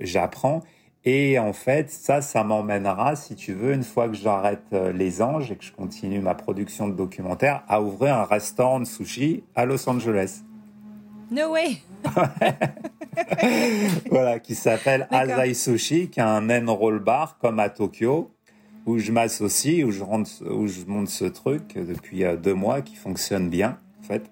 j'apprends. 0.00 0.62
Et 1.04 1.38
en 1.38 1.52
fait, 1.52 1.90
ça, 1.90 2.22
ça 2.22 2.44
m'emmènera, 2.44 3.14
si 3.14 3.36
tu 3.36 3.52
veux, 3.52 3.72
une 3.72 3.84
fois 3.84 4.08
que 4.08 4.14
j'arrête 4.14 4.64
euh, 4.72 4.92
les 4.92 5.22
anges 5.22 5.52
et 5.52 5.56
que 5.56 5.64
je 5.64 5.72
continue 5.72 6.20
ma 6.20 6.34
production 6.34 6.88
de 6.88 6.94
documentaire, 6.94 7.62
à 7.68 7.80
ouvrir 7.80 8.16
un 8.16 8.24
restaurant 8.24 8.80
de 8.80 8.84
sushi 8.84 9.44
à 9.54 9.64
Los 9.64 9.88
Angeles. 9.88 10.42
No 11.30 11.52
way. 11.52 11.78
voilà, 14.10 14.38
qui 14.38 14.54
s'appelle 14.54 15.06
Azai 15.10 15.54
Sushi, 15.54 16.08
qui 16.08 16.20
a 16.20 16.28
un 16.28 16.40
même 16.40 16.70
roll 16.70 17.00
bar 17.00 17.36
comme 17.38 17.58
à 17.58 17.68
Tokyo, 17.68 18.30
où 18.86 18.98
je 18.98 19.12
m'associe, 19.12 19.84
où 19.84 19.90
je 19.90 20.02
rentre, 20.02 20.30
où 20.50 20.66
je 20.66 20.80
monte 20.86 21.08
ce 21.08 21.26
truc 21.26 21.74
depuis 21.74 22.24
euh, 22.24 22.36
deux 22.36 22.54
mois, 22.54 22.80
qui 22.80 22.96
fonctionne 22.96 23.50
bien, 23.50 23.78
en 24.00 24.04
fait, 24.04 24.22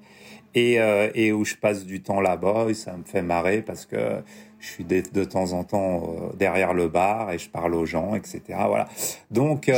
et, 0.54 0.80
euh, 0.80 1.10
et 1.14 1.32
où 1.32 1.44
je 1.44 1.56
passe 1.56 1.84
du 1.84 2.02
temps 2.02 2.22
là-bas, 2.22 2.66
et 2.70 2.74
ça 2.74 2.96
me 2.96 3.04
fait 3.04 3.22
marrer 3.22 3.60
parce 3.60 3.84
que 3.84 4.22
je 4.58 4.66
suis 4.66 4.84
de, 4.84 5.02
de 5.12 5.24
temps 5.24 5.52
en 5.52 5.64
temps 5.64 6.02
euh, 6.02 6.32
derrière 6.36 6.72
le 6.72 6.88
bar 6.88 7.30
et 7.30 7.38
je 7.38 7.50
parle 7.50 7.74
aux 7.74 7.84
gens, 7.84 8.14
etc. 8.14 8.40
Voilà. 8.66 8.88
Donc, 9.30 9.70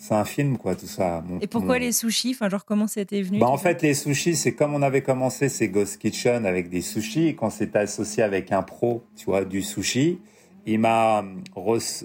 c'est 0.00 0.14
un 0.14 0.24
film, 0.24 0.56
quoi, 0.56 0.74
tout 0.74 0.86
ça. 0.86 1.22
et 1.42 1.46
pourquoi 1.46 1.78
les 1.78 1.92
sushis? 1.92 2.30
Enfin, 2.30 2.48
genre, 2.48 2.64
comment 2.64 2.86
c'était 2.86 3.20
venu 3.20 3.38
bah, 3.38 3.48
En 3.48 3.58
fait, 3.58 3.82
les 3.82 3.92
sushis, 3.92 4.34
c'est 4.34 4.54
comme 4.54 4.74
on 4.74 4.80
avait 4.80 5.02
commencé 5.02 5.50
ces 5.50 5.68
Ghost 5.68 5.98
Kitchen 5.98 6.46
avec 6.46 6.70
des 6.70 6.80
sushis. 6.80 7.26
Et 7.26 7.34
quand 7.34 7.50
c'était 7.50 7.80
associé 7.80 8.22
avec 8.22 8.50
un 8.50 8.62
pro, 8.62 9.04
tu 9.14 9.26
vois, 9.26 9.44
du 9.44 9.60
sushi, 9.60 10.18
il 10.64 10.78
m'a 10.78 11.22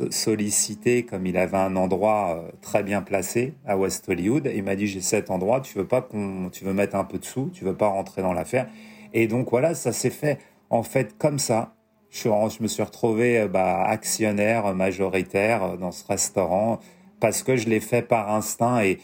sollicité 0.09 1.03
comme 1.03 1.25
il 1.25 1.37
avait 1.37 1.55
un 1.55 1.77
endroit 1.77 2.35
euh, 2.35 2.51
très 2.61 2.83
bien 2.83 3.01
placé 3.01 3.53
à 3.65 3.77
West 3.77 4.09
Hollywood. 4.09 4.51
Il 4.53 4.63
m'a 4.63 4.75
dit, 4.75 4.87
j'ai 4.87 4.99
cet 4.99 5.31
endroit, 5.31 5.61
tu 5.61 5.77
veux 5.77 5.87
pas 5.87 6.01
qu'on, 6.01 6.49
tu 6.51 6.65
veux 6.65 6.73
mettre 6.73 6.97
un 6.97 7.05
peu 7.05 7.17
de 7.17 7.23
sous, 7.23 7.49
tu 7.53 7.63
veux 7.63 7.75
pas 7.75 7.87
rentrer 7.87 8.21
dans 8.21 8.33
l'affaire. 8.33 8.67
Et 9.13 9.27
donc 9.27 9.49
voilà, 9.51 9.73
ça 9.73 9.93
s'est 9.93 10.09
fait 10.09 10.39
en 10.69 10.83
fait 10.83 11.17
comme 11.17 11.39
ça. 11.39 11.71
Je, 12.09 12.23
je 12.23 12.61
me 12.61 12.67
suis 12.67 12.83
retrouvé 12.83 13.39
euh, 13.39 13.47
bah, 13.47 13.83
actionnaire 13.85 14.75
majoritaire 14.75 15.63
euh, 15.63 15.77
dans 15.77 15.93
ce 15.93 16.05
restaurant 16.05 16.81
parce 17.25 17.41
que 17.41 17.55
je 17.55 17.67
l'ai 17.67 17.79
fait 17.79 18.03
par 18.03 18.31
instinct 18.31 18.83
et, 18.83 18.99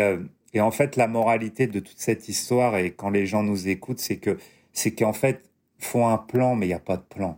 euh, 0.00 0.18
et 0.54 0.60
en 0.60 0.70
fait 0.70 0.94
la 0.94 1.08
moralité 1.08 1.66
de 1.66 1.80
toute 1.80 1.98
cette 1.98 2.28
histoire 2.28 2.76
et 2.76 2.92
quand 2.92 3.10
les 3.10 3.26
gens 3.26 3.42
nous 3.42 3.66
écoutent, 3.66 3.98
c'est 3.98 4.18
que 4.18 4.38
c'est 4.72 4.92
qu'en 4.92 5.12
fait 5.12 5.42
faut 5.80 6.04
un 6.04 6.18
plan 6.18 6.54
mais 6.54 6.66
il 6.66 6.68
n'y 6.68 6.74
a 6.76 6.78
pas 6.78 6.96
de 6.96 7.02
plan. 7.02 7.36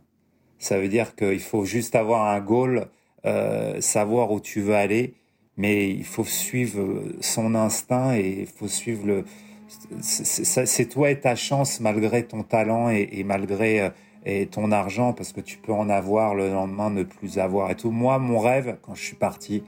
Ça 0.59 0.79
veut 0.79 0.89
dire 0.89 1.17
qu'il 1.17 1.41
faut 1.41 1.65
juste 1.65 1.95
avoir 1.95 2.27
un 2.27 2.39
goal, 2.39 2.89
euh, 3.25 3.81
savoir 3.81 4.31
où 4.31 4.41
tu 4.41 4.61
veux 4.61 4.75
aller, 4.75 5.15
mais 5.57 5.89
il 5.89 6.05
faut 6.05 6.27
suivre 6.27 7.03
son 7.23 7.55
instinct 7.55 8.15
et 8.15 8.41
il 8.41 8.47
faut 8.47 8.69
suivre 8.69 9.07
le. 9.07 9.25
C'est 10.03 10.91
toi 10.91 11.11
et 11.11 11.19
ta 11.19 11.35
chance 11.35 11.81
malgré 11.81 12.27
ton 12.27 12.43
talent 12.43 12.91
et, 12.91 13.09
et 13.13 13.25
malgré 13.25 13.81
euh, 13.81 13.91
et 14.27 14.47
ton 14.49 14.71
argent 14.71 15.15
parce 15.15 15.33
que 15.33 15.41
tu 15.41 15.57
peux 15.57 15.73
en 15.73 15.89
avoir 15.89 16.35
le 16.35 16.51
lendemain, 16.51 16.91
ne 16.91 17.05
plus 17.05 17.39
avoir 17.39 17.71
et 17.71 17.75
tout. 17.75 17.91
Moi, 17.91 18.19
mon 18.19 18.39
rêve 18.39 18.77
quand 18.83 18.95
je 18.95 19.03
suis 19.03 19.17
parti, 19.17 19.63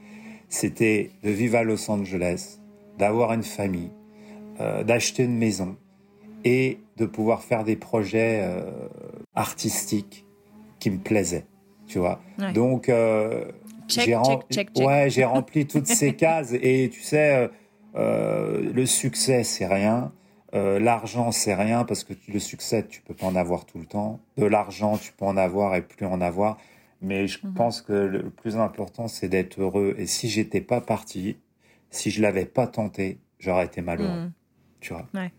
c'était 0.52 1.10
de 1.22 1.30
vivre 1.30 1.56
à 1.58 1.62
Los 1.64 1.90
Angeles, 1.90 2.58
d'avoir 2.98 3.32
une 3.32 3.42
famille, 3.42 3.90
euh, 4.60 4.84
d'acheter 4.84 5.24
une 5.24 5.36
maison 5.38 5.76
et 6.44 6.78
de 6.96 7.06
pouvoir 7.06 7.42
faire 7.42 7.64
des 7.64 7.76
projets 7.76 8.40
euh, 8.42 8.62
artistiques 9.34 10.26
qui 10.78 10.90
me 10.90 10.98
plaisaient, 10.98 11.46
tu 11.86 11.98
vois. 11.98 12.20
Ouais. 12.38 12.52
Donc, 12.52 12.88
euh, 12.88 13.44
j'ai 14.04 14.14
rem- 14.14 14.24
ouais, 14.86 15.08
rempli 15.24 15.66
toutes 15.66 15.86
ces 15.86 16.14
cases 16.16 16.52
et 16.52 16.90
tu 16.92 17.00
sais, 17.00 17.48
le 17.94 18.84
succès 18.86 19.44
c'est 19.44 19.66
rien. 19.66 20.12
L'argent, 20.54 21.32
c'est 21.32 21.54
rien 21.54 21.84
parce 21.84 22.04
que 22.04 22.12
tu- 22.12 22.30
le 22.30 22.38
succès, 22.38 22.84
tu 22.86 23.00
peux 23.00 23.14
pas 23.14 23.26
en 23.26 23.36
avoir 23.36 23.64
tout 23.64 23.78
le 23.78 23.86
temps. 23.86 24.20
De 24.36 24.44
l'argent, 24.44 24.98
tu 24.98 25.12
peux 25.12 25.24
en 25.24 25.36
avoir 25.38 25.74
et 25.76 25.80
plus 25.82 26.04
en 26.04 26.20
avoir. 26.20 26.58
Mais 27.02 27.26
je 27.26 27.38
Mhm. 27.44 27.54
pense 27.54 27.82
que 27.82 27.92
le 27.92 28.30
plus 28.30 28.56
important, 28.56 29.08
c'est 29.08 29.28
d'être 29.28 29.60
heureux. 29.60 29.94
Et 29.98 30.06
si 30.06 30.28
j'étais 30.28 30.60
pas 30.60 30.80
parti, 30.80 31.36
si 31.90 32.10
je 32.10 32.22
l'avais 32.22 32.46
pas 32.46 32.66
tenté, 32.66 33.18
j'aurais 33.38 33.66
été 33.66 33.82
malheureux. 33.82 34.18
Mm. 34.28 34.32
Tu 34.80 34.92
vois? 34.94 35.06
Ouais. 35.14 35.32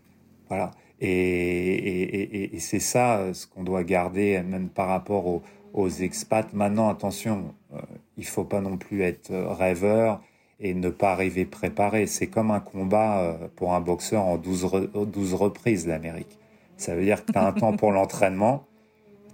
Voilà. 0.48 0.70
Et, 1.00 1.08
et, 1.08 2.02
et- 2.44 2.56
et 2.56 2.60
c'est 2.60 2.80
ça 2.80 3.18
euh, 3.18 3.34
ce 3.34 3.46
qu'on 3.46 3.64
doit 3.64 3.82
garder, 3.84 4.40
même 4.42 4.68
par 4.68 4.88
rapport 4.88 5.26
aux, 5.26 5.42
aux 5.72 5.88
expats. 5.88 6.52
Maintenant, 6.52 6.88
attention, 6.88 7.54
euh, 7.74 7.78
il 8.16 8.26
faut 8.26 8.44
pas 8.44 8.60
non 8.60 8.76
plus 8.76 9.02
être 9.02 9.30
euh, 9.30 9.48
rêveur 9.52 10.22
et 10.60 10.72
ne 10.74 10.88
pas 10.90 11.12
arriver 11.12 11.44
préparé. 11.46 12.06
C'est 12.06 12.28
comme 12.28 12.50
un 12.50 12.60
combat 12.60 13.20
euh, 13.22 13.48
pour 13.56 13.74
un 13.74 13.80
boxeur 13.80 14.22
en 14.24 14.36
12, 14.38 14.64
re- 14.66 15.06
12 15.10 15.34
reprises, 15.34 15.86
l'Amérique. 15.86 16.38
Ça 16.76 16.94
veut 16.94 17.04
dire 17.04 17.24
que 17.24 17.32
tu 17.32 17.38
as 17.38 17.46
un 17.46 17.52
temps 17.52 17.72
pour 17.72 17.90
l'entraînement, 17.96 18.64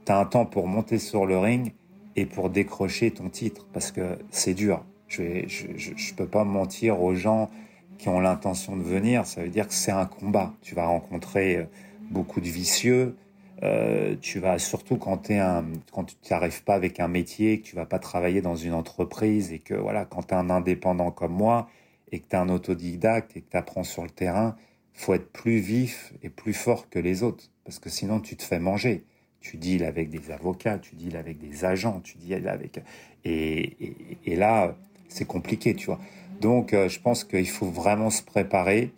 tu 0.07 0.13
as 0.13 0.19
un 0.19 0.25
temps 0.27 0.47
pour 0.47 0.67
monter 0.67 0.99
sur 0.99 1.27
le 1.27 1.39
ring 1.39 1.73
et 2.21 2.27
pour 2.27 2.51
décrocher 2.51 3.11
ton 3.11 3.31
titre, 3.31 3.67
parce 3.73 3.93
que 3.93 4.19
c'est 4.31 4.53
dur. 4.53 4.85
Je 5.09 5.23
ne 5.23 6.17
peux 6.17 6.27
pas 6.27 6.45
mentir 6.45 7.03
aux 7.03 7.15
gens 7.15 7.51
qui 7.97 8.11
ont 8.11 8.21
l'intention 8.21 8.77
de 8.77 8.83
venir, 8.83 9.27
ça 9.27 9.43
veut 9.43 9.49
dire 9.49 9.67
que 9.67 9.75
c'est 9.75 9.91
un 9.91 10.05
combat. 10.05 10.53
Tu 10.61 10.75
vas 10.75 10.87
rencontrer 10.87 11.57
euh, 11.57 11.65
beaucoup 12.11 12.41
de 12.41 12.49
vicieux. 12.49 13.17
Euh, 13.63 14.17
tu 14.21 14.39
vas 14.39 14.59
surtout 14.59 14.97
quand, 14.97 15.19
t'es 15.19 15.39
un, 15.39 15.65
quand 15.93 16.05
tu 16.05 16.15
n'arrives 16.31 16.63
pas 16.63 16.75
avec 16.75 17.01
un 17.01 17.09
métier, 17.09 17.61
que 17.61 17.67
tu 17.67 17.77
vas 17.77 17.87
pas 17.87 17.99
travailler 17.99 18.43
dans 18.43 18.57
une 18.57 18.75
entreprise 18.75 19.53
et 19.53 19.59
que 19.59 19.75
voilà, 19.75 20.05
quand 20.05 20.23
tu 20.23 20.35
es 20.35 20.37
un 20.37 20.49
indépendant 20.51 21.11
comme 21.11 21.33
moi 21.33 21.69
et 22.13 22.21
que 22.21 22.29
tu 22.29 22.37
es 22.37 22.39
un 22.39 22.49
autodidacte 22.49 23.37
et 23.37 23.41
que 23.41 23.51
tu 23.51 23.57
apprends 23.57 23.85
sur 23.85 24.03
le 24.03 24.11
terrain, 24.11 24.57
faut 24.93 25.15
être 25.15 25.31
plus 25.33 25.59
vif 25.59 26.13
et 26.23 26.29
plus 26.29 26.55
fort 26.55 26.91
que 26.91 26.99
les 26.99 27.23
autres 27.23 27.51
parce 27.65 27.79
que 27.79 27.89
sinon 27.89 28.21
tu 28.21 28.37
te 28.37 28.43
fais 28.43 28.59
manger. 28.59 29.05
Tu 29.41 29.57
deals 29.57 29.85
avec 29.85 30.11
des 30.11 30.31
avocats, 30.31 30.79
tu 30.79 30.95
deals 30.97 31.17
avec 31.17 31.39
des 31.39 31.65
agents, 31.65 32.01
tu 32.01 32.19
deals 32.19 32.47
avec 32.49 32.81
et, 33.25 33.77
et, 33.85 33.97
et 34.27 34.37
là 34.37 34.75
c'est 35.09 35.25
compliqué, 35.27 35.75
tu 35.75 35.87
vois. 35.87 35.99
Donc, 36.41 36.73
euh, 36.73 36.89
je 36.89 37.01
pense 37.01 37.25
qu'il 37.25 37.49
faut 37.49 37.67
vraiment 37.67 38.11
se 38.11 38.23
préparer. 38.23 38.93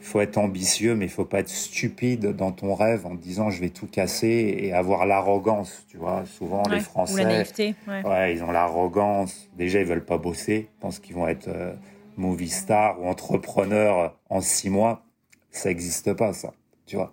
Il 0.00 0.04
faut 0.06 0.20
être 0.20 0.38
ambitieux, 0.38 0.94
mais 0.94 1.04
il 1.06 1.10
faut 1.10 1.24
pas 1.24 1.40
être 1.40 1.48
stupide 1.48 2.26
dans 2.34 2.50
ton 2.52 2.74
rêve 2.74 3.06
en 3.06 3.16
te 3.16 3.22
disant 3.22 3.50
je 3.50 3.60
vais 3.60 3.68
tout 3.70 3.86
casser 3.86 4.54
et 4.58 4.72
avoir 4.72 5.06
l'arrogance, 5.06 5.84
tu 5.88 5.96
vois. 5.98 6.24
Souvent, 6.26 6.62
Ouais. 6.64 6.76
les 6.76 6.80
Français, 6.80 7.14
Ou 7.14 7.16
la 7.18 7.24
naïveté. 7.24 7.74
Ouais. 7.88 8.02
ouais, 8.06 8.34
ils 8.34 8.42
ont 8.42 8.52
l'arrogance. 8.52 9.48
Déjà, 9.56 9.80
ils 9.80 9.86
veulent 9.86 10.04
pas 10.04 10.18
bosser. 10.18 10.68
Ils 10.70 10.80
pensent 10.80 10.98
qu'ils 10.98 11.14
vont 11.14 11.26
être 11.28 11.48
euh, 11.48 11.74
movie 12.16 12.48
star 12.50 13.00
ou 13.02 13.06
entrepreneur 13.06 14.16
en 14.30 14.40
six 14.40 14.68
mois. 14.70 15.02
Ça 15.50 15.68
n'existe 15.68 16.12
pas, 16.14 16.32
ça. 16.32 16.52
Tu 16.86 16.96
vois. 16.96 17.12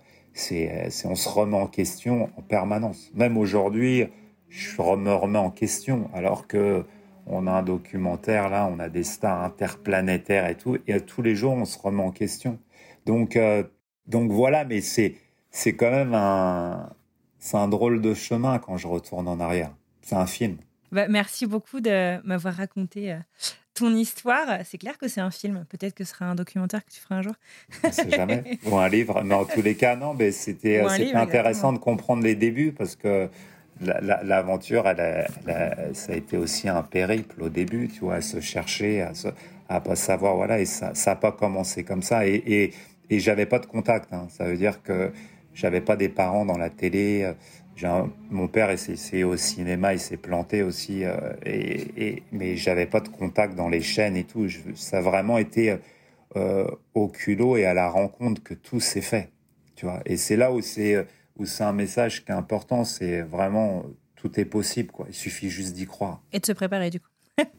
Euh, 0.51 0.87
c'est, 0.89 1.07
on 1.07 1.15
se 1.15 1.29
remet 1.29 1.57
en 1.57 1.67
question 1.67 2.29
en 2.37 2.41
permanence. 2.41 3.11
Même 3.13 3.37
aujourd'hui, 3.37 4.07
je 4.49 4.81
me 4.81 5.13
remets 5.13 5.39
en 5.39 5.51
question, 5.51 6.09
alors 6.13 6.47
que 6.47 6.85
on 7.27 7.47
a 7.47 7.51
un 7.51 7.63
documentaire 7.63 8.49
là, 8.49 8.67
on 8.71 8.79
a 8.79 8.89
des 8.89 9.03
stars 9.03 9.43
interplanétaires 9.43 10.49
et 10.49 10.55
tout, 10.55 10.77
et 10.87 10.99
tous 11.01 11.21
les 11.21 11.35
jours 11.35 11.53
on 11.53 11.65
se 11.65 11.77
remet 11.77 12.03
en 12.03 12.11
question. 12.11 12.59
Donc, 13.05 13.35
euh, 13.35 13.63
donc 14.07 14.31
voilà, 14.31 14.65
mais 14.65 14.81
c'est 14.81 15.15
c'est 15.51 15.75
quand 15.75 15.91
même 15.91 16.13
un 16.13 16.89
c'est 17.39 17.57
un 17.57 17.67
drôle 17.67 18.01
de 18.01 18.13
chemin 18.13 18.59
quand 18.59 18.77
je 18.77 18.87
retourne 18.87 19.27
en 19.27 19.39
arrière. 19.39 19.71
C'est 20.01 20.15
un 20.15 20.27
film. 20.27 20.57
Bah, 20.91 21.07
merci 21.07 21.45
beaucoup 21.45 21.79
de 21.79 22.25
m'avoir 22.25 22.55
raconté 22.55 23.13
euh, 23.13 23.17
ton 23.81 23.93
histoire. 23.95 24.47
C'est 24.65 24.77
clair 24.77 24.97
que 24.97 25.07
c'est 25.07 25.21
un 25.21 25.31
film. 25.31 25.65
Peut-être 25.69 25.93
que 25.93 26.03
ce 26.03 26.13
sera 26.13 26.25
un 26.25 26.35
documentaire 26.35 26.83
que 26.85 26.91
tu 26.91 26.99
feras 27.01 27.15
un 27.15 27.21
jour. 27.21 27.33
On 27.83 27.91
sait 27.91 28.09
jamais. 28.09 28.43
Ou 28.65 28.77
un 28.77 28.87
livre. 28.89 29.21
Mais 29.23 29.35
en 29.35 29.45
tous 29.45 29.61
les 29.61 29.75
cas, 29.75 29.95
non. 29.95 30.13
Mais 30.13 30.31
c'était 30.31 30.81
livre, 31.05 31.17
intéressant 31.17 31.73
de 31.73 31.77
comprendre 31.79 32.23
les 32.23 32.35
débuts 32.35 32.71
parce 32.71 32.95
que 32.95 33.29
la- 33.81 33.99
la- 34.01 34.23
l'aventure, 34.23 34.87
elle, 34.87 34.99
a- 35.01 35.27
elle 35.45 35.49
a- 35.51 35.93
ça 35.93 36.13
a 36.13 36.15
été 36.15 36.37
aussi 36.37 36.69
un 36.69 36.83
périple 36.83 37.41
au 37.43 37.49
début, 37.49 37.87
tu 37.89 38.01
vois, 38.01 38.15
à 38.15 38.21
se 38.21 38.39
chercher, 38.39 39.01
à, 39.01 39.13
se, 39.13 39.27
à 39.69 39.81
pas 39.81 39.95
savoir, 39.95 40.35
voilà, 40.35 40.59
et 40.59 40.65
ça 40.65 40.93
n'a 41.05 41.15
pas 41.15 41.31
commencé 41.31 41.83
comme 41.83 42.03
ça. 42.03 42.27
Et, 42.27 42.35
et, 42.35 42.73
et 43.09 43.19
j'avais 43.19 43.45
pas 43.45 43.59
de 43.59 43.65
contact. 43.65 44.13
hein. 44.13 44.27
Ça 44.29 44.45
veut 44.45 44.57
dire 44.57 44.81
que 44.83 45.11
j'avais 45.53 45.81
pas 45.81 45.95
des 45.95 46.09
parents 46.09 46.45
dans 46.45 46.57
la 46.57 46.69
télé. 46.69 47.33
Un- 47.83 48.11
mon 48.29 48.47
père 48.47 48.69
est 48.69 49.23
au 49.23 49.37
cinéma, 49.37 49.93
il 49.93 49.99
s'est 49.99 50.17
planté 50.17 50.61
aussi, 50.63 51.03
euh, 51.05 51.15
et, 51.45 52.07
et, 52.07 52.23
mais 52.31 52.55
j'avais 52.55 52.85
pas 52.85 52.99
de 52.99 53.07
contact 53.09 53.55
dans 53.55 53.69
les 53.69 53.81
chaînes 53.81 54.15
et 54.17 54.23
tout. 54.23 54.47
Je- 54.47 54.59
ça 54.75 54.99
a 54.99 55.01
vraiment 55.01 55.37
été 55.37 55.77
euh, 56.37 56.67
au 56.93 57.07
culot 57.09 57.57
et 57.57 57.65
à 57.65 57.73
la 57.73 57.89
rencontre 57.89 58.41
que 58.43 58.53
tout 58.53 58.79
s'est 58.79 59.01
fait, 59.01 59.29
tu 59.75 59.85
vois. 59.85 60.01
Et 60.05 60.17
c'est 60.17 60.37
là 60.37 60.51
où 60.51 60.61
c'est 60.61 61.05
où 61.37 61.45
c'est 61.45 61.63
un 61.63 61.73
message 61.73 62.23
qui 62.23 62.31
est 62.31 62.35
important, 62.35 62.83
c'est 62.85 63.21
vraiment 63.21 63.83
tout 64.15 64.39
est 64.39 64.45
possible, 64.45 64.91
quoi. 64.91 65.05
Il 65.09 65.15
suffit 65.15 65.49
juste 65.49 65.73
d'y 65.73 65.85
croire 65.87 66.21
Et 66.31 66.39
de 66.39 66.45
se 66.45 66.51
préparer, 66.51 66.89
du 66.89 66.99
coup. 66.99 67.07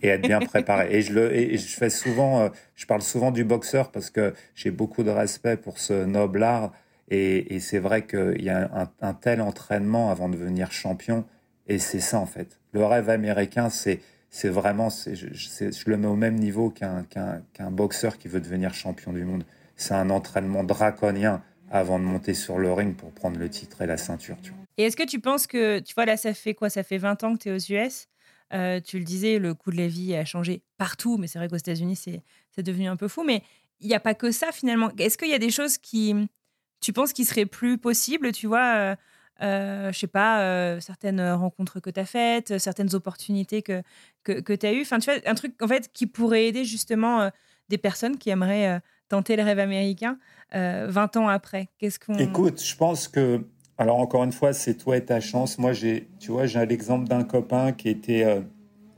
et 0.02 0.08
être 0.08 0.22
bien 0.22 0.40
préparé. 0.52 0.88
Et 0.96 1.02
je 1.02 1.12
le, 1.12 1.34
et 1.34 1.58
je 1.58 1.76
fais 1.76 1.90
souvent, 1.90 2.40
euh, 2.42 2.48
je 2.76 2.86
parle 2.86 3.02
souvent 3.02 3.30
du 3.30 3.44
boxeur 3.44 3.90
parce 3.90 4.10
que 4.10 4.34
j'ai 4.54 4.70
beaucoup 4.70 5.02
de 5.02 5.10
respect 5.10 5.56
pour 5.56 5.78
ce 5.78 6.04
noble 6.04 6.42
art. 6.42 6.72
Et, 7.14 7.60
c'est 7.60 7.78
vrai 7.78 8.06
qu'il 8.06 8.42
y 8.42 8.48
a 8.48 8.88
un, 9.02 9.12
tel 9.12 9.42
entraînement 9.42 10.10
avant 10.10 10.30
de 10.30 10.34
devenir 10.34 10.72
champion. 10.72 11.26
Et 11.66 11.78
c'est 11.78 12.00
ça, 12.00 12.18
en 12.18 12.24
fait. 12.24 12.58
Le 12.72 12.86
rêve 12.86 13.10
américain, 13.10 13.68
c'est, 13.68 14.00
c'est 14.30 14.48
vraiment, 14.48 14.88
je, 14.88 15.90
le 15.90 15.96
mets 15.98 16.06
au 16.06 16.16
même 16.16 16.36
niveau 16.36 16.70
qu'un, 16.70 17.04
qu'un, 17.04 17.42
qu'un 17.52 17.70
boxeur 17.70 18.16
qui 18.16 18.28
veut 18.28 18.40
devenir 18.40 18.72
champion 18.72 19.12
du 19.12 19.26
monde. 19.26 19.44
C'est 19.76 19.92
un 19.92 20.08
entraînement 20.08 20.64
draconien 20.64 21.42
avant 21.70 21.98
de 21.98 22.04
monter 22.04 22.32
sur 22.32 22.58
le 22.58 22.72
ring 22.72 22.96
pour 22.96 23.12
prendre 23.12 23.38
le 23.38 23.50
titre 23.50 23.82
et 23.82 23.86
la 23.86 23.98
ceinture. 23.98 24.36
Et 24.78 24.84
est-ce 24.84 24.96
que 24.96 25.06
tu 25.06 25.20
penses 25.20 25.46
que, 25.46 25.80
tu 25.80 25.92
vois, 25.92 26.06
là, 26.06 26.16
ça 26.16 26.32
fait 26.32 26.54
quoi? 26.54 26.70
Ça 26.70 26.82
fait 26.82 26.96
20 26.96 27.24
ans 27.24 27.34
que 27.34 27.42
tu 27.42 27.50
es 27.50 27.52
aux 27.52 27.78
US. 27.78 28.08
Euh, 28.54 28.80
tu 28.80 28.98
le 28.98 29.04
disais, 29.04 29.38
le 29.38 29.52
coût 29.52 29.70
de 29.70 29.76
la 29.76 29.86
vie 29.86 30.14
a 30.14 30.24
changé 30.24 30.62
partout, 30.78 31.18
mais 31.18 31.26
c'est 31.26 31.38
vrai 31.38 31.48
qu'aux 31.48 31.56
États-Unis, 31.56 31.96
c'est 31.96 32.62
devenu 32.62 32.88
un 32.88 32.96
peu 32.96 33.08
fou. 33.08 33.22
Mais 33.22 33.42
il 33.80 33.88
n'y 33.88 33.94
a 33.94 34.00
pas 34.00 34.14
que 34.14 34.30
ça, 34.30 34.50
finalement. 34.50 34.90
Est-ce 34.96 35.18
qu'il 35.18 35.28
y 35.28 35.34
a 35.34 35.38
des 35.38 35.50
choses 35.50 35.76
qui, 35.76 36.14
tu 36.82 36.92
penses, 36.92 37.12
qui 37.12 37.24
seraient 37.24 37.46
plus 37.46 37.78
possibles 37.78 38.32
Tu 38.32 38.46
vois, 38.46 38.74
euh, 38.74 38.96
euh, 39.42 39.92
je 39.92 39.98
sais 39.98 40.06
pas, 40.06 40.42
euh, 40.42 40.80
certaines 40.80 41.22
rencontres 41.32 41.80
que 41.80 41.90
tu 41.90 41.98
as 41.98 42.04
faites, 42.04 42.58
certaines 42.58 42.94
opportunités 42.94 43.62
que, 43.62 43.82
que, 44.24 44.54
tu 44.54 44.66
as 44.66 44.72
eues. 44.72 44.82
Enfin, 44.82 44.98
tu 44.98 45.10
vois, 45.10 45.20
un 45.26 45.34
truc, 45.34 45.54
en 45.62 45.68
fait, 45.68 45.90
qui 45.92 46.06
pourrait 46.06 46.46
aider 46.46 46.64
justement 46.64 47.22
euh, 47.22 47.30
des 47.72 47.78
personnes 47.78 48.18
qui 48.18 48.30
aimeraient 48.30 48.68
euh, 48.68 48.78
tenter 49.08 49.34
le 49.34 49.42
rêve 49.42 49.58
américain 49.58 50.18
euh, 50.54 50.86
20 50.88 51.16
ans 51.16 51.28
après. 51.28 51.68
Qu'est-ce 51.78 51.98
qu'on. 51.98 52.14
Écoute, 52.14 52.62
je 52.62 52.76
pense 52.76 53.08
que, 53.08 53.44
alors 53.78 53.98
encore 53.98 54.24
une 54.24 54.32
fois, 54.32 54.52
c'est 54.52 54.74
toi 54.74 54.96
et 54.96 55.04
ta 55.04 55.20
chance. 55.20 55.58
Moi, 55.58 55.72
j'ai, 55.72 56.08
tu 56.20 56.30
vois, 56.30 56.46
j'ai 56.46 56.64
l'exemple 56.66 57.08
d'un 57.08 57.24
copain 57.24 57.72
qui 57.72 57.88
était 57.88 58.24
euh, 58.24 58.42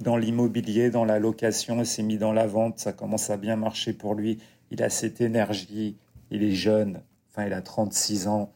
dans 0.00 0.16
l'immobilier, 0.16 0.90
dans 0.90 1.04
la 1.04 1.18
location, 1.18 1.78
il 1.78 1.86
s'est 1.86 2.02
mis 2.02 2.18
dans 2.18 2.32
la 2.32 2.46
vente, 2.46 2.78
ça 2.78 2.92
commence 2.92 3.30
à 3.30 3.36
bien 3.36 3.56
marcher 3.56 3.92
pour 3.92 4.14
lui. 4.14 4.38
Il 4.70 4.82
a 4.82 4.90
cette 4.90 5.20
énergie, 5.20 5.96
il 6.30 6.42
est 6.42 6.52
jeune, 6.52 7.00
enfin, 7.34 7.46
il 7.46 7.52
a 7.52 7.60
36 7.60 8.28
ans. 8.28 8.50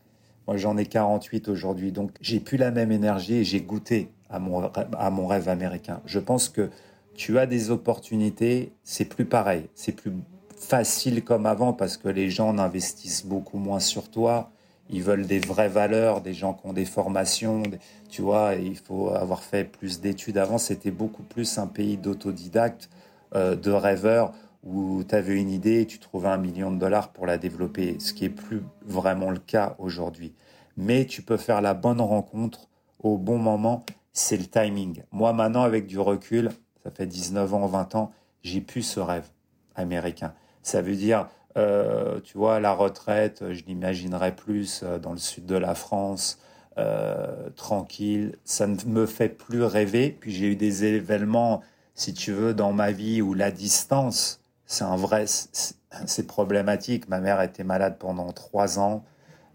Moi, 0.47 0.57
j'en 0.57 0.76
ai 0.76 0.87
48 0.87 1.49
aujourd'hui, 1.49 1.93
donc 1.93 2.11
j'ai 2.20 2.41
plus 2.41 2.57
la 2.57 2.70
même 2.70 2.93
énergie 2.93 3.35
et 3.35 3.45
j'ai 3.45 3.61
goûté 3.61 4.11
à 4.31 4.39
mon, 4.39 4.61
rêve- 4.61 4.89
à 4.99 5.11
mon 5.11 5.26
rêve 5.26 5.49
américain. 5.49 6.01
Je 6.07 6.18
pense 6.18 6.49
que 6.49 6.70
tu 7.14 7.39
as 7.39 7.47
des 7.47 7.70
opportunités, 7.70 8.72
c'est 8.85 9.05
plus 9.05 9.24
pareil, 9.24 9.68
c'est 9.74 9.93
plus 9.93 10.12
facile 10.57 11.24
comme 11.24 11.47
avant 11.47 11.72
parce 11.72 11.97
que 11.97 12.09
les 12.09 12.31
gens 12.31 12.57
investissent 12.59 13.26
beaucoup 13.26 13.59
moins 13.59 13.81
sur 13.81 14.11
toi 14.11 14.51
ils 14.91 15.03
veulent 15.03 15.26
des 15.26 15.39
vraies 15.39 15.68
valeurs, 15.68 16.20
des 16.20 16.35
gens 16.35 16.55
qui 16.55 16.66
ont 16.66 16.72
des 16.72 16.85
formations, 16.85 17.62
tu 18.09 18.22
vois, 18.22 18.55
il 18.55 18.76
faut 18.76 19.11
avoir 19.11 19.43
fait 19.43 19.64
plus 19.64 20.01
d'études. 20.01 20.39
Avant, 20.39 20.59
c'était 20.59 20.91
beaucoup 20.91 21.22
plus 21.22 21.59
un 21.59 21.66
pays 21.66 21.97
d'autodidactes, 21.97 22.89
euh, 23.35 23.55
de 23.55 23.70
rêveurs, 23.70 24.33
où 24.69 25.03
tu 25.09 25.14
avais 25.14 25.41
une 25.41 25.51
idée 25.51 25.81
et 25.83 25.87
tu 25.87 25.99
trouvais 25.99 26.29
un 26.29 26.37
million 26.37 26.71
de 26.71 26.79
dollars 26.79 27.12
pour 27.12 27.27
la 27.27 27.39
développer, 27.39 27.99
ce 27.99 28.12
qui 28.12 28.25
est 28.25 28.31
plus 28.31 28.62
vraiment 28.85 29.31
le 29.31 29.39
cas 29.39 29.77
aujourd'hui. 29.79 30.35
Mais 30.77 31.07
tu 31.07 31.23
peux 31.23 31.37
faire 31.37 31.61
la 31.61 31.75
bonne 31.75 32.01
rencontre 32.01 32.69
au 33.01 33.16
bon 33.16 33.39
moment, 33.39 33.85
c'est 34.12 34.37
le 34.37 34.47
timing. 34.47 35.03
Moi, 35.12 35.33
maintenant, 35.33 35.62
avec 35.62 35.87
du 35.87 35.99
recul, 35.99 36.51
ça 36.85 36.91
fait 36.91 37.07
19 37.07 37.55
ans, 37.55 37.66
20 37.66 37.95
ans, 37.95 38.12
j'ai 38.43 38.61
plus 38.61 38.83
ce 38.83 39.01
rêve 39.01 39.29
américain. 39.75 40.35
Ça 40.62 40.83
veut 40.83 40.97
dire, 40.97 41.29
euh, 41.57 42.21
tu 42.21 42.37
vois, 42.37 42.61
la 42.61 42.73
retraite, 42.73 43.45
je 43.53 43.64
l'imaginerais 43.64 44.35
plus 44.35 44.83
euh, 44.83 44.99
dans 44.99 45.12
le 45.12 45.19
sud 45.19 45.47
de 45.47 45.57
la 45.57 45.75
France, 45.75 46.39
euh, 46.79 47.51
tranquille. 47.57 48.37
Ça 48.45 48.66
ne 48.66 48.77
me 48.87 49.07
fait 49.07 49.29
plus 49.29 49.62
rêver. 49.62 50.16
Puis 50.21 50.33
j'ai 50.33 50.47
eu 50.47 50.57
des 50.57 50.85
événements, 50.85 51.62
si 51.95 52.14
tu 52.14 52.33
veux, 52.33 52.55
dans 52.55 52.73
ma 52.73 52.93
vie 52.93 53.23
où 53.23 53.35
la 53.35 53.51
distance, 53.51 54.38
c'est 54.69 54.85
un 54.85 54.97
vrai, 54.97 55.25
c'est 55.27 56.27
problématique. 56.27 57.09
Ma 57.09 57.19
mère 57.19 57.41
était 57.41 57.64
malade 57.64 57.97
pendant 57.99 58.31
trois 58.33 58.79
ans 58.79 59.03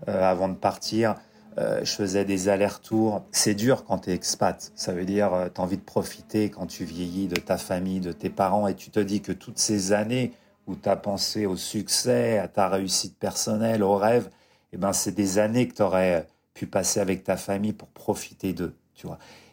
avant 0.07 0.49
de 0.49 0.55
partir. 0.55 1.15
je 1.57 1.89
faisais 1.89 2.25
des 2.25 2.49
allers-retours. 2.49 3.21
C'est 3.31 3.53
dur 3.53 3.85
quand 3.85 3.99
tu 3.99 4.09
es 4.09 4.13
expat. 4.13 4.71
Ça 4.75 4.91
veut 4.91 5.05
dire, 5.05 5.31
tu 5.53 5.61
as 5.61 5.63
envie 5.63 5.77
de 5.77 5.83
profiter 5.83 6.49
quand 6.49 6.65
tu 6.65 6.83
vieillis 6.83 7.27
de 7.27 7.39
ta 7.39 7.57
famille, 7.57 7.99
de 7.99 8.11
tes 8.11 8.29
parents, 8.29 8.67
et 8.67 8.75
tu 8.75 8.89
te 8.89 8.99
dis 8.99 9.21
que 9.21 9.31
toutes 9.31 9.59
ces 9.59 9.93
années 9.93 10.33
où 10.67 10.75
tu 10.75 10.89
as 10.89 10.95
pensé 10.95 11.45
au 11.45 11.55
succès, 11.55 12.39
à 12.39 12.47
ta 12.47 12.67
réussite 12.67 13.17
personnelle, 13.17 13.83
au 13.83 13.95
rêve, 13.95 14.29
eh 14.71 14.77
ben, 14.77 14.93
c'est 14.93 15.11
des 15.11 15.37
années 15.39 15.67
que 15.67 15.75
tu 15.75 15.81
aurais 15.81 16.27
pu 16.53 16.67
passer 16.67 16.99
avec 16.99 17.23
ta 17.23 17.37
famille 17.37 17.73
pour 17.73 17.89
profiter 17.89 18.53
d'eux, 18.53 18.75
tu. 18.95 19.07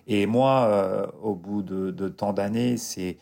Et 0.07 0.27
moi, 0.27 0.67
euh, 0.67 1.07
au 1.23 1.35
bout 1.35 1.63
de, 1.63 1.91
de 1.91 2.09
tant 2.09 2.33
d'années, 2.33 2.77
c'est, 2.77 3.17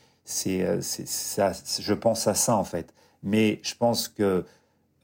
euh, 0.47 0.81
c'est, 0.81 1.07
ça, 1.09 1.53
je 1.81 1.95
pense 1.95 2.27
à 2.27 2.35
ça, 2.35 2.57
en 2.57 2.65
fait. 2.65 2.95
Mais 3.23 3.61
je 3.63 3.75
pense 3.75 4.09
que, 4.09 4.45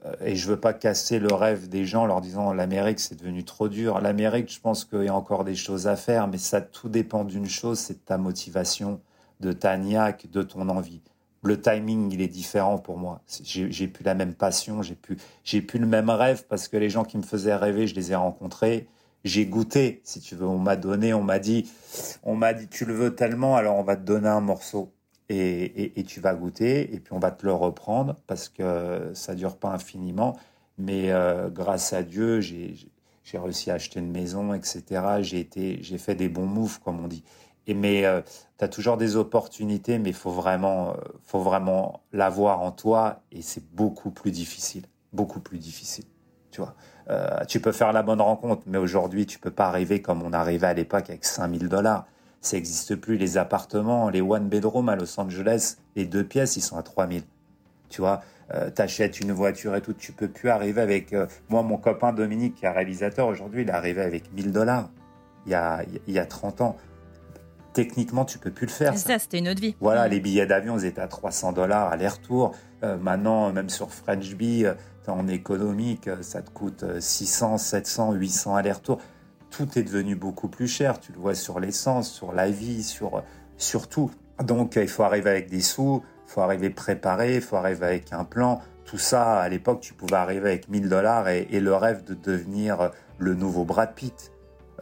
euh, 0.04 0.14
et 0.24 0.36
je 0.36 0.48
veux 0.48 0.60
pas 0.60 0.72
casser 0.72 1.18
le 1.18 1.32
rêve 1.32 1.68
des 1.68 1.84
gens 1.84 2.02
en 2.02 2.06
leur 2.06 2.20
disant 2.20 2.52
l'Amérique, 2.52 3.00
c'est 3.00 3.16
devenu 3.16 3.44
trop 3.44 3.68
dur. 3.68 4.00
L'Amérique, 4.00 4.52
je 4.52 4.60
pense 4.60 4.84
qu'il 4.84 5.04
y 5.04 5.08
a 5.08 5.14
encore 5.14 5.44
des 5.44 5.56
choses 5.56 5.86
à 5.86 5.96
faire, 5.96 6.28
mais 6.28 6.38
ça 6.38 6.60
tout 6.60 6.88
dépend 6.88 7.24
d'une 7.24 7.48
chose, 7.48 7.78
c'est 7.78 7.94
de 7.94 8.04
ta 8.04 8.18
motivation, 8.18 9.00
de 9.40 9.52
ta 9.52 9.76
niaque, 9.78 10.30
de 10.30 10.42
ton 10.42 10.68
envie 10.68 11.02
le 11.44 11.60
timing, 11.60 12.10
il 12.12 12.22
est 12.22 12.28
différent 12.28 12.78
pour 12.78 12.96
moi. 12.96 13.20
J'ai 13.44 13.86
plus 13.88 14.02
la 14.04 14.14
même 14.14 14.34
passion, 14.34 14.82
j'ai 14.82 14.94
plus, 14.94 15.18
j'ai 15.44 15.60
plus 15.60 15.78
le 15.78 15.86
même 15.86 16.10
rêve 16.10 16.44
parce 16.48 16.68
que 16.68 16.76
les 16.76 16.90
gens 16.90 17.04
qui 17.04 17.18
me 17.18 17.22
faisaient 17.22 17.54
rêver, 17.54 17.86
je 17.86 17.94
les 17.94 18.12
ai 18.12 18.14
rencontrés. 18.14 18.88
J'ai 19.24 19.46
goûté, 19.46 20.00
si 20.04 20.20
tu 20.20 20.34
veux. 20.36 20.46
On 20.46 20.58
m'a 20.58 20.76
donné, 20.76 21.14
on 21.14 21.22
m'a 21.22 21.38
dit, 21.38 21.70
on 22.24 22.34
m'a 22.34 22.52
dit, 22.52 22.68
tu 22.68 22.84
le 22.84 22.94
veux 22.94 23.14
tellement, 23.14 23.56
alors 23.56 23.76
on 23.76 23.82
va 23.82 23.96
te 23.96 24.02
donner 24.02 24.28
un 24.28 24.40
morceau 24.40 24.92
et, 25.28 26.04
tu 26.06 26.20
vas 26.20 26.34
goûter 26.34 26.94
et 26.94 27.00
puis 27.00 27.12
on 27.12 27.18
va 27.18 27.30
te 27.30 27.46
le 27.46 27.52
reprendre 27.52 28.16
parce 28.26 28.48
que 28.48 29.10
ça 29.14 29.34
dure 29.34 29.56
pas 29.56 29.70
infiniment. 29.70 30.36
Mais 30.76 31.12
euh, 31.12 31.48
grâce 31.48 31.92
à 31.92 32.02
Dieu, 32.02 32.40
j'ai 32.40 32.88
réussi 33.32 33.70
à 33.70 33.74
acheter 33.74 34.00
une 34.00 34.10
maison, 34.10 34.54
etc. 34.54 35.22
J'ai 35.22 35.98
fait 35.98 36.14
des 36.14 36.28
bons 36.28 36.46
moves, 36.46 36.80
comme 36.80 37.00
on 37.00 37.08
dit. 37.08 37.24
Et 37.66 37.74
mais 37.74 38.04
euh, 38.04 38.20
tu 38.58 38.64
as 38.64 38.68
toujours 38.68 38.96
des 38.96 39.16
opportunités, 39.16 39.98
mais 39.98 40.12
faut 40.12 40.30
vraiment, 40.30 40.90
euh, 40.90 40.94
faut 41.24 41.40
vraiment 41.40 42.02
l'avoir 42.12 42.60
en 42.60 42.72
toi 42.72 43.22
et 43.32 43.42
c'est 43.42 43.64
beaucoup 43.74 44.10
plus 44.10 44.30
difficile, 44.30 44.84
beaucoup 45.12 45.40
plus 45.40 45.58
difficile. 45.58 46.04
Tu 46.50 46.60
vois, 46.60 46.74
euh, 47.08 47.44
tu 47.46 47.60
peux 47.60 47.72
faire 47.72 47.92
la 47.92 48.02
bonne 48.02 48.20
rencontre, 48.20 48.62
mais 48.66 48.78
aujourd'hui 48.78 49.26
tu 49.26 49.38
peux 49.38 49.50
pas 49.50 49.66
arriver 49.66 50.02
comme 50.02 50.22
on 50.22 50.32
arrivait 50.32 50.66
à 50.66 50.74
l'époque 50.74 51.08
avec 51.08 51.24
5000 51.24 51.68
dollars. 51.68 52.06
Ça 52.44 52.56
n'existe 52.56 52.96
plus. 52.96 53.16
Les 53.16 53.38
appartements, 53.38 54.10
les 54.10 54.20
one 54.20 54.48
bedroom 54.48 54.90
à 54.90 54.96
Los 54.96 55.18
Angeles, 55.18 55.76
les 55.96 56.04
deux 56.04 56.24
pièces, 56.24 56.56
ils 56.56 56.60
sont 56.60 56.76
à 56.76 56.82
3000. 56.82 57.22
Tu 57.88 58.02
vois, 58.02 58.20
euh, 58.52 58.70
t'achètes 58.70 59.18
une 59.18 59.32
voiture 59.32 59.74
et 59.74 59.80
tout, 59.80 59.94
tu 59.94 60.12
peux 60.12 60.28
plus 60.28 60.50
arriver 60.50 60.82
avec. 60.82 61.14
Euh, 61.14 61.26
moi, 61.48 61.62
mon 61.62 61.78
copain 61.78 62.12
Dominique, 62.12 62.56
qui 62.56 62.66
est 62.66 62.70
réalisateur 62.70 63.28
aujourd'hui, 63.28 63.62
il 63.62 63.68
est 63.68 63.72
arrivé 63.72 64.02
avec 64.02 64.30
1000 64.34 64.52
dollars 64.52 64.90
il 65.46 65.52
y 65.52 65.54
a, 65.54 65.82
il 66.06 66.14
y 66.14 66.18
a 66.18 66.26
30 66.26 66.60
ans 66.60 66.76
techniquement, 67.72 68.24
tu 68.24 68.38
peux 68.38 68.52
plus 68.52 68.66
le 68.66 68.72
faire. 68.72 68.96
Ça, 68.96 69.18
c'était 69.18 69.40
une 69.40 69.48
autre 69.48 69.60
vie. 69.60 69.74
Voilà, 69.80 70.06
mm. 70.06 70.10
les 70.12 70.20
billets 70.20 70.46
d'avion, 70.46 70.78
ils 70.78 70.84
étaient 70.84 71.00
à 71.00 71.08
300 71.08 71.52
dollars 71.52 71.90
aller-retour. 71.90 72.54
Euh, 72.84 72.96
maintenant, 72.96 73.52
même 73.52 73.68
sur 73.68 73.90
French 73.90 74.32
Bee, 74.34 74.64
euh, 74.64 74.74
en 75.08 75.26
économique, 75.26 76.08
ça 76.22 76.40
te 76.40 76.50
coûte 76.50 76.84
600, 77.00 77.58
700, 77.58 78.12
800 78.12 78.54
aller-retour. 78.54 79.00
Tout 79.56 79.78
est 79.78 79.82
devenu 79.82 80.16
beaucoup 80.16 80.48
plus 80.48 80.68
cher. 80.68 81.00
Tu 81.00 81.12
le 81.12 81.18
vois 81.18 81.34
sur 81.34 81.60
l'essence, 81.60 82.10
sur 82.10 82.32
la 82.32 82.50
vie, 82.50 82.82
sur, 82.82 83.22
sur 83.56 83.88
tout. 83.88 84.10
Donc, 84.42 84.76
il 84.76 84.88
faut 84.88 85.04
arriver 85.04 85.30
avec 85.30 85.48
des 85.48 85.60
sous, 85.60 86.02
il 86.26 86.30
faut 86.30 86.40
arriver 86.40 86.70
préparé, 86.70 87.36
il 87.36 87.40
faut 87.40 87.56
arriver 87.56 87.86
avec 87.86 88.12
un 88.12 88.24
plan. 88.24 88.60
Tout 88.84 88.98
ça, 88.98 89.40
à 89.40 89.48
l'époque, 89.48 89.80
tu 89.80 89.94
pouvais 89.94 90.16
arriver 90.16 90.50
avec 90.50 90.68
1000 90.68 90.88
dollars 90.88 91.28
et, 91.28 91.46
et 91.50 91.60
le 91.60 91.74
rêve 91.74 92.04
de 92.04 92.14
devenir 92.14 92.90
le 93.18 93.34
nouveau 93.34 93.64
Brad 93.64 93.94
Pitt 93.94 94.32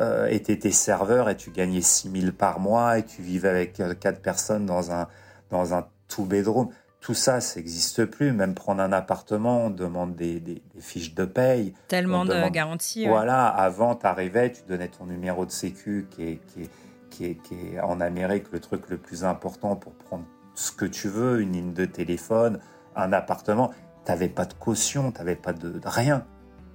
euh, 0.00 0.26
étais 0.28 0.70
serveur 0.70 1.28
et 1.28 1.36
tu 1.36 1.50
gagnais 1.50 1.82
6 1.82 2.10
000 2.10 2.32
par 2.32 2.58
mois 2.58 2.98
et 2.98 3.04
tu 3.04 3.20
vivais 3.20 3.50
avec 3.50 3.78
euh, 3.78 3.94
quatre 3.94 4.22
personnes 4.22 4.64
dans 4.64 4.90
un, 4.90 5.06
dans 5.50 5.74
un 5.74 5.86
two 6.08 6.24
bedroom. 6.24 6.70
Tout 7.02 7.14
ça, 7.14 7.40
ça 7.40 7.58
n'existe 7.58 8.04
plus. 8.04 8.32
Même 8.32 8.54
prendre 8.54 8.80
un 8.80 8.92
appartement, 8.92 9.66
on 9.66 9.70
demande 9.70 10.14
des, 10.14 10.38
des, 10.38 10.62
fiches 10.78 11.14
de 11.14 11.24
paye. 11.24 11.74
Tellement 11.88 12.24
de 12.24 12.48
garanties. 12.48 13.06
Voilà, 13.08 13.48
avant, 13.48 13.96
tu 13.96 14.06
arrivais, 14.06 14.52
tu 14.52 14.62
donnais 14.68 14.88
ton 14.88 15.06
numéro 15.06 15.44
de 15.44 15.50
sécu 15.50 16.06
qui 16.10 16.22
est, 16.22 16.40
qui, 16.46 16.62
est, 16.62 16.70
qui, 17.10 17.24
est, 17.24 17.34
qui 17.34 17.54
est 17.74 17.80
en 17.80 18.00
Amérique 18.00 18.46
le 18.52 18.60
truc 18.60 18.88
le 18.88 18.98
plus 18.98 19.24
important 19.24 19.74
pour 19.74 19.92
prendre 19.94 20.24
ce 20.54 20.70
que 20.70 20.84
tu 20.84 21.08
veux, 21.08 21.40
une 21.40 21.52
ligne 21.52 21.72
de 21.72 21.86
téléphone, 21.86 22.60
un 22.94 23.12
appartement. 23.12 23.72
Tu 24.04 24.12
n'avais 24.12 24.28
pas 24.28 24.44
de 24.44 24.54
caution, 24.54 25.10
tu 25.10 25.18
n'avais 25.18 25.36
pas 25.36 25.52
de, 25.52 25.70
de 25.70 25.88
rien. 25.88 26.24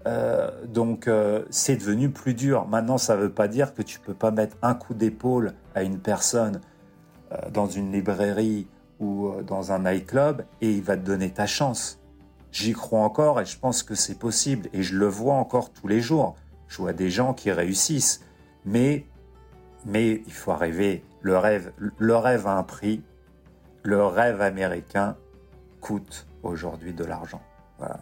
Euh, 0.07 0.49
donc 0.65 1.07
euh, 1.07 1.45
c'est 1.49 1.77
devenu 1.77 2.09
plus 2.09 2.33
dur. 2.33 2.67
Maintenant, 2.67 2.97
ça 2.97 3.15
ne 3.15 3.21
veut 3.21 3.31
pas 3.31 3.47
dire 3.47 3.73
que 3.73 3.81
tu 3.81 3.99
peux 4.01 4.13
pas 4.13 4.31
mettre 4.31 4.57
un 4.61 4.73
coup 4.73 4.93
d'épaule 4.93 5.53
à 5.73 5.83
une 5.83 5.99
personne 5.99 6.59
euh, 7.31 7.49
dans 7.49 7.67
une 7.67 7.93
librairie 7.93 8.67
ou 8.99 9.31
dans 9.41 9.71
un 9.71 9.79
nightclub 9.79 10.43
et 10.61 10.71
il 10.71 10.81
va 10.81 10.97
te 10.97 11.03
donner 11.03 11.31
ta 11.31 11.45
chance. 11.45 11.99
J'y 12.51 12.73
crois 12.73 13.01
encore 13.01 13.39
et 13.41 13.45
je 13.45 13.57
pense 13.59 13.83
que 13.83 13.95
c'est 13.95 14.17
possible 14.17 14.69
et 14.73 14.81
je 14.81 14.95
le 14.95 15.07
vois 15.07 15.35
encore 15.35 15.71
tous 15.71 15.87
les 15.87 16.01
jours. 16.01 16.35
Je 16.67 16.77
vois 16.77 16.93
des 16.93 17.09
gens 17.09 17.33
qui 17.33 17.51
réussissent, 17.51 18.21
mais 18.65 19.05
mais 19.85 20.21
il 20.25 20.33
faut 20.33 20.51
arriver. 20.51 21.03
Le 21.21 21.37
rêve, 21.37 21.71
le 21.77 22.15
rêve 22.15 22.47
a 22.47 22.57
un 22.57 22.63
prix. 22.63 23.03
Le 23.83 24.05
rêve 24.05 24.41
américain 24.41 25.15
coûte 25.81 26.27
aujourd'hui 26.43 26.93
de 26.93 27.05
l'argent. 27.05 27.41
Voilà, 27.77 27.99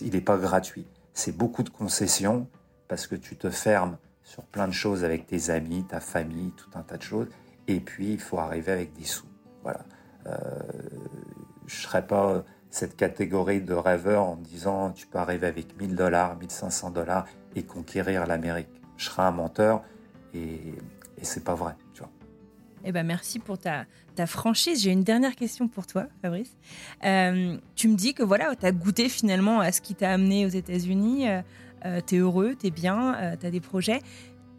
il 0.00 0.10
n'est 0.12 0.20
pas 0.20 0.38
gratuit. 0.38 0.86
C'est 1.12 1.36
beaucoup 1.36 1.62
de 1.62 1.68
concessions 1.68 2.48
parce 2.88 3.06
que 3.06 3.16
tu 3.16 3.36
te 3.36 3.50
fermes 3.50 3.98
sur 4.22 4.44
plein 4.44 4.68
de 4.68 4.72
choses 4.72 5.04
avec 5.04 5.26
tes 5.26 5.50
amis, 5.50 5.84
ta 5.84 6.00
famille, 6.00 6.52
tout 6.52 6.70
un 6.74 6.82
tas 6.82 6.96
de 6.96 7.02
choses. 7.02 7.28
Et 7.68 7.80
puis, 7.80 8.12
il 8.12 8.20
faut 8.20 8.38
arriver 8.38 8.72
avec 8.72 8.92
des 8.92 9.04
sous. 9.04 9.26
Voilà. 9.62 9.80
Euh, 10.26 10.38
je 11.66 11.76
ne 11.76 11.80
serais 11.80 12.06
pas 12.06 12.44
cette 12.70 12.96
catégorie 12.96 13.60
de 13.60 13.74
rêveur 13.74 14.24
en 14.24 14.36
me 14.36 14.44
disant 14.44 14.90
tu 14.90 15.06
peux 15.06 15.18
arriver 15.18 15.46
avec 15.46 15.80
1000 15.80 15.94
dollars, 15.94 16.36
1500 16.36 16.90
dollars 16.90 17.26
et 17.54 17.62
conquérir 17.62 18.26
l'Amérique. 18.26 18.68
Je 18.96 19.06
serais 19.06 19.22
un 19.22 19.30
menteur 19.30 19.82
et, 20.34 20.74
et 21.18 21.24
c'est 21.24 21.44
pas 21.44 21.54
vrai. 21.54 21.74
Tu 21.94 22.00
vois. 22.00 22.10
Eh 22.84 22.92
ben 22.92 23.04
merci 23.04 23.40
pour 23.40 23.58
ta, 23.58 23.86
franchise. 24.26 24.82
J'ai 24.82 24.92
une 24.92 25.02
dernière 25.02 25.34
question 25.34 25.66
pour 25.66 25.86
toi, 25.88 26.06
Fabrice. 26.22 26.56
Euh, 27.04 27.56
tu 27.74 27.88
me 27.88 27.96
dis 27.96 28.14
que 28.14 28.22
voilà, 28.22 28.54
tu 28.54 28.64
as 28.64 28.72
goûté 28.72 29.08
finalement 29.08 29.60
à 29.60 29.72
ce 29.72 29.80
qui 29.80 29.96
t'a 29.96 30.12
amené 30.12 30.46
aux 30.46 30.50
États-Unis. 30.50 31.28
Euh, 31.28 31.42
euh 31.84 32.00
tu 32.06 32.14
es 32.14 32.18
heureux, 32.18 32.54
tu 32.58 32.68
es 32.68 32.70
bien, 32.70 33.36
tu 33.40 33.46
as 33.46 33.50
des 33.50 33.60
projets. 33.60 34.00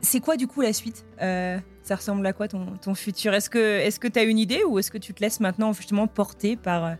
C'est 0.02 0.20
quoi 0.20 0.38
du 0.38 0.48
coup 0.48 0.62
la 0.62 0.74
suite? 0.74 1.06
Ça 1.20 1.95
ressemble 1.95 2.26
à 2.28 2.34
quoi 2.34 2.48
ton, 2.48 2.78
ton 2.78 2.95
futur? 2.95 3.34
Est-ce 3.34 3.50
que 3.50 4.08
tu 4.08 4.20
as 4.20 4.24
une 4.24 4.39
idée 4.39 4.64
ou 4.64 4.80
est-ce 4.80 4.91
que 4.91 4.98
tu 4.98 5.14
te 5.14 5.22
laisses 5.22 5.39
maintenant 5.39 5.74
justement 5.74 6.08
porter 6.08 6.56
par 6.56 6.98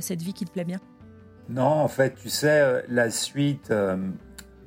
cette 0.00 0.22
vie 0.22 0.32
qui 0.32 0.44
te 0.44 0.50
plaît 0.50 0.64
bien? 0.64 0.80
Non, 1.48 1.62
en 1.62 1.88
fait, 1.88 2.14
tu 2.14 2.28
sais, 2.28 2.84
la 2.88 3.10
suite, 3.10 3.72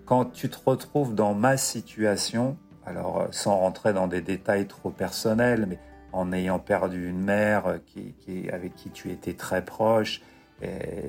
quand 0.05 0.26
tu 0.26 0.49
te 0.49 0.57
retrouves 0.65 1.13
dans 1.13 1.34
ma 1.34 1.57
situation, 1.57 2.57
alors 2.86 3.28
sans 3.32 3.57
rentrer 3.57 3.93
dans 3.93 4.07
des 4.07 4.22
détails 4.22 4.65
trop 4.65 4.89
personnels, 4.89 5.65
mais 5.67 5.78
en 6.11 6.32
ayant 6.34 6.57
perdu 6.57 7.09
une 7.09 7.22
mère 7.22 7.67
avec 7.67 7.86
qui 7.86 8.89
tu 8.91 9.11
étais 9.11 9.34
très 9.34 9.63
proche, 9.63 10.22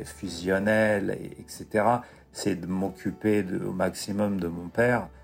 fusionnelle, 0.04 1.18
etc., 1.38 1.84
c'est 2.32 2.54
de 2.54 2.66
m'occuper 2.66 3.44
au 3.66 3.72
maximum 3.72 4.38
de 4.38 4.46
mon 4.46 4.68
père, 4.68 5.02
euh, 5.02 5.19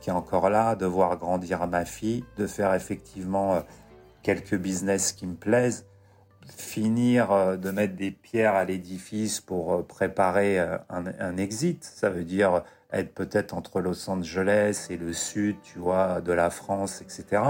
qui 0.00 0.10
est 0.10 0.12
encore 0.12 0.50
là, 0.50 0.74
de 0.74 0.86
voir 0.86 1.16
grandir 1.16 1.66
ma 1.66 1.84
fille, 1.84 2.24
de 2.36 2.46
faire 2.46 2.74
effectivement 2.74 3.54
euh, 3.54 3.60
quelques 4.22 4.56
business 4.56 5.12
qui 5.12 5.26
me 5.26 5.34
plaisent, 5.34 5.86
finir 6.48 7.58
de 7.58 7.70
mettre 7.72 7.96
des 7.96 8.12
pierres 8.12 8.54
à 8.54 8.64
l'édifice 8.64 9.40
pour 9.40 9.84
préparer 9.84 10.60
un, 10.88 11.36
exit. 11.36 11.82
Ça 11.82 12.08
veut 12.08 12.22
dire 12.22 12.62
être 12.92 13.12
peut-être 13.14 13.52
entre 13.52 13.80
Los 13.80 14.08
Angeles 14.08 14.86
et 14.90 14.96
le 14.96 15.12
sud, 15.12 15.56
tu 15.64 15.80
vois, 15.80 16.20
de 16.20 16.32
la 16.32 16.50
France, 16.50 17.02
etc. 17.02 17.42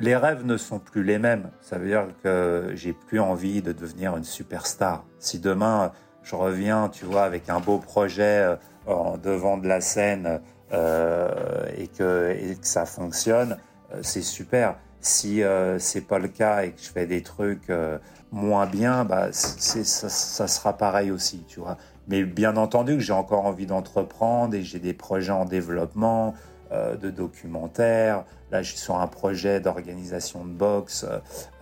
les 0.00 0.16
rêves 0.16 0.44
ne 0.44 0.58
sont 0.58 0.78
plus 0.78 1.02
les 1.02 1.18
mêmes. 1.18 1.50
Ça 1.62 1.78
veut 1.78 1.88
dire 1.88 2.08
que 2.22 2.72
j'ai 2.74 2.92
plus 2.92 3.20
envie 3.20 3.62
de 3.62 3.72
devenir 3.72 4.18
une 4.18 4.24
superstar. 4.24 5.06
Si 5.18 5.38
demain 5.38 5.92
je 6.22 6.36
reviens, 6.36 6.88
tu 6.88 7.06
vois, 7.06 7.22
avec 7.22 7.48
un 7.48 7.58
beau 7.58 7.78
projet 7.78 8.56
en 8.86 9.16
devant 9.16 9.58
de 9.58 9.68
la 9.68 9.80
scène 9.80 10.26
euh, 10.26 10.38
et, 10.72 11.88
que, 11.88 12.36
et, 12.38 12.56
que, 12.56 12.66
ça 12.66 12.86
fonctionne, 12.86 13.58
euh, 13.94 14.00
c'est 14.02 14.22
super. 14.22 14.76
Si 15.00 15.42
euh, 15.42 15.78
c'est 15.78 16.02
pas 16.02 16.18
le 16.18 16.28
cas 16.28 16.62
et 16.62 16.72
que 16.72 16.80
je 16.80 16.88
fais 16.88 17.06
des 17.06 17.22
trucs 17.22 17.70
euh, 17.70 17.98
moins 18.30 18.66
bien, 18.66 19.04
bah 19.04 19.28
c'est 19.32 19.84
ça, 19.84 20.08
ça, 20.08 20.46
sera 20.46 20.76
pareil 20.76 21.10
aussi, 21.10 21.44
tu 21.48 21.60
vois. 21.60 21.76
Mais 22.08 22.22
bien 22.24 22.56
entendu 22.56 22.94
que 22.94 23.00
j'ai 23.00 23.12
encore 23.12 23.44
envie 23.44 23.66
d'entreprendre 23.66 24.54
et 24.54 24.62
j'ai 24.62 24.78
des 24.78 24.94
projets 24.94 25.32
en 25.32 25.44
développement, 25.44 26.28
euh, 26.28 26.51
de 26.72 27.10
documentaires. 27.10 28.24
Là, 28.52 28.60
je 28.60 28.68
suis 28.68 28.78
sur 28.78 29.00
un 29.00 29.06
projet 29.06 29.60
d'organisation 29.60 30.44
de 30.44 30.50
boxe 30.50 31.06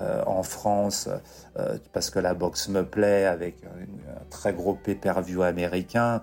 euh, 0.00 0.22
en 0.26 0.42
France 0.42 1.08
euh, 1.56 1.78
parce 1.92 2.10
que 2.10 2.18
la 2.18 2.34
boxe 2.34 2.68
me 2.68 2.84
plaît 2.84 3.26
avec 3.26 3.62
un 3.64 4.28
très 4.28 4.52
gros 4.52 4.74
pay-per-view 4.74 5.42
américain. 5.42 6.20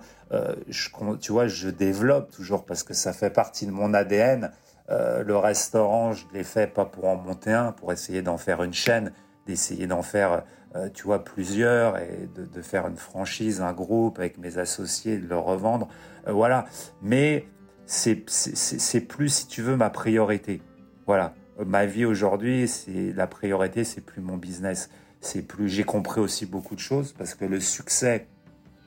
Je, 0.68 0.90
tu 1.20 1.32
vois, 1.32 1.46
je 1.46 1.70
développe 1.70 2.30
toujours 2.30 2.66
parce 2.66 2.82
que 2.82 2.92
ça 2.92 3.14
fait 3.14 3.30
partie 3.30 3.64
de 3.64 3.70
mon 3.70 3.94
ADN. 3.94 4.50
le 4.90 5.36
restaurant, 5.36 6.12
je 6.12 6.26
l'ai 6.34 6.44
fait 6.44 6.66
pas 6.66 6.84
pour 6.84 7.06
en 7.06 7.16
monter 7.16 7.52
un, 7.52 7.72
pour 7.72 7.94
essayer 7.94 8.20
d'en 8.20 8.36
faire 8.36 8.62
une 8.62 8.74
chaîne, 8.74 9.12
d'essayer 9.46 9.86
d'en 9.86 10.02
faire, 10.02 10.42
tu 10.92 11.04
vois, 11.04 11.24
plusieurs 11.24 11.96
et 11.96 12.28
de, 12.34 12.60
faire 12.60 12.86
une 12.86 12.98
franchise, 12.98 13.62
un 13.62 13.72
groupe 13.72 14.18
avec 14.18 14.36
mes 14.36 14.58
associés, 14.58 15.16
de 15.16 15.26
le 15.26 15.38
revendre. 15.38 15.88
voilà. 16.26 16.66
Mais 17.00 17.46
c'est 17.88 19.00
plus, 19.00 19.28
si 19.32 19.48
tu 19.48 19.62
veux, 19.62 19.76
ma 19.76 19.88
priorité. 19.88 20.60
Voilà. 21.06 21.34
Ma 21.66 21.86
vie 21.86 22.04
aujourd'hui, 22.04 22.68
c'est 22.68 23.12
la 23.14 23.26
priorité, 23.26 23.82
c'est 23.82 24.02
plus 24.02 24.20
mon 24.20 24.36
business. 24.36 24.90
C'est 25.20 25.42
plus, 25.42 25.68
j'ai 25.68 25.84
compris 25.84 26.20
aussi 26.20 26.46
beaucoup 26.46 26.74
de 26.74 26.80
choses 26.80 27.12
parce 27.12 27.34
que 27.34 27.44
le 27.46 27.58
succès 27.58 28.28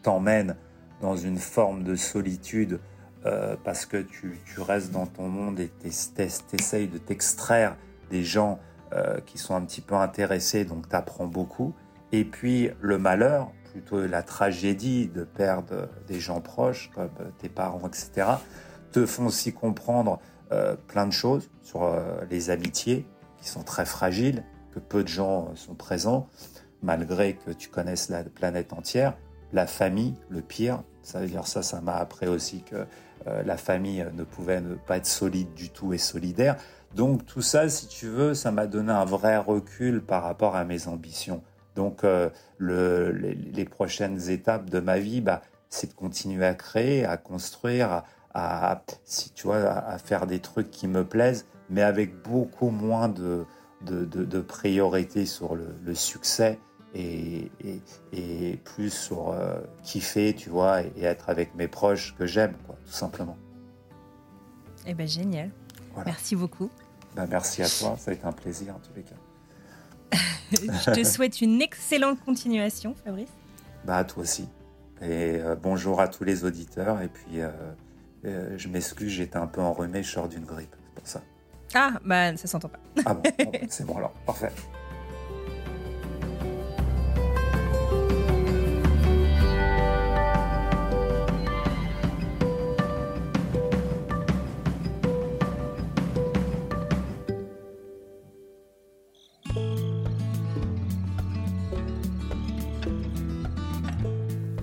t'emmène 0.03 0.55
dans 1.01 1.17
une 1.17 1.37
forme 1.37 1.83
de 1.83 1.95
solitude 1.95 2.79
euh, 3.25 3.55
parce 3.63 3.85
que 3.85 3.97
tu, 3.97 4.39
restes 4.59 4.91
dans 4.91 5.07
ton 5.07 5.27
monde 5.27 5.59
et 5.59 5.71
t'essayes 5.79 6.87
de 6.87 6.97
t'extraire 6.99 7.75
des 8.11 8.23
gens 8.23 8.59
euh, 8.93 9.19
qui 9.25 9.39
sont 9.39 9.55
un 9.55 9.61
petit 9.61 9.81
peu 9.81 9.95
intéressés, 9.95 10.63
donc 10.63 10.87
t'apprends 10.87 11.27
beaucoup. 11.27 11.73
Et 12.11 12.23
puis 12.23 12.69
le 12.79 12.99
malheur, 12.99 13.51
plutôt 13.71 14.05
la 14.05 14.21
tragédie 14.21 15.07
de 15.07 15.23
perdre 15.23 15.89
des 16.07 16.19
gens 16.19 16.39
proches 16.39 16.91
comme 16.93 17.09
tes 17.39 17.49
parents, 17.49 17.87
etc 17.87 18.37
te 18.91 19.05
font 19.05 19.27
aussi 19.27 19.53
comprendre 19.53 20.19
euh, 20.51 20.75
plein 20.87 21.05
de 21.05 21.13
choses 21.13 21.49
sur 21.61 21.83
euh, 21.83 22.25
les 22.29 22.49
amitiés 22.49 23.05
qui 23.37 23.47
sont 23.47 23.63
très 23.63 23.85
fragiles, 23.85 24.43
que 24.73 24.79
peu 24.79 25.01
de 25.01 25.07
gens 25.07 25.45
euh, 25.45 25.55
sont 25.55 25.75
présents, 25.75 26.27
malgré 26.81 27.35
que 27.35 27.51
tu 27.51 27.69
connaisses 27.69 28.09
la 28.09 28.23
planète 28.23 28.73
entière. 28.73 29.15
La 29.53 29.65
famille, 29.65 30.13
le 30.29 30.41
pire, 30.41 30.83
ça 31.03 31.21
veut 31.21 31.27
dire 31.27 31.47
ça, 31.47 31.63
ça 31.63 31.79
m'a 31.79 31.95
appris 31.95 32.27
aussi 32.27 32.63
que 32.63 32.85
la 33.45 33.55
famille 33.55 34.03
ne 34.13 34.23
pouvait 34.23 34.63
pas 34.87 34.97
être 34.97 35.05
solide 35.05 35.53
du 35.53 35.69
tout 35.69 35.93
et 35.93 35.99
solidaire. 35.99 36.55
Donc 36.95 37.25
tout 37.25 37.43
ça, 37.43 37.69
si 37.69 37.87
tu 37.87 38.07
veux, 38.07 38.33
ça 38.33 38.49
m'a 38.51 38.65
donné 38.65 38.91
un 38.91 39.05
vrai 39.05 39.37
recul 39.37 40.01
par 40.01 40.23
rapport 40.23 40.55
à 40.55 40.63
mes 40.63 40.87
ambitions. 40.87 41.43
Donc 41.75 42.03
le, 42.57 43.11
les, 43.11 43.35
les, 43.35 43.65
prochaines 43.65 44.29
étapes 44.29 44.69
de 44.71 44.79
ma 44.79 44.97
vie, 44.97 45.21
bah, 45.21 45.41
c'est 45.69 45.87
de 45.87 45.93
continuer 45.93 46.45
à 46.45 46.55
créer, 46.55 47.05
à 47.05 47.17
construire, 47.17 47.91
à, 47.91 48.05
à, 48.33 48.81
si 49.03 49.31
tu 49.31 49.47
vois, 49.47 49.57
à, 49.57 49.97
faire 49.97 50.27
des 50.27 50.39
trucs 50.39 50.71
qui 50.71 50.87
me 50.87 51.05
plaisent, 51.05 51.45
mais 51.69 51.81
avec 51.81 52.21
beaucoup 52.21 52.69
moins 52.69 53.09
de, 53.09 53.45
de, 53.81 54.05
de, 54.05 54.41
priorité 54.41 55.25
sur 55.25 55.55
le, 55.55 55.95
succès 55.95 56.59
et, 56.93 57.51
et, 58.13 58.57
plus 58.57 58.89
sur 58.89 59.29
euh, 59.29 59.59
kiffer, 59.83 60.33
tu 60.33 60.49
vois, 60.49 60.81
et, 60.81 61.03
être 61.03 61.29
avec 61.29 61.55
mes 61.55 61.67
proches 61.67 62.15
que 62.17 62.25
j'aime, 62.25 62.53
quoi, 62.65 62.75
tout 62.85 62.91
simplement. 62.91 63.37
Eh 64.85 64.93
ben 64.93 65.07
génial. 65.07 65.51
Merci 66.05 66.35
beaucoup. 66.35 66.69
Ben, 67.15 67.27
merci 67.29 67.61
à 67.61 67.67
toi, 67.67 67.97
ça 67.97 68.11
a 68.11 68.13
été 68.13 68.25
un 68.25 68.31
plaisir 68.31 68.75
en 68.75 68.79
tous 68.79 68.93
les 68.95 69.03
cas. 69.03 69.15
Je 70.51 70.91
te 70.91 71.03
souhaite 71.03 71.41
une 71.41 71.61
excellente 71.61 72.19
continuation, 72.23 72.95
Fabrice. 72.95 73.29
Bah, 73.85 74.03
toi 74.03 74.23
aussi. 74.23 74.47
Et 75.01 75.39
euh, 75.39 75.55
bonjour 75.55 75.99
à 75.99 76.07
tous 76.07 76.23
les 76.23 76.43
auditeurs. 76.45 77.01
Et 77.01 77.07
puis, 77.07 77.41
euh, 77.41 77.49
euh, 78.25 78.57
je 78.57 78.67
m'excuse, 78.67 79.11
j'étais 79.11 79.37
un 79.37 79.47
peu 79.47 79.61
enrhumé, 79.61 80.03
je 80.03 80.11
sors 80.11 80.27
d'une 80.27 80.45
grippe, 80.45 80.75
c'est 80.75 80.95
pour 80.95 81.07
ça. 81.07 81.21
Ah, 81.73 81.93
bah 82.05 82.35
ça 82.35 82.47
s'entend 82.47 82.69
pas. 82.69 82.79
ah 83.05 83.13
bon, 83.13 83.23
bon 83.45 83.51
c'est 83.69 83.85
bon 83.85 83.97
alors, 83.97 84.11
parfait. 84.25 84.51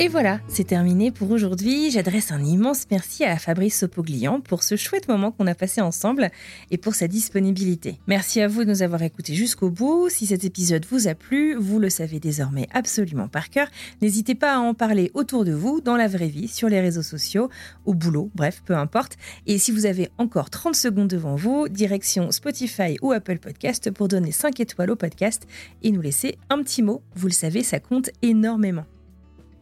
Et 0.00 0.06
voilà, 0.06 0.38
c'est 0.46 0.68
terminé 0.68 1.10
pour 1.10 1.32
aujourd'hui. 1.32 1.90
J'adresse 1.90 2.30
un 2.30 2.44
immense 2.44 2.84
merci 2.88 3.24
à 3.24 3.36
Fabrice 3.36 3.80
Sopoglian 3.80 4.40
pour 4.40 4.62
ce 4.62 4.76
chouette 4.76 5.08
moment 5.08 5.32
qu'on 5.32 5.48
a 5.48 5.56
passé 5.56 5.80
ensemble 5.80 6.30
et 6.70 6.78
pour 6.78 6.94
sa 6.94 7.08
disponibilité. 7.08 7.98
Merci 8.06 8.40
à 8.40 8.46
vous 8.46 8.62
de 8.62 8.70
nous 8.70 8.82
avoir 8.82 9.02
écoutés 9.02 9.34
jusqu'au 9.34 9.70
bout. 9.70 10.08
Si 10.08 10.26
cet 10.26 10.44
épisode 10.44 10.86
vous 10.88 11.08
a 11.08 11.16
plu, 11.16 11.56
vous 11.56 11.80
le 11.80 11.90
savez 11.90 12.20
désormais 12.20 12.68
absolument 12.72 13.26
par 13.26 13.50
cœur. 13.50 13.66
N'hésitez 14.00 14.36
pas 14.36 14.54
à 14.54 14.58
en 14.60 14.72
parler 14.72 15.10
autour 15.14 15.44
de 15.44 15.52
vous, 15.52 15.80
dans 15.80 15.96
la 15.96 16.06
vraie 16.06 16.28
vie, 16.28 16.46
sur 16.46 16.68
les 16.68 16.80
réseaux 16.80 17.02
sociaux, 17.02 17.50
au 17.84 17.92
boulot, 17.92 18.30
bref, 18.36 18.62
peu 18.64 18.76
importe. 18.76 19.16
Et 19.48 19.58
si 19.58 19.72
vous 19.72 19.84
avez 19.84 20.10
encore 20.16 20.48
30 20.48 20.76
secondes 20.76 21.08
devant 21.08 21.34
vous, 21.34 21.68
direction 21.68 22.30
Spotify 22.30 22.98
ou 23.02 23.10
Apple 23.10 23.38
Podcast 23.38 23.90
pour 23.90 24.06
donner 24.06 24.30
5 24.30 24.60
étoiles 24.60 24.92
au 24.92 24.96
podcast 24.96 25.48
et 25.82 25.90
nous 25.90 26.02
laisser 26.02 26.38
un 26.50 26.62
petit 26.62 26.82
mot. 26.82 27.02
Vous 27.16 27.26
le 27.26 27.32
savez, 27.32 27.64
ça 27.64 27.80
compte 27.80 28.10
énormément. 28.22 28.84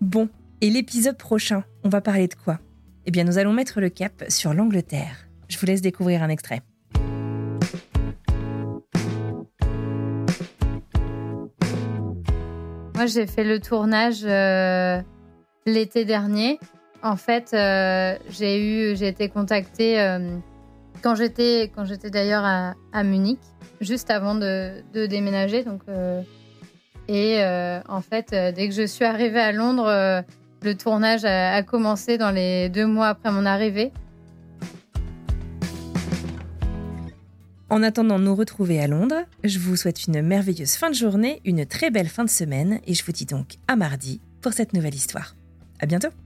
Bon, 0.03 0.29
et 0.61 0.69
l'épisode 0.69 1.17
prochain, 1.17 1.65
on 1.83 1.89
va 1.89 2.03
parler 2.03 2.29
de 2.29 2.35
quoi? 2.35 2.59
Eh 3.07 3.11
bien, 3.11 3.25
nous 3.25 3.39
allons 3.39 3.55
mettre 3.55 3.81
le 3.81 3.89
cap 3.89 4.25
sur 4.29 4.53
l'Angleterre. 4.53 5.27
Je 5.49 5.59
vous 5.59 5.65
laisse 5.65 5.81
découvrir 5.81 6.23
un 6.23 6.29
extrait. 6.29 6.61
Moi, 12.95 13.07
j'ai 13.07 13.27
fait 13.27 13.45
le 13.45 13.59
tournage 13.59 14.23
euh, 14.25 15.01
l'été 15.65 16.05
dernier. 16.05 16.61
En 17.03 17.17
fait, 17.17 17.55
euh, 17.55 18.19
j'ai 18.29 18.93
eu, 18.93 18.97
j'ai 18.97 19.09
été 19.09 19.31
contactée 19.31 19.99
euh, 19.99 20.37
quand 21.03 21.15
j'étais, 21.15 21.71
quand 21.75 21.85
d'ailleurs 22.11 22.45
à, 22.45 23.03
Munich, 23.03 23.41
juste 23.81 24.11
avant 24.11 24.35
de, 24.35 24.83
de 24.93 25.07
déménager. 25.07 25.65
Donc, 25.65 25.83
et 27.09 27.43
euh, 27.43 27.81
en 27.89 28.01
fait, 28.01 28.33
euh, 28.33 28.53
dès 28.53 28.69
que 28.69 28.75
je 28.75 28.87
suis 28.87 29.05
arrivée 29.05 29.41
à 29.41 29.53
Londres, 29.53 29.87
euh, 29.87 30.23
le 30.63 30.75
tournage 30.75 31.25
a, 31.25 31.63
commencé 31.63 32.19
dans 32.19 32.31
les 32.31 32.69
deux 32.69 32.87
mois 32.87 33.09
après 33.09 33.31
mon 33.31 33.47
arrivée. 33.47 33.93
En 37.69 37.83
attendant 37.83 38.19
de 38.19 38.25
nous 38.25 38.35
retrouver 38.35 38.81
à 38.81 38.87
Londres, 38.87 39.25
je 39.43 39.59
vous 39.59 39.77
souhaite 39.77 40.07
une 40.07 40.23
merveilleuse 40.23 40.75
fin 40.75 40.89
de 40.89 40.95
journée, 40.95 41.41
une 41.45 41.67
très 41.67 41.91
belle 41.91 42.09
fin 42.09 42.25
de 42.25 42.31
semaine 42.31 42.81
et 42.87 42.95
je 42.95 43.05
vous 43.05 43.13
dis 43.13 43.27
donc 43.27 43.57
à 43.67 43.77
mardi 43.77 44.21
pour 44.41 44.53
cette 44.53 44.73
nouvelle 44.73 44.95
histoire. 44.95 45.35
À 45.81 45.87
bientôt! 45.87 46.26